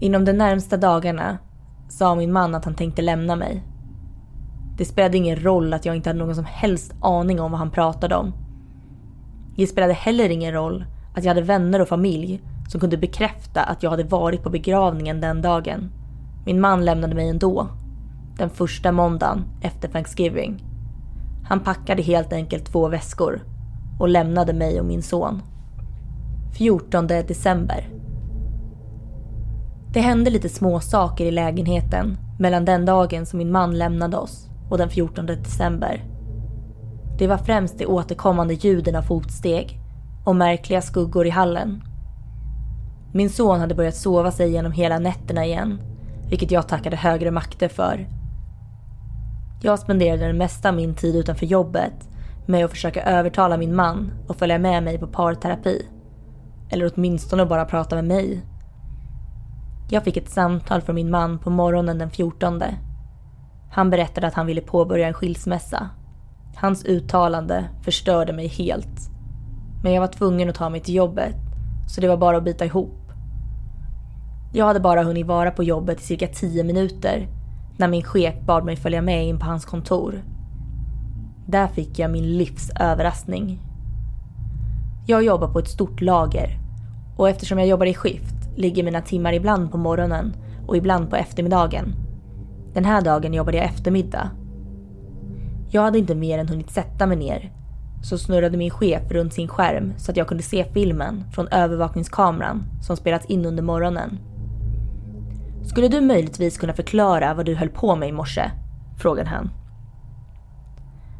Inom 0.00 0.24
de 0.24 0.32
närmsta 0.32 0.76
dagarna 0.76 1.38
sa 1.88 2.14
min 2.14 2.32
man 2.32 2.54
att 2.54 2.64
han 2.64 2.74
tänkte 2.74 3.02
lämna 3.02 3.36
mig. 3.36 3.62
Det 4.76 4.84
spelade 4.84 5.16
ingen 5.16 5.42
roll 5.42 5.74
att 5.74 5.84
jag 5.84 5.96
inte 5.96 6.08
hade 6.08 6.18
någon 6.18 6.34
som 6.34 6.44
helst 6.44 6.94
aning 7.00 7.40
om 7.40 7.50
vad 7.50 7.58
han 7.58 7.70
pratade 7.70 8.16
om. 8.16 8.32
Det 9.56 9.66
spelade 9.66 9.92
heller 9.92 10.28
ingen 10.28 10.52
roll 10.52 10.84
att 11.14 11.24
jag 11.24 11.30
hade 11.30 11.46
vänner 11.46 11.80
och 11.80 11.88
familj 11.88 12.42
som 12.68 12.80
kunde 12.80 12.96
bekräfta 12.96 13.62
att 13.62 13.82
jag 13.82 13.90
hade 13.90 14.04
varit 14.04 14.42
på 14.42 14.50
begravningen 14.50 15.20
den 15.20 15.42
dagen. 15.42 15.90
Min 16.46 16.60
man 16.60 16.84
lämnade 16.84 17.14
mig 17.14 17.28
ändå. 17.28 17.68
Den 18.38 18.50
första 18.50 18.92
måndagen 18.92 19.44
efter 19.62 19.88
Thanksgiving. 19.88 20.64
Han 21.48 21.60
packade 21.60 22.02
helt 22.02 22.32
enkelt 22.32 22.72
två 22.72 22.88
väskor 22.88 23.40
och 24.00 24.08
lämnade 24.08 24.52
mig 24.52 24.80
och 24.80 24.86
min 24.86 25.02
son. 25.02 25.42
14 26.58 27.06
december. 27.06 27.95
Det 29.96 30.00
hände 30.00 30.30
lite 30.30 30.48
små 30.48 30.80
saker 30.80 31.24
i 31.24 31.30
lägenheten 31.30 32.18
mellan 32.38 32.64
den 32.64 32.84
dagen 32.84 33.26
som 33.26 33.38
min 33.38 33.52
man 33.52 33.78
lämnade 33.78 34.16
oss 34.16 34.48
och 34.70 34.78
den 34.78 34.90
14 34.90 35.26
december. 35.26 36.04
Det 37.18 37.26
var 37.26 37.36
främst 37.36 37.78
de 37.78 37.86
återkommande 37.86 38.54
ljuden 38.54 38.96
av 38.96 39.02
fotsteg 39.02 39.80
och 40.24 40.36
märkliga 40.36 40.82
skuggor 40.82 41.26
i 41.26 41.30
hallen. 41.30 41.82
Min 43.12 43.30
son 43.30 43.60
hade 43.60 43.74
börjat 43.74 43.96
sova 43.96 44.30
sig 44.30 44.50
genom 44.50 44.72
hela 44.72 44.98
nätterna 44.98 45.44
igen, 45.44 45.80
vilket 46.28 46.50
jag 46.50 46.68
tackade 46.68 46.96
högre 46.96 47.30
makter 47.30 47.68
för. 47.68 48.08
Jag 49.62 49.78
spenderade 49.78 50.26
den 50.26 50.38
mesta 50.38 50.68
av 50.68 50.74
min 50.74 50.94
tid 50.94 51.16
utanför 51.16 51.46
jobbet 51.46 52.08
med 52.46 52.64
att 52.64 52.70
försöka 52.70 53.02
övertala 53.02 53.56
min 53.56 53.76
man 53.76 54.12
att 54.28 54.38
följa 54.38 54.58
med 54.58 54.82
mig 54.82 54.98
på 54.98 55.06
parterapi. 55.06 55.86
Eller 56.70 56.92
åtminstone 56.94 57.46
bara 57.46 57.64
prata 57.64 57.96
med 57.96 58.04
mig. 58.04 58.42
Jag 59.88 60.04
fick 60.04 60.16
ett 60.16 60.30
samtal 60.30 60.80
från 60.80 60.94
min 60.94 61.10
man 61.10 61.38
på 61.38 61.50
morgonen 61.50 61.98
den 61.98 62.10
14. 62.10 62.62
Han 63.70 63.90
berättade 63.90 64.26
att 64.26 64.34
han 64.34 64.46
ville 64.46 64.60
påbörja 64.60 65.06
en 65.06 65.14
skilsmässa. 65.14 65.88
Hans 66.56 66.84
uttalande 66.84 67.64
förstörde 67.82 68.32
mig 68.32 68.46
helt. 68.46 69.10
Men 69.82 69.92
jag 69.92 70.00
var 70.00 70.08
tvungen 70.08 70.48
att 70.48 70.54
ta 70.54 70.68
mig 70.68 70.80
till 70.80 70.94
jobbet, 70.94 71.36
så 71.88 72.00
det 72.00 72.08
var 72.08 72.16
bara 72.16 72.36
att 72.36 72.44
bita 72.44 72.64
ihop. 72.64 73.12
Jag 74.52 74.66
hade 74.66 74.80
bara 74.80 75.02
hunnit 75.02 75.26
vara 75.26 75.50
på 75.50 75.64
jobbet 75.64 76.00
i 76.00 76.04
cirka 76.04 76.26
10 76.26 76.64
minuter 76.64 77.28
när 77.76 77.88
min 77.88 78.02
chef 78.02 78.34
bad 78.40 78.64
mig 78.64 78.76
följa 78.76 79.02
med 79.02 79.26
in 79.26 79.38
på 79.38 79.46
hans 79.46 79.64
kontor. 79.64 80.22
Där 81.46 81.66
fick 81.66 81.98
jag 81.98 82.10
min 82.10 82.38
livs 82.38 82.70
överraskning. 82.80 83.60
Jag 85.06 85.24
jobbar 85.24 85.48
på 85.48 85.58
ett 85.58 85.68
stort 85.68 86.00
lager 86.00 86.58
och 87.16 87.28
eftersom 87.28 87.58
jag 87.58 87.68
jobbar 87.68 87.86
i 87.86 87.94
skift 87.94 88.35
ligger 88.56 88.82
mina 88.82 89.00
timmar 89.00 89.32
ibland 89.32 89.70
på 89.70 89.78
morgonen 89.78 90.36
och 90.66 90.76
ibland 90.76 91.10
på 91.10 91.16
eftermiddagen. 91.16 91.94
Den 92.74 92.84
här 92.84 93.02
dagen 93.02 93.34
jobbade 93.34 93.56
jag 93.56 93.66
eftermiddag. 93.66 94.30
Jag 95.70 95.82
hade 95.82 95.98
inte 95.98 96.14
mer 96.14 96.38
än 96.38 96.48
hunnit 96.48 96.70
sätta 96.70 97.06
mig 97.06 97.16
ner 97.16 97.52
så 98.02 98.18
snurrade 98.18 98.56
min 98.56 98.70
chef 98.70 99.10
runt 99.10 99.32
sin 99.34 99.48
skärm 99.48 99.92
så 99.96 100.10
att 100.10 100.16
jag 100.16 100.28
kunde 100.28 100.42
se 100.42 100.64
filmen 100.72 101.24
från 101.32 101.48
övervakningskameran 101.48 102.64
som 102.82 102.96
spelats 102.96 103.26
in 103.26 103.46
under 103.46 103.62
morgonen. 103.62 104.18
Skulle 105.64 105.88
du 105.88 106.00
möjligtvis 106.00 106.58
kunna 106.58 106.72
förklara 106.72 107.34
vad 107.34 107.46
du 107.46 107.54
höll 107.54 107.68
på 107.68 107.96
med 107.96 108.08
i 108.08 108.12
morse? 108.12 108.50
Frågade 108.98 109.28
han. 109.28 109.50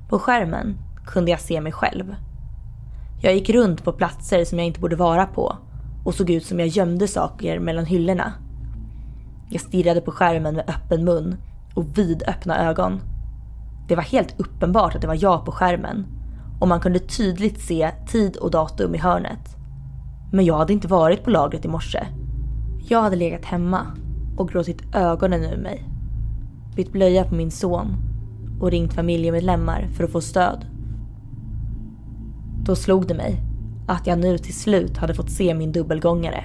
På 0.08 0.18
skärmen 0.18 0.78
kunde 1.06 1.30
jag 1.30 1.40
se 1.40 1.60
mig 1.60 1.72
själv. 1.72 2.14
Jag 3.20 3.34
gick 3.34 3.50
runt 3.50 3.84
på 3.84 3.92
platser 3.92 4.44
som 4.44 4.58
jag 4.58 4.66
inte 4.66 4.80
borde 4.80 4.96
vara 4.96 5.26
på 5.26 5.56
och 6.06 6.14
såg 6.14 6.30
ut 6.30 6.44
som 6.44 6.58
jag 6.58 6.68
gömde 6.68 7.08
saker 7.08 7.58
mellan 7.58 7.86
hyllorna. 7.86 8.32
Jag 9.50 9.60
stirrade 9.60 10.00
på 10.00 10.10
skärmen 10.10 10.54
med 10.54 10.64
öppen 10.68 11.04
mun 11.04 11.36
och 11.74 11.98
vidöppna 11.98 12.68
ögon. 12.68 13.00
Det 13.88 13.96
var 13.96 14.02
helt 14.02 14.40
uppenbart 14.40 14.94
att 14.94 15.00
det 15.00 15.06
var 15.06 15.22
jag 15.22 15.44
på 15.44 15.52
skärmen 15.52 16.06
och 16.60 16.68
man 16.68 16.80
kunde 16.80 16.98
tydligt 16.98 17.60
se 17.60 17.90
tid 18.08 18.36
och 18.36 18.50
datum 18.50 18.94
i 18.94 18.98
hörnet. 18.98 19.56
Men 20.32 20.44
jag 20.44 20.58
hade 20.58 20.72
inte 20.72 20.88
varit 20.88 21.24
på 21.24 21.30
lagret 21.30 21.64
i 21.64 21.68
morse. 21.68 22.06
Jag 22.88 23.02
hade 23.02 23.16
legat 23.16 23.44
hemma 23.44 23.86
och 24.36 24.48
gråtit 24.48 24.94
ögonen 24.94 25.44
ur 25.44 25.56
mig. 25.56 25.88
Bytt 26.76 26.92
blöja 26.92 27.24
på 27.24 27.34
min 27.34 27.50
son 27.50 27.96
och 28.60 28.70
ringt 28.70 28.94
familjemedlemmar 28.94 29.88
för 29.96 30.04
att 30.04 30.12
få 30.12 30.20
stöd. 30.20 30.66
Då 32.64 32.76
slog 32.76 33.08
det 33.08 33.14
mig 33.14 33.45
att 33.86 34.06
jag 34.06 34.18
nu 34.18 34.38
till 34.38 34.54
slut 34.54 34.96
hade 34.96 35.14
fått 35.14 35.30
se 35.30 35.54
min 35.54 35.72
dubbelgångare. 35.72 36.44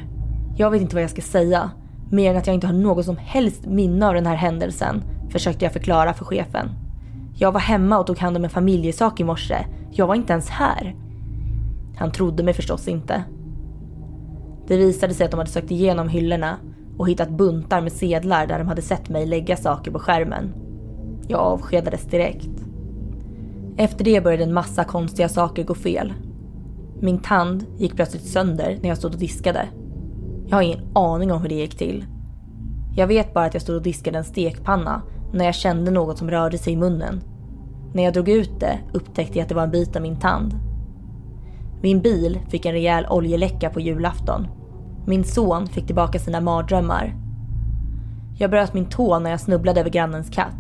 Jag 0.58 0.72
vet 0.72 0.82
inte 0.82 0.96
vad 0.96 1.04
jag 1.04 1.10
ska 1.10 1.22
säga, 1.22 1.72
mer 2.12 2.32
än 2.32 2.38
att 2.38 2.48
jag 2.48 2.54
inte 2.54 2.68
har 2.68 2.74
något 2.74 3.06
som 3.06 3.18
helst 3.18 3.66
minne 3.66 4.08
av 4.08 4.14
den 4.14 4.26
här 4.26 4.36
händelsen, 4.36 5.04
försökte 5.30 5.66
jag 5.66 5.74
förklara 5.74 6.14
för 6.14 6.26
chefen. 6.26 6.70
Jag 7.38 7.52
var 7.52 7.60
hemma 7.60 8.00
och 8.00 8.08
tog 8.08 8.18
hand 8.18 8.38
om 8.38 8.44
en 8.44 8.50
familjesak 8.50 9.20
i 9.20 9.24
morse. 9.24 9.66
Jag 9.92 10.08
var 10.08 10.16
inte 10.16 10.34
ens 10.34 10.50
här. 10.50 10.96
Han 11.98 12.12
trodde 12.12 12.44
mig 12.44 12.54
förstås 12.54 12.88
inte. 12.88 13.24
Det 14.68 14.78
visade 14.78 15.14
sig 15.14 15.26
att 15.26 15.32
de 15.32 15.38
hade 15.38 15.50
sökt 15.50 15.72
igenom 15.72 16.10
hyllorna 16.10 16.58
och 16.98 17.10
hittat 17.10 17.30
buntar 17.30 17.82
med 17.82 17.92
sedlar 17.92 18.48
där 18.48 18.60
de 18.60 18.68
hade 18.68 18.82
sett 18.82 19.10
mig 19.10 19.26
lägga 19.26 19.58
saker 19.58 19.92
på 19.92 20.00
skärmen. 20.00 20.54
Jag 21.28 21.40
avskedades 21.40 22.06
direkt. 22.06 22.50
Efter 23.78 24.06
det 24.06 24.24
började 24.24 24.44
en 24.44 24.54
massa 24.54 24.84
konstiga 24.84 25.30
saker 25.30 25.64
gå 25.64 25.76
fel. 25.76 26.14
Min 27.04 27.20
tand 27.20 27.66
gick 27.78 27.96
plötsligt 27.96 28.28
sönder 28.28 28.78
när 28.82 28.90
jag 28.90 28.98
stod 28.98 29.14
och 29.14 29.20
diskade. 29.20 29.68
Jag 30.48 30.58
har 30.58 30.62
ingen 30.62 30.96
aning 30.96 31.32
om 31.32 31.42
hur 31.42 31.50
det 31.50 31.56
gick 31.56 31.78
till. 31.78 32.06
Jag 32.96 33.08
vet 33.08 33.34
bara 33.34 33.46
att 33.46 33.54
jag 33.54 33.64
stod 33.64 33.76
och 33.76 33.82
diskade 33.82 34.18
en 34.18 34.24
stekpanna 34.24 35.02
när 35.34 35.46
jag 35.46 35.56
kände 35.56 35.92
något 35.92 36.18
som 36.18 36.32
rörde 36.32 36.58
sig 36.58 36.74
i 36.74 36.78
munnen. 36.78 37.22
När 37.94 38.04
jag 38.04 38.14
drog 38.14 38.30
ut 38.30 38.60
det 38.60 38.80
upptäckte 38.94 39.38
jag 39.38 39.44
att 39.44 39.50
det 39.50 39.56
var 39.56 39.64
en 39.64 39.72
bit 39.72 39.96
av 39.96 40.02
min 40.02 40.20
tand. 40.20 40.60
Min 41.82 42.02
bil 42.02 42.40
fick 42.50 42.66
en 42.66 42.74
rejäl 42.74 43.06
oljeläcka 43.10 43.70
på 43.70 43.80
julafton. 43.80 44.48
Min 45.08 45.24
son 45.24 45.68
fick 45.68 45.86
tillbaka 45.86 46.20
sina 46.20 46.42
mardrömmar. 46.42 47.16
Jag 48.38 48.50
bröt 48.50 48.74
min 48.74 48.86
tå 48.86 49.20
när 49.20 49.30
jag 49.30 49.40
snubblade 49.40 49.80
över 49.80 49.90
grannens 49.90 50.30
katt. 50.30 50.56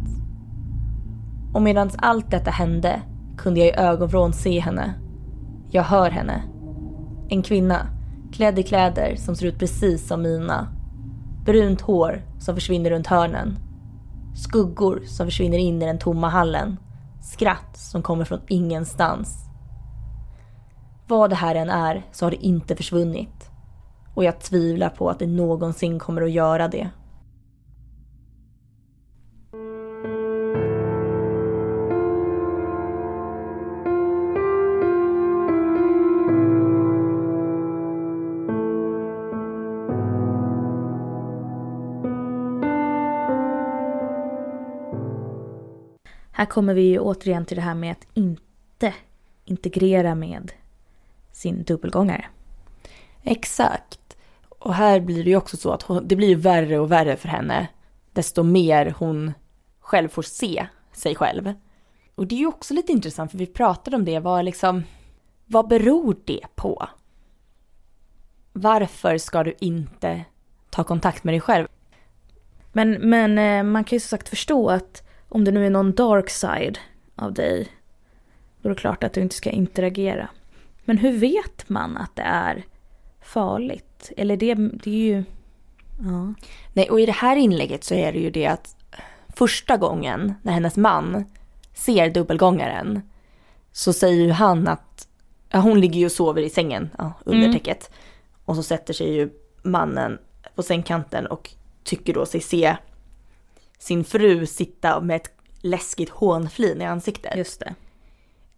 Och 1.53 1.61
medan 1.61 1.89
allt 1.97 2.31
detta 2.31 2.51
hände 2.51 3.01
kunde 3.37 3.59
jag 3.59 3.69
i 3.69 3.79
ögonvrån 3.79 4.33
se 4.33 4.59
henne. 4.59 4.93
Jag 5.73 5.83
hör 5.83 6.09
henne. 6.09 6.41
En 7.29 7.43
kvinna, 7.43 7.87
klädd 8.33 8.59
i 8.59 8.63
kläder 8.63 9.15
som 9.15 9.35
ser 9.35 9.45
ut 9.45 9.59
precis 9.59 10.07
som 10.07 10.21
mina. 10.21 10.67
Brunt 11.45 11.81
hår 11.81 12.21
som 12.39 12.55
försvinner 12.55 12.89
runt 12.89 13.07
hörnen. 13.07 13.57
Skuggor 14.35 15.01
som 15.05 15.27
försvinner 15.27 15.57
in 15.57 15.81
i 15.81 15.85
den 15.85 15.99
tomma 15.99 16.29
hallen. 16.29 16.77
Skratt 17.21 17.77
som 17.77 18.01
kommer 18.01 18.25
från 18.25 18.39
ingenstans. 18.47 19.45
Vad 21.07 21.29
det 21.29 21.35
här 21.35 21.55
än 21.55 21.69
är 21.69 22.05
så 22.11 22.25
har 22.25 22.31
det 22.31 22.45
inte 22.45 22.75
försvunnit. 22.75 23.49
Och 24.13 24.23
jag 24.23 24.39
tvivlar 24.39 24.89
på 24.89 25.09
att 25.09 25.19
det 25.19 25.27
någonsin 25.27 25.99
kommer 25.99 26.21
att 26.21 26.31
göra 26.31 26.67
det. 26.67 26.89
Här 46.41 46.45
kommer 46.45 46.73
vi 46.73 46.81
ju 46.81 46.99
återigen 46.99 47.45
till 47.45 47.57
det 47.57 47.63
här 47.63 47.75
med 47.75 47.91
att 47.91 48.07
inte 48.13 48.93
integrera 49.45 50.15
med 50.15 50.51
sin 51.31 51.63
dubbelgångare. 51.63 52.25
Exakt. 53.23 54.17
Och 54.49 54.73
här 54.73 54.99
blir 54.99 55.23
det 55.23 55.29
ju 55.29 55.35
också 55.35 55.57
så 55.57 55.71
att 55.71 55.81
hon, 55.81 56.07
det 56.07 56.15
blir 56.15 56.35
värre 56.35 56.79
och 56.79 56.91
värre 56.91 57.15
för 57.15 57.27
henne. 57.27 57.67
Desto 58.13 58.43
mer 58.43 58.95
hon 58.97 59.33
själv 59.79 60.09
får 60.09 60.21
se 60.21 60.67
sig 60.91 61.15
själv. 61.15 61.53
Och 62.15 62.27
det 62.27 62.35
är 62.35 62.39
ju 62.39 62.47
också 62.47 62.73
lite 62.73 62.91
intressant 62.91 63.31
för 63.31 63.37
vi 63.37 63.47
pratade 63.47 63.95
om 63.95 64.05
det, 64.05 64.19
vad 64.19 64.45
liksom, 64.45 64.83
vad 65.45 65.67
beror 65.67 66.17
det 66.25 66.45
på? 66.55 66.87
Varför 68.53 69.17
ska 69.17 69.43
du 69.43 69.55
inte 69.59 70.25
ta 70.69 70.83
kontakt 70.83 71.23
med 71.23 71.33
dig 71.33 71.41
själv? 71.41 71.67
Men, 72.71 72.91
men 72.91 73.37
eh, 73.37 73.63
man 73.63 73.83
kan 73.83 73.95
ju 73.95 73.99
som 73.99 74.09
sagt 74.09 74.29
förstå 74.29 74.69
att 74.69 75.07
om 75.31 75.43
det 75.43 75.51
nu 75.51 75.65
är 75.65 75.69
någon 75.69 75.91
dark 75.91 76.29
side 76.29 76.79
av 77.15 77.33
dig, 77.33 77.67
då 78.61 78.69
är 78.69 78.73
det 78.73 78.79
klart 78.79 79.03
att 79.03 79.13
du 79.13 79.21
inte 79.21 79.35
ska 79.35 79.49
interagera. 79.49 80.29
Men 80.85 80.97
hur 80.97 81.17
vet 81.17 81.69
man 81.69 81.97
att 81.97 82.15
det 82.15 82.21
är 82.21 82.65
farligt? 83.21 84.11
Eller 84.17 84.37
det, 84.37 84.53
det 84.55 84.89
är 84.89 85.15
ju... 85.15 85.23
Ja. 85.99 86.33
Nej, 86.73 86.89
och 86.89 86.99
i 86.99 87.05
det 87.05 87.11
här 87.11 87.35
inlägget 87.35 87.83
så 87.83 87.93
är 87.93 88.11
det 88.13 88.19
ju 88.19 88.29
det 88.29 88.47
att 88.47 88.75
första 89.29 89.77
gången 89.77 90.33
när 90.41 90.53
hennes 90.53 90.77
man 90.77 91.25
ser 91.73 92.09
dubbelgångaren 92.09 93.01
så 93.71 93.93
säger 93.93 94.23
ju 94.25 94.31
han 94.31 94.67
att 94.67 95.07
ja, 95.49 95.59
hon 95.59 95.79
ligger 95.81 95.99
ju 95.99 96.05
och 96.05 96.11
sover 96.11 96.41
i 96.41 96.49
sängen 96.49 96.89
ja, 96.97 97.13
under 97.25 97.45
Mm. 97.47 97.53
täcket. 97.53 97.91
Och 98.45 98.55
så 98.55 98.63
sätter 98.63 98.93
sig 98.93 99.13
ju 99.13 99.29
mannen 99.63 100.17
på 100.55 100.63
sängkanten 100.63 101.27
och 101.27 101.51
tycker 101.83 102.13
då 102.13 102.25
sig 102.25 102.41
se 102.41 102.77
sin 103.81 104.03
fru 104.03 104.45
sitta 104.45 105.01
med 105.01 105.15
ett 105.15 105.31
läskigt 105.61 106.09
hånflin 106.09 106.81
i 106.81 106.85
ansiktet. 106.85 107.37
Just 107.37 107.59
det. 107.59 107.75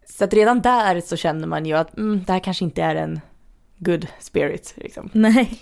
Så 0.06 0.24
att 0.24 0.34
redan 0.34 0.62
där 0.62 1.02
så 1.02 1.16
känner 1.16 1.48
man 1.48 1.66
ju 1.66 1.74
att 1.74 1.98
mm, 1.98 2.24
det 2.24 2.34
här 2.34 2.40
kanske 2.40 2.66
inte 2.66 2.84
är 2.84 2.96
en 2.96 3.22
good 3.78 4.08
spirit. 4.20 4.74
Liksom. 4.78 5.10
Nej. 5.14 5.60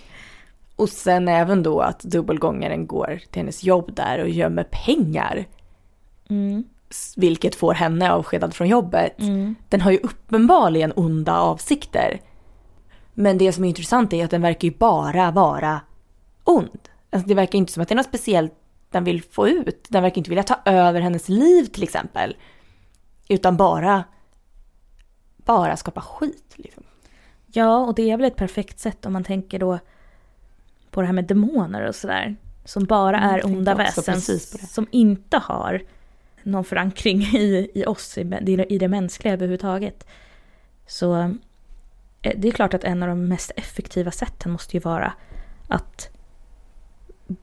Och 0.76 0.88
sen 0.88 1.28
även 1.28 1.62
då 1.62 1.80
att 1.80 2.00
dubbelgångaren 2.00 2.86
går 2.86 3.20
till 3.30 3.40
hennes 3.40 3.64
jobb 3.64 3.94
där 3.94 4.18
och 4.18 4.28
gömmer 4.28 4.64
pengar. 4.64 5.46
Mm. 6.28 6.64
Vilket 7.16 7.54
får 7.54 7.74
henne 7.74 8.12
avskedad 8.12 8.54
från 8.54 8.68
jobbet. 8.68 9.20
Mm. 9.20 9.54
Den 9.68 9.80
har 9.80 9.90
ju 9.90 9.98
uppenbarligen 9.98 10.92
onda 10.96 11.38
avsikter. 11.38 12.20
Men 13.14 13.38
det 13.38 13.52
som 13.52 13.64
är 13.64 13.68
intressant 13.68 14.12
är 14.12 14.24
att 14.24 14.30
den 14.30 14.42
verkar 14.42 14.68
ju 14.68 14.74
bara 14.74 15.30
vara 15.30 15.80
ond. 16.44 16.88
Alltså 17.10 17.28
det 17.28 17.34
verkar 17.34 17.58
inte 17.58 17.72
som 17.72 17.82
att 17.82 17.88
det 17.88 17.94
är 17.94 17.96
något 17.96 18.06
speciellt 18.06 18.61
den 18.92 19.04
vill 19.04 19.22
få 19.22 19.48
ut. 19.48 19.86
Den 19.88 20.02
verkar 20.02 20.18
inte 20.18 20.30
vilja 20.30 20.42
ta 20.42 20.58
över 20.64 21.00
hennes 21.00 21.28
liv 21.28 21.64
till 21.64 21.82
exempel. 21.82 22.36
Utan 23.28 23.56
bara, 23.56 24.04
bara 25.36 25.76
skapa 25.76 26.00
skit. 26.00 26.52
Liksom. 26.56 26.82
Ja, 27.46 27.76
och 27.78 27.94
det 27.94 28.10
är 28.10 28.16
väl 28.16 28.26
ett 28.26 28.36
perfekt 28.36 28.78
sätt 28.78 29.06
om 29.06 29.12
man 29.12 29.24
tänker 29.24 29.58
då 29.58 29.78
på 30.90 31.00
det 31.00 31.06
här 31.06 31.14
med 31.14 31.24
demoner 31.24 31.88
och 31.88 31.94
sådär. 31.94 32.36
Som 32.64 32.84
bara 32.84 33.16
Mm, 33.18 33.30
jag 33.30 33.38
är 33.38 33.46
onda 33.46 33.74
väsen 33.74 34.20
som 34.68 34.86
inte 34.90 35.38
har 35.38 35.82
någon 36.42 36.64
förankring 36.64 37.20
i, 37.34 37.70
i 37.74 37.84
oss, 37.86 38.18
i, 38.18 38.24
det- 38.24 38.72
i 38.72 38.78
det 38.78 38.88
mänskliga 38.88 39.34
överhuvudtaget. 39.34 40.06
Så 40.86 41.16
eh, 42.22 42.32
det 42.36 42.48
är 42.48 42.52
klart 42.52 42.74
att 42.74 42.84
en 42.84 43.02
av 43.02 43.08
de 43.08 43.28
mest 43.28 43.50
effektiva 43.56 44.10
sätten 44.10 44.52
måste 44.52 44.76
ju 44.76 44.80
vara 44.80 45.12
att 45.68 46.08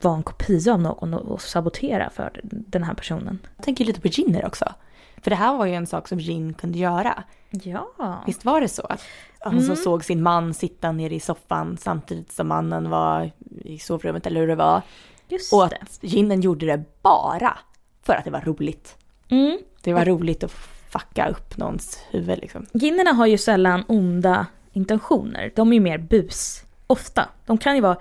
vara 0.01 0.15
en 0.15 0.23
kopia 0.23 0.73
av 0.73 0.81
någon 0.81 1.13
och, 1.13 1.41
sabotera 1.41 2.09
för 2.09 2.39
den 2.43 2.83
här 2.83 2.93
personen. 2.93 3.39
Jag 3.55 3.65
tänker 3.65 3.85
lite 3.85 4.01
på 4.01 4.07
Ginner 4.07 4.45
också. 4.45 4.73
För 5.21 5.29
det 5.29 5.35
här 5.35 5.57
var 5.57 5.65
ju 5.65 5.73
en 5.73 5.87
sak 5.87 6.07
som 6.07 6.19
Gin 6.19 6.53
kunde 6.53 6.77
göra. 6.79 7.23
Ja. 7.49 8.23
Visst 8.27 8.45
var 8.45 8.61
det 8.61 8.67
så? 8.67 8.81
Att 8.81 9.01
han 9.39 9.57
Mm. 9.59 9.75
såg 9.75 10.05
sin 10.05 10.21
man 10.23 10.53
sitta 10.53 10.91
nere 10.91 11.15
i 11.15 11.19
soffan 11.19 11.77
samtidigt 11.77 12.31
som 12.31 12.47
mannen 12.47 12.89
var 12.89 13.31
i 13.65 13.79
sovrummet 13.79 14.25
eller 14.27 14.39
hur 14.39 14.47
det 14.47 14.55
var. 14.55 14.81
Just 15.27 15.53
Och 15.53 15.63
att 15.65 15.99
Ginnen 16.01 16.41
gjorde 16.41 16.65
det 16.65 16.83
bara 17.01 17.57
för 18.03 18.13
att 18.13 18.25
det 18.25 18.31
var 18.31 18.41
roligt. 18.41 18.97
Mm. 19.29 19.57
Det 19.83 19.93
var 19.93 20.05
roligt 20.05 20.43
att 20.43 20.51
fucka 20.89 21.27
upp 21.29 21.57
någons 21.57 21.99
huvud 22.11 22.37
liksom. 22.39 22.65
Ginnerna 22.73 23.11
har 23.11 23.25
ju 23.25 23.37
sällan 23.37 23.83
onda 23.87 24.45
intentioner. 24.73 25.51
De 25.55 25.69
är 25.69 25.73
ju 25.73 25.79
mer 25.79 25.97
bus. 25.97 26.63
Ofta. 26.87 27.29
De 27.45 27.57
kan 27.57 27.75
ju 27.75 27.81
vara, 27.81 27.97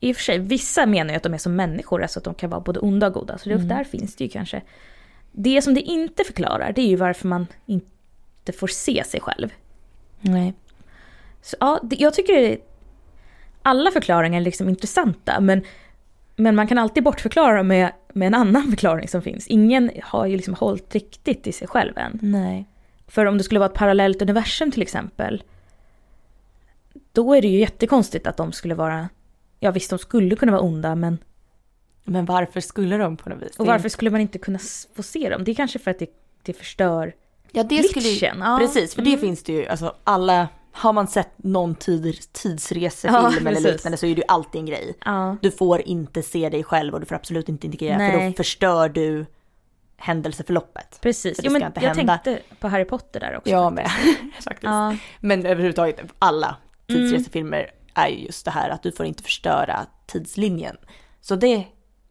i 0.00 0.12
och 0.12 0.16
för 0.16 0.22
sig, 0.22 0.38
vissa 0.38 0.86
menar 0.86 1.10
ju 1.10 1.16
att 1.16 1.22
de 1.22 1.34
är 1.34 1.38
som 1.38 1.56
människor, 1.56 2.02
alltså 2.02 2.18
att 2.18 2.24
de 2.24 2.34
kan 2.34 2.50
vara 2.50 2.60
både 2.60 2.80
onda 2.80 3.06
och 3.06 3.12
goda. 3.14 3.38
Så 3.38 3.48
det, 3.48 3.54
Mm. 3.54 3.68
där 3.68 3.84
finns 3.84 4.16
det 4.16 4.24
ju 4.24 4.30
kanske. 4.30 4.62
Det 5.32 5.62
som 5.62 5.74
det 5.74 5.80
inte 5.80 6.24
förklarar, 6.24 6.72
det 6.72 6.80
är 6.80 6.86
ju 6.86 6.96
varför 6.96 7.28
man 7.28 7.46
inte 7.66 8.52
får 8.58 8.66
se 8.66 9.04
sig 9.04 9.20
själv. 9.20 9.48
Nej. 10.20 10.54
Så 11.42 11.56
ja, 11.60 11.80
det, 11.82 11.96
jag 11.96 12.14
tycker 12.14 12.32
det 12.40 12.58
alla 13.62 13.90
förklaringar 13.90 14.40
är 14.40 14.44
liksom 14.44 14.68
intressanta, 14.68 15.40
men, 15.40 15.62
men 16.36 16.54
man 16.56 16.66
kan 16.66 16.78
alltid 16.78 17.02
bortförklara 17.04 17.56
dem 17.56 17.66
med, 17.68 17.92
med 18.12 18.26
en 18.26 18.34
annan 18.34 18.62
förklaring 18.70 19.08
som 19.08 19.22
finns. 19.22 19.46
Ingen 19.46 19.90
har 20.02 20.26
ju 20.26 20.36
liksom 20.36 20.54
hållit 20.54 20.94
riktigt 20.94 21.46
i 21.46 21.52
sig 21.52 21.68
själv 21.68 21.98
än. 21.98 22.18
Nej. 22.22 22.66
För 23.08 23.26
om 23.26 23.38
det 23.38 23.44
skulle 23.44 23.60
vara 23.60 23.70
ett 23.70 23.76
parallellt 23.78 24.22
universum 24.22 24.70
till 24.70 24.82
exempel. 24.82 25.42
då 27.12 27.34
är 27.34 27.42
det 27.42 27.48
ju 27.48 27.58
jättekonstigt 27.58 28.26
att 28.26 28.36
de 28.36 28.52
skulle 28.52 28.74
vara, 28.74 29.08
ja 29.60 29.70
visst 29.70 29.90
de 29.90 29.98
skulle 29.98 30.36
kunna 30.36 30.52
vara 30.52 30.62
onda 30.62 30.94
men 30.94 31.18
Men 32.04 32.24
varför 32.24 32.60
skulle 32.60 32.96
de 32.98 33.16
på 33.16 33.28
något 33.30 33.42
vis? 33.42 33.56
och 33.56 33.66
varför 33.66 33.88
skulle 33.88 34.10
man 34.10 34.20
inte 34.20 34.38
kunna 34.38 34.58
få 34.96 35.02
se 35.02 35.28
dem? 35.30 35.44
Det 35.44 35.50
är 35.50 35.54
kanske 35.54 35.78
för 35.78 35.90
att 35.90 35.98
det, 35.98 36.10
det 36.42 36.52
förstör 36.52 37.12
Ja, 37.52 37.62
det 37.62 37.82
skulle 37.82 38.04
ju... 38.08 38.10
glitchen. 38.10 38.36
Ja. 38.40 38.58
Precis, 38.60 38.94
för 38.94 39.02
det 39.02 39.10
Mm. 39.10 39.20
finns 39.20 39.42
det 39.42 39.52
ju, 39.52 39.66
alltså 39.66 39.94
alla, 40.04 40.48
har 40.72 40.92
man 40.92 41.08
sett 41.08 41.30
någon 41.36 41.74
tid, 41.74 42.16
tidsresefilm 42.32 43.14
Ja, 43.14 43.32
eller 43.48 43.60
liknande 43.72 43.96
så 43.98 44.06
är 44.06 44.10
det 44.14 44.20
ju 44.20 44.26
alltid 44.28 44.58
en 44.58 44.66
grej. 44.66 44.94
Ja, 45.04 45.36
Du 45.42 45.50
får 45.50 45.80
inte 45.80 46.22
se 46.22 46.48
dig 46.48 46.64
själv 46.64 46.94
och 46.94 47.00
du 47.00 47.06
får 47.06 47.14
absolut 47.16 47.48
inte 47.48 47.66
integrera 47.66 47.92
för 48.10 48.18
Nej. 48.18 48.30
då 48.30 48.36
förstör 48.36 48.88
du 48.88 49.26
händelseförloppet. 49.96 50.98
precis. 51.00 51.36
För 51.36 51.42
det 51.42 51.46
Jo, 51.48 51.52
men 51.52 51.62
jag 51.74 51.82
hända. 51.94 52.18
tänkte 52.18 52.42
på 52.60 52.68
Harry 52.68 52.84
Potter 52.84 53.20
där 53.20 53.36
också. 53.36 53.50
Jag 53.50 53.72
med, 53.72 53.90
faktiskt. 54.44 54.62
Ja, 54.64 54.96
Men 55.20 55.46
överhuvudtaget, 55.46 56.00
alla 56.18 56.56
Mm. 56.88 57.24
Är 57.96 58.08
ju 58.08 58.24
just 58.24 58.44
det 58.44 58.50
här 58.50 58.70
att 58.70 58.82
du 58.82 58.92
får 58.92 59.06
inte 59.06 59.22
förstöra 59.22 59.86
tidslinjen. 60.06 60.76
Så 61.20 61.36
det 61.36 61.64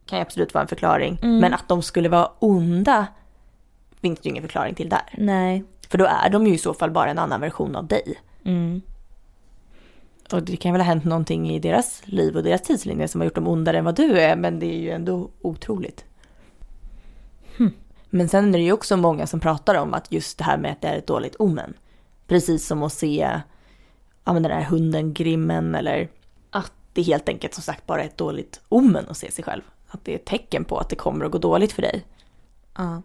kan 0.05 0.19
ju 0.19 0.21
absolut 0.21 0.53
vara 0.53 0.61
en 0.61 0.67
förklaring. 0.67 1.19
Mm. 1.21 1.37
Men 1.37 1.53
att 1.53 1.67
de 1.67 1.81
skulle 1.81 2.09
vara 2.09 2.31
onda 2.39 3.07
finns 4.01 4.19
det 4.19 4.27
ju 4.27 4.31
ingen 4.31 4.43
förklaring 4.43 4.75
till 4.75 4.89
där. 4.89 5.13
nej. 5.17 5.63
För 5.89 5.97
då 5.97 6.05
är 6.05 6.29
de 6.29 6.47
ju 6.47 6.53
i 6.53 6.57
så 6.57 6.73
fall 6.73 6.91
bara 6.91 7.09
en 7.09 7.19
annan 7.19 7.41
version 7.41 7.75
av 7.75 7.87
dig. 7.87 8.21
Mm. 8.43 8.81
Och 10.31 10.43
det 10.43 10.57
kan 10.57 10.71
väl 10.71 10.81
ha 10.81 10.85
hänt 10.85 11.03
någonting 11.03 11.49
i 11.49 11.59
deras 11.59 12.01
liv 12.05 12.35
och 12.35 12.43
deras 12.43 12.61
tidslinje 12.61 13.07
som 13.07 13.21
har 13.21 13.25
gjort 13.25 13.35
dem 13.35 13.47
ondare 13.47 13.77
än 13.77 13.85
vad 13.85 13.95
du 13.95 14.19
är, 14.19 14.35
men 14.35 14.59
det 14.59 14.65
är 14.65 14.79
ju 14.79 14.89
ändå 14.91 15.29
otroligt. 15.41 16.05
Hmm. 17.57 17.73
Men 18.09 18.29
sen 18.29 18.55
är 18.55 18.57
det 18.57 18.63
ju 18.63 18.71
också 18.71 18.97
många 18.97 19.27
som 19.27 19.39
pratar 19.39 19.75
om 19.75 19.93
att 19.93 20.11
just 20.11 20.37
det 20.37 20.43
här 20.43 20.57
med 20.57 20.71
att 20.71 20.81
det 20.81 20.87
är 20.87 20.97
ett 20.97 21.07
dåligt 21.07 21.35
omen. 21.39 21.73
Precis 22.27 22.67
som 22.67 22.83
att 22.83 22.93
se 22.93 23.41
ja, 24.25 24.33
men 24.33 24.43
den 24.43 24.51
där 24.51 24.63
hunden 24.63 25.13
Grimmen 25.13 25.75
eller 25.75 26.09
att 26.51 26.71
det 26.93 27.01
helt 27.01 27.29
enkelt 27.29 27.53
som 27.53 27.63
sagt 27.63 27.85
bara 27.85 28.01
är 28.01 28.05
ett 28.05 28.17
dåligt 28.17 28.61
omen 28.69 29.05
att 29.09 29.17
se 29.17 29.31
sig 29.31 29.43
själv. 29.43 29.61
Att 29.87 30.05
det 30.05 30.11
är 30.11 30.15
ett 30.15 30.25
tecken 30.25 30.65
på 30.65 30.77
att 30.77 30.89
det 30.89 30.95
kommer 30.95 31.25
att 31.25 31.31
gå 31.31 31.37
dåligt 31.37 31.71
för 31.71 31.81
dig. 31.81 32.05
Ja. 32.77 33.01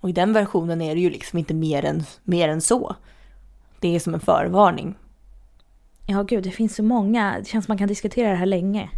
Och 0.00 0.08
i 0.08 0.12
den 0.12 0.32
versionen 0.32 0.80
är 0.80 0.94
det 0.94 1.00
ju 1.00 1.10
liksom 1.10 1.38
inte 1.38 1.54
mer 1.54 1.84
än, 1.84 2.04
mer 2.22 2.48
än 2.48 2.60
så. 2.60 2.96
Det 3.80 3.96
är 3.96 4.00
som 4.00 4.14
en 4.14 4.20
förvarning. 4.20 4.94
ja, 6.06 6.22
gud, 6.22 6.44
det 6.44 6.50
finns 6.50 6.76
så 6.76 6.82
många. 6.82 7.36
Det 7.38 7.48
känns 7.48 7.64
som 7.64 7.72
man 7.72 7.78
kan 7.78 7.88
diskutera 7.88 8.30
det 8.30 8.36
här 8.36 8.46
länge. 8.46 8.90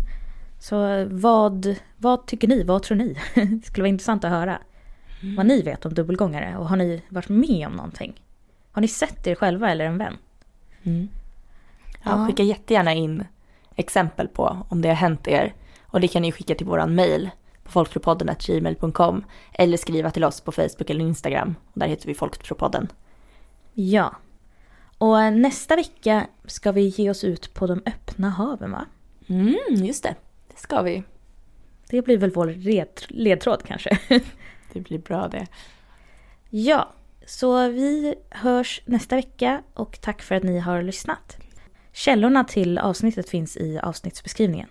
Så 0.61 1.07
vad, 1.11 1.77
vad 1.97 2.27
tycker 2.27 2.49
ni? 2.49 2.63
Vad 2.63 2.83
tror 2.83 2.97
ni? 2.97 3.17
Det 3.35 3.67
skulle 3.67 3.83
vara 3.83 3.89
intressant 3.89 4.25
att 4.25 4.31
höra. 4.31 4.59
Vad 5.37 5.47
ni 5.47 5.63
vet 5.63 5.87
om 5.87 5.95
dubbelgångare 5.95 6.57
och 6.57 6.69
har 6.69 6.77
ni 6.77 7.03
varit 7.09 7.29
med 7.29 7.67
om 7.67 7.73
någonting? 7.73 8.23
Har 8.73 8.83
ni 8.83 8.89
sett 8.89 9.27
er 9.27 9.35
själva 9.35 9.71
eller 9.71 9.85
en 9.85 9.99
vän? 9.99 10.17
Mm. 10.83 11.09
Ja. 12.05 12.27
Skicka 12.27 12.43
jättegärna 12.43 12.93
in 12.95 13.25
exempel 13.77 14.29
på 14.29 14.67
om 14.69 14.83
det 14.83 14.89
har 14.89 14.95
hänt 14.97 15.29
er. 15.29 15.55
Och 15.87 16.01
det 16.01 16.09
kan 16.09 16.23
ni 16.23 16.33
skicka 16.33 16.55
till 16.55 16.67
våran 16.67 16.95
mail 16.95 17.31
på 17.65 17.71
folktropodden.gmail.com 17.71 19.25
eller 19.53 19.77
skriva 19.77 20.11
till 20.11 20.25
oss 20.25 20.41
på 20.41 20.53
Facebook 20.53 20.91
eller 20.91 21.05
Instagram. 21.05 21.55
Där 21.75 21.87
heter 21.87 22.07
vi 22.07 22.15
Folktropodden. 22.15 22.89
Ja. 23.73 24.17
Och 24.99 25.33
nästa 25.33 25.77
vecka 25.77 26.27
ska 26.45 26.73
vi 26.73 26.83
ge 26.83 27.11
oss 27.11 27.25
ut 27.25 27.55
på 27.55 27.67
de 27.67 27.83
öppna 27.87 28.31
haven 28.31 28.71
va? 28.71 28.85
Mm, 29.29 29.57
just 29.69 30.03
det. 30.03 30.15
Det 30.49 30.59
ska 30.59 30.83
vi. 30.83 31.03
Det 31.91 32.03
blir 32.03 32.19
väl 32.19 32.31
vår 32.31 32.55
ledtråd 33.09 33.63
kanske. 33.63 33.99
Det 34.73 34.81
blir 34.81 34.99
bra 34.99 35.29
det. 35.29 35.47
ja, 36.51 36.93
så 37.27 37.69
vi 37.69 38.15
hörs 38.31 38.83
nästa 38.85 39.17
vecka 39.17 39.63
och 39.75 40.01
tack 40.01 40.23
för 40.23 40.35
att 40.35 40.43
ni 40.43 40.59
har 40.59 40.83
lyssnat. 40.83 41.37
Källorna 41.97 42.45
till 42.45 42.79
avsnittet 42.79 43.29
finns 43.29 43.57
i 43.57 43.79
avsnittsbeskrivningen. 43.79 44.69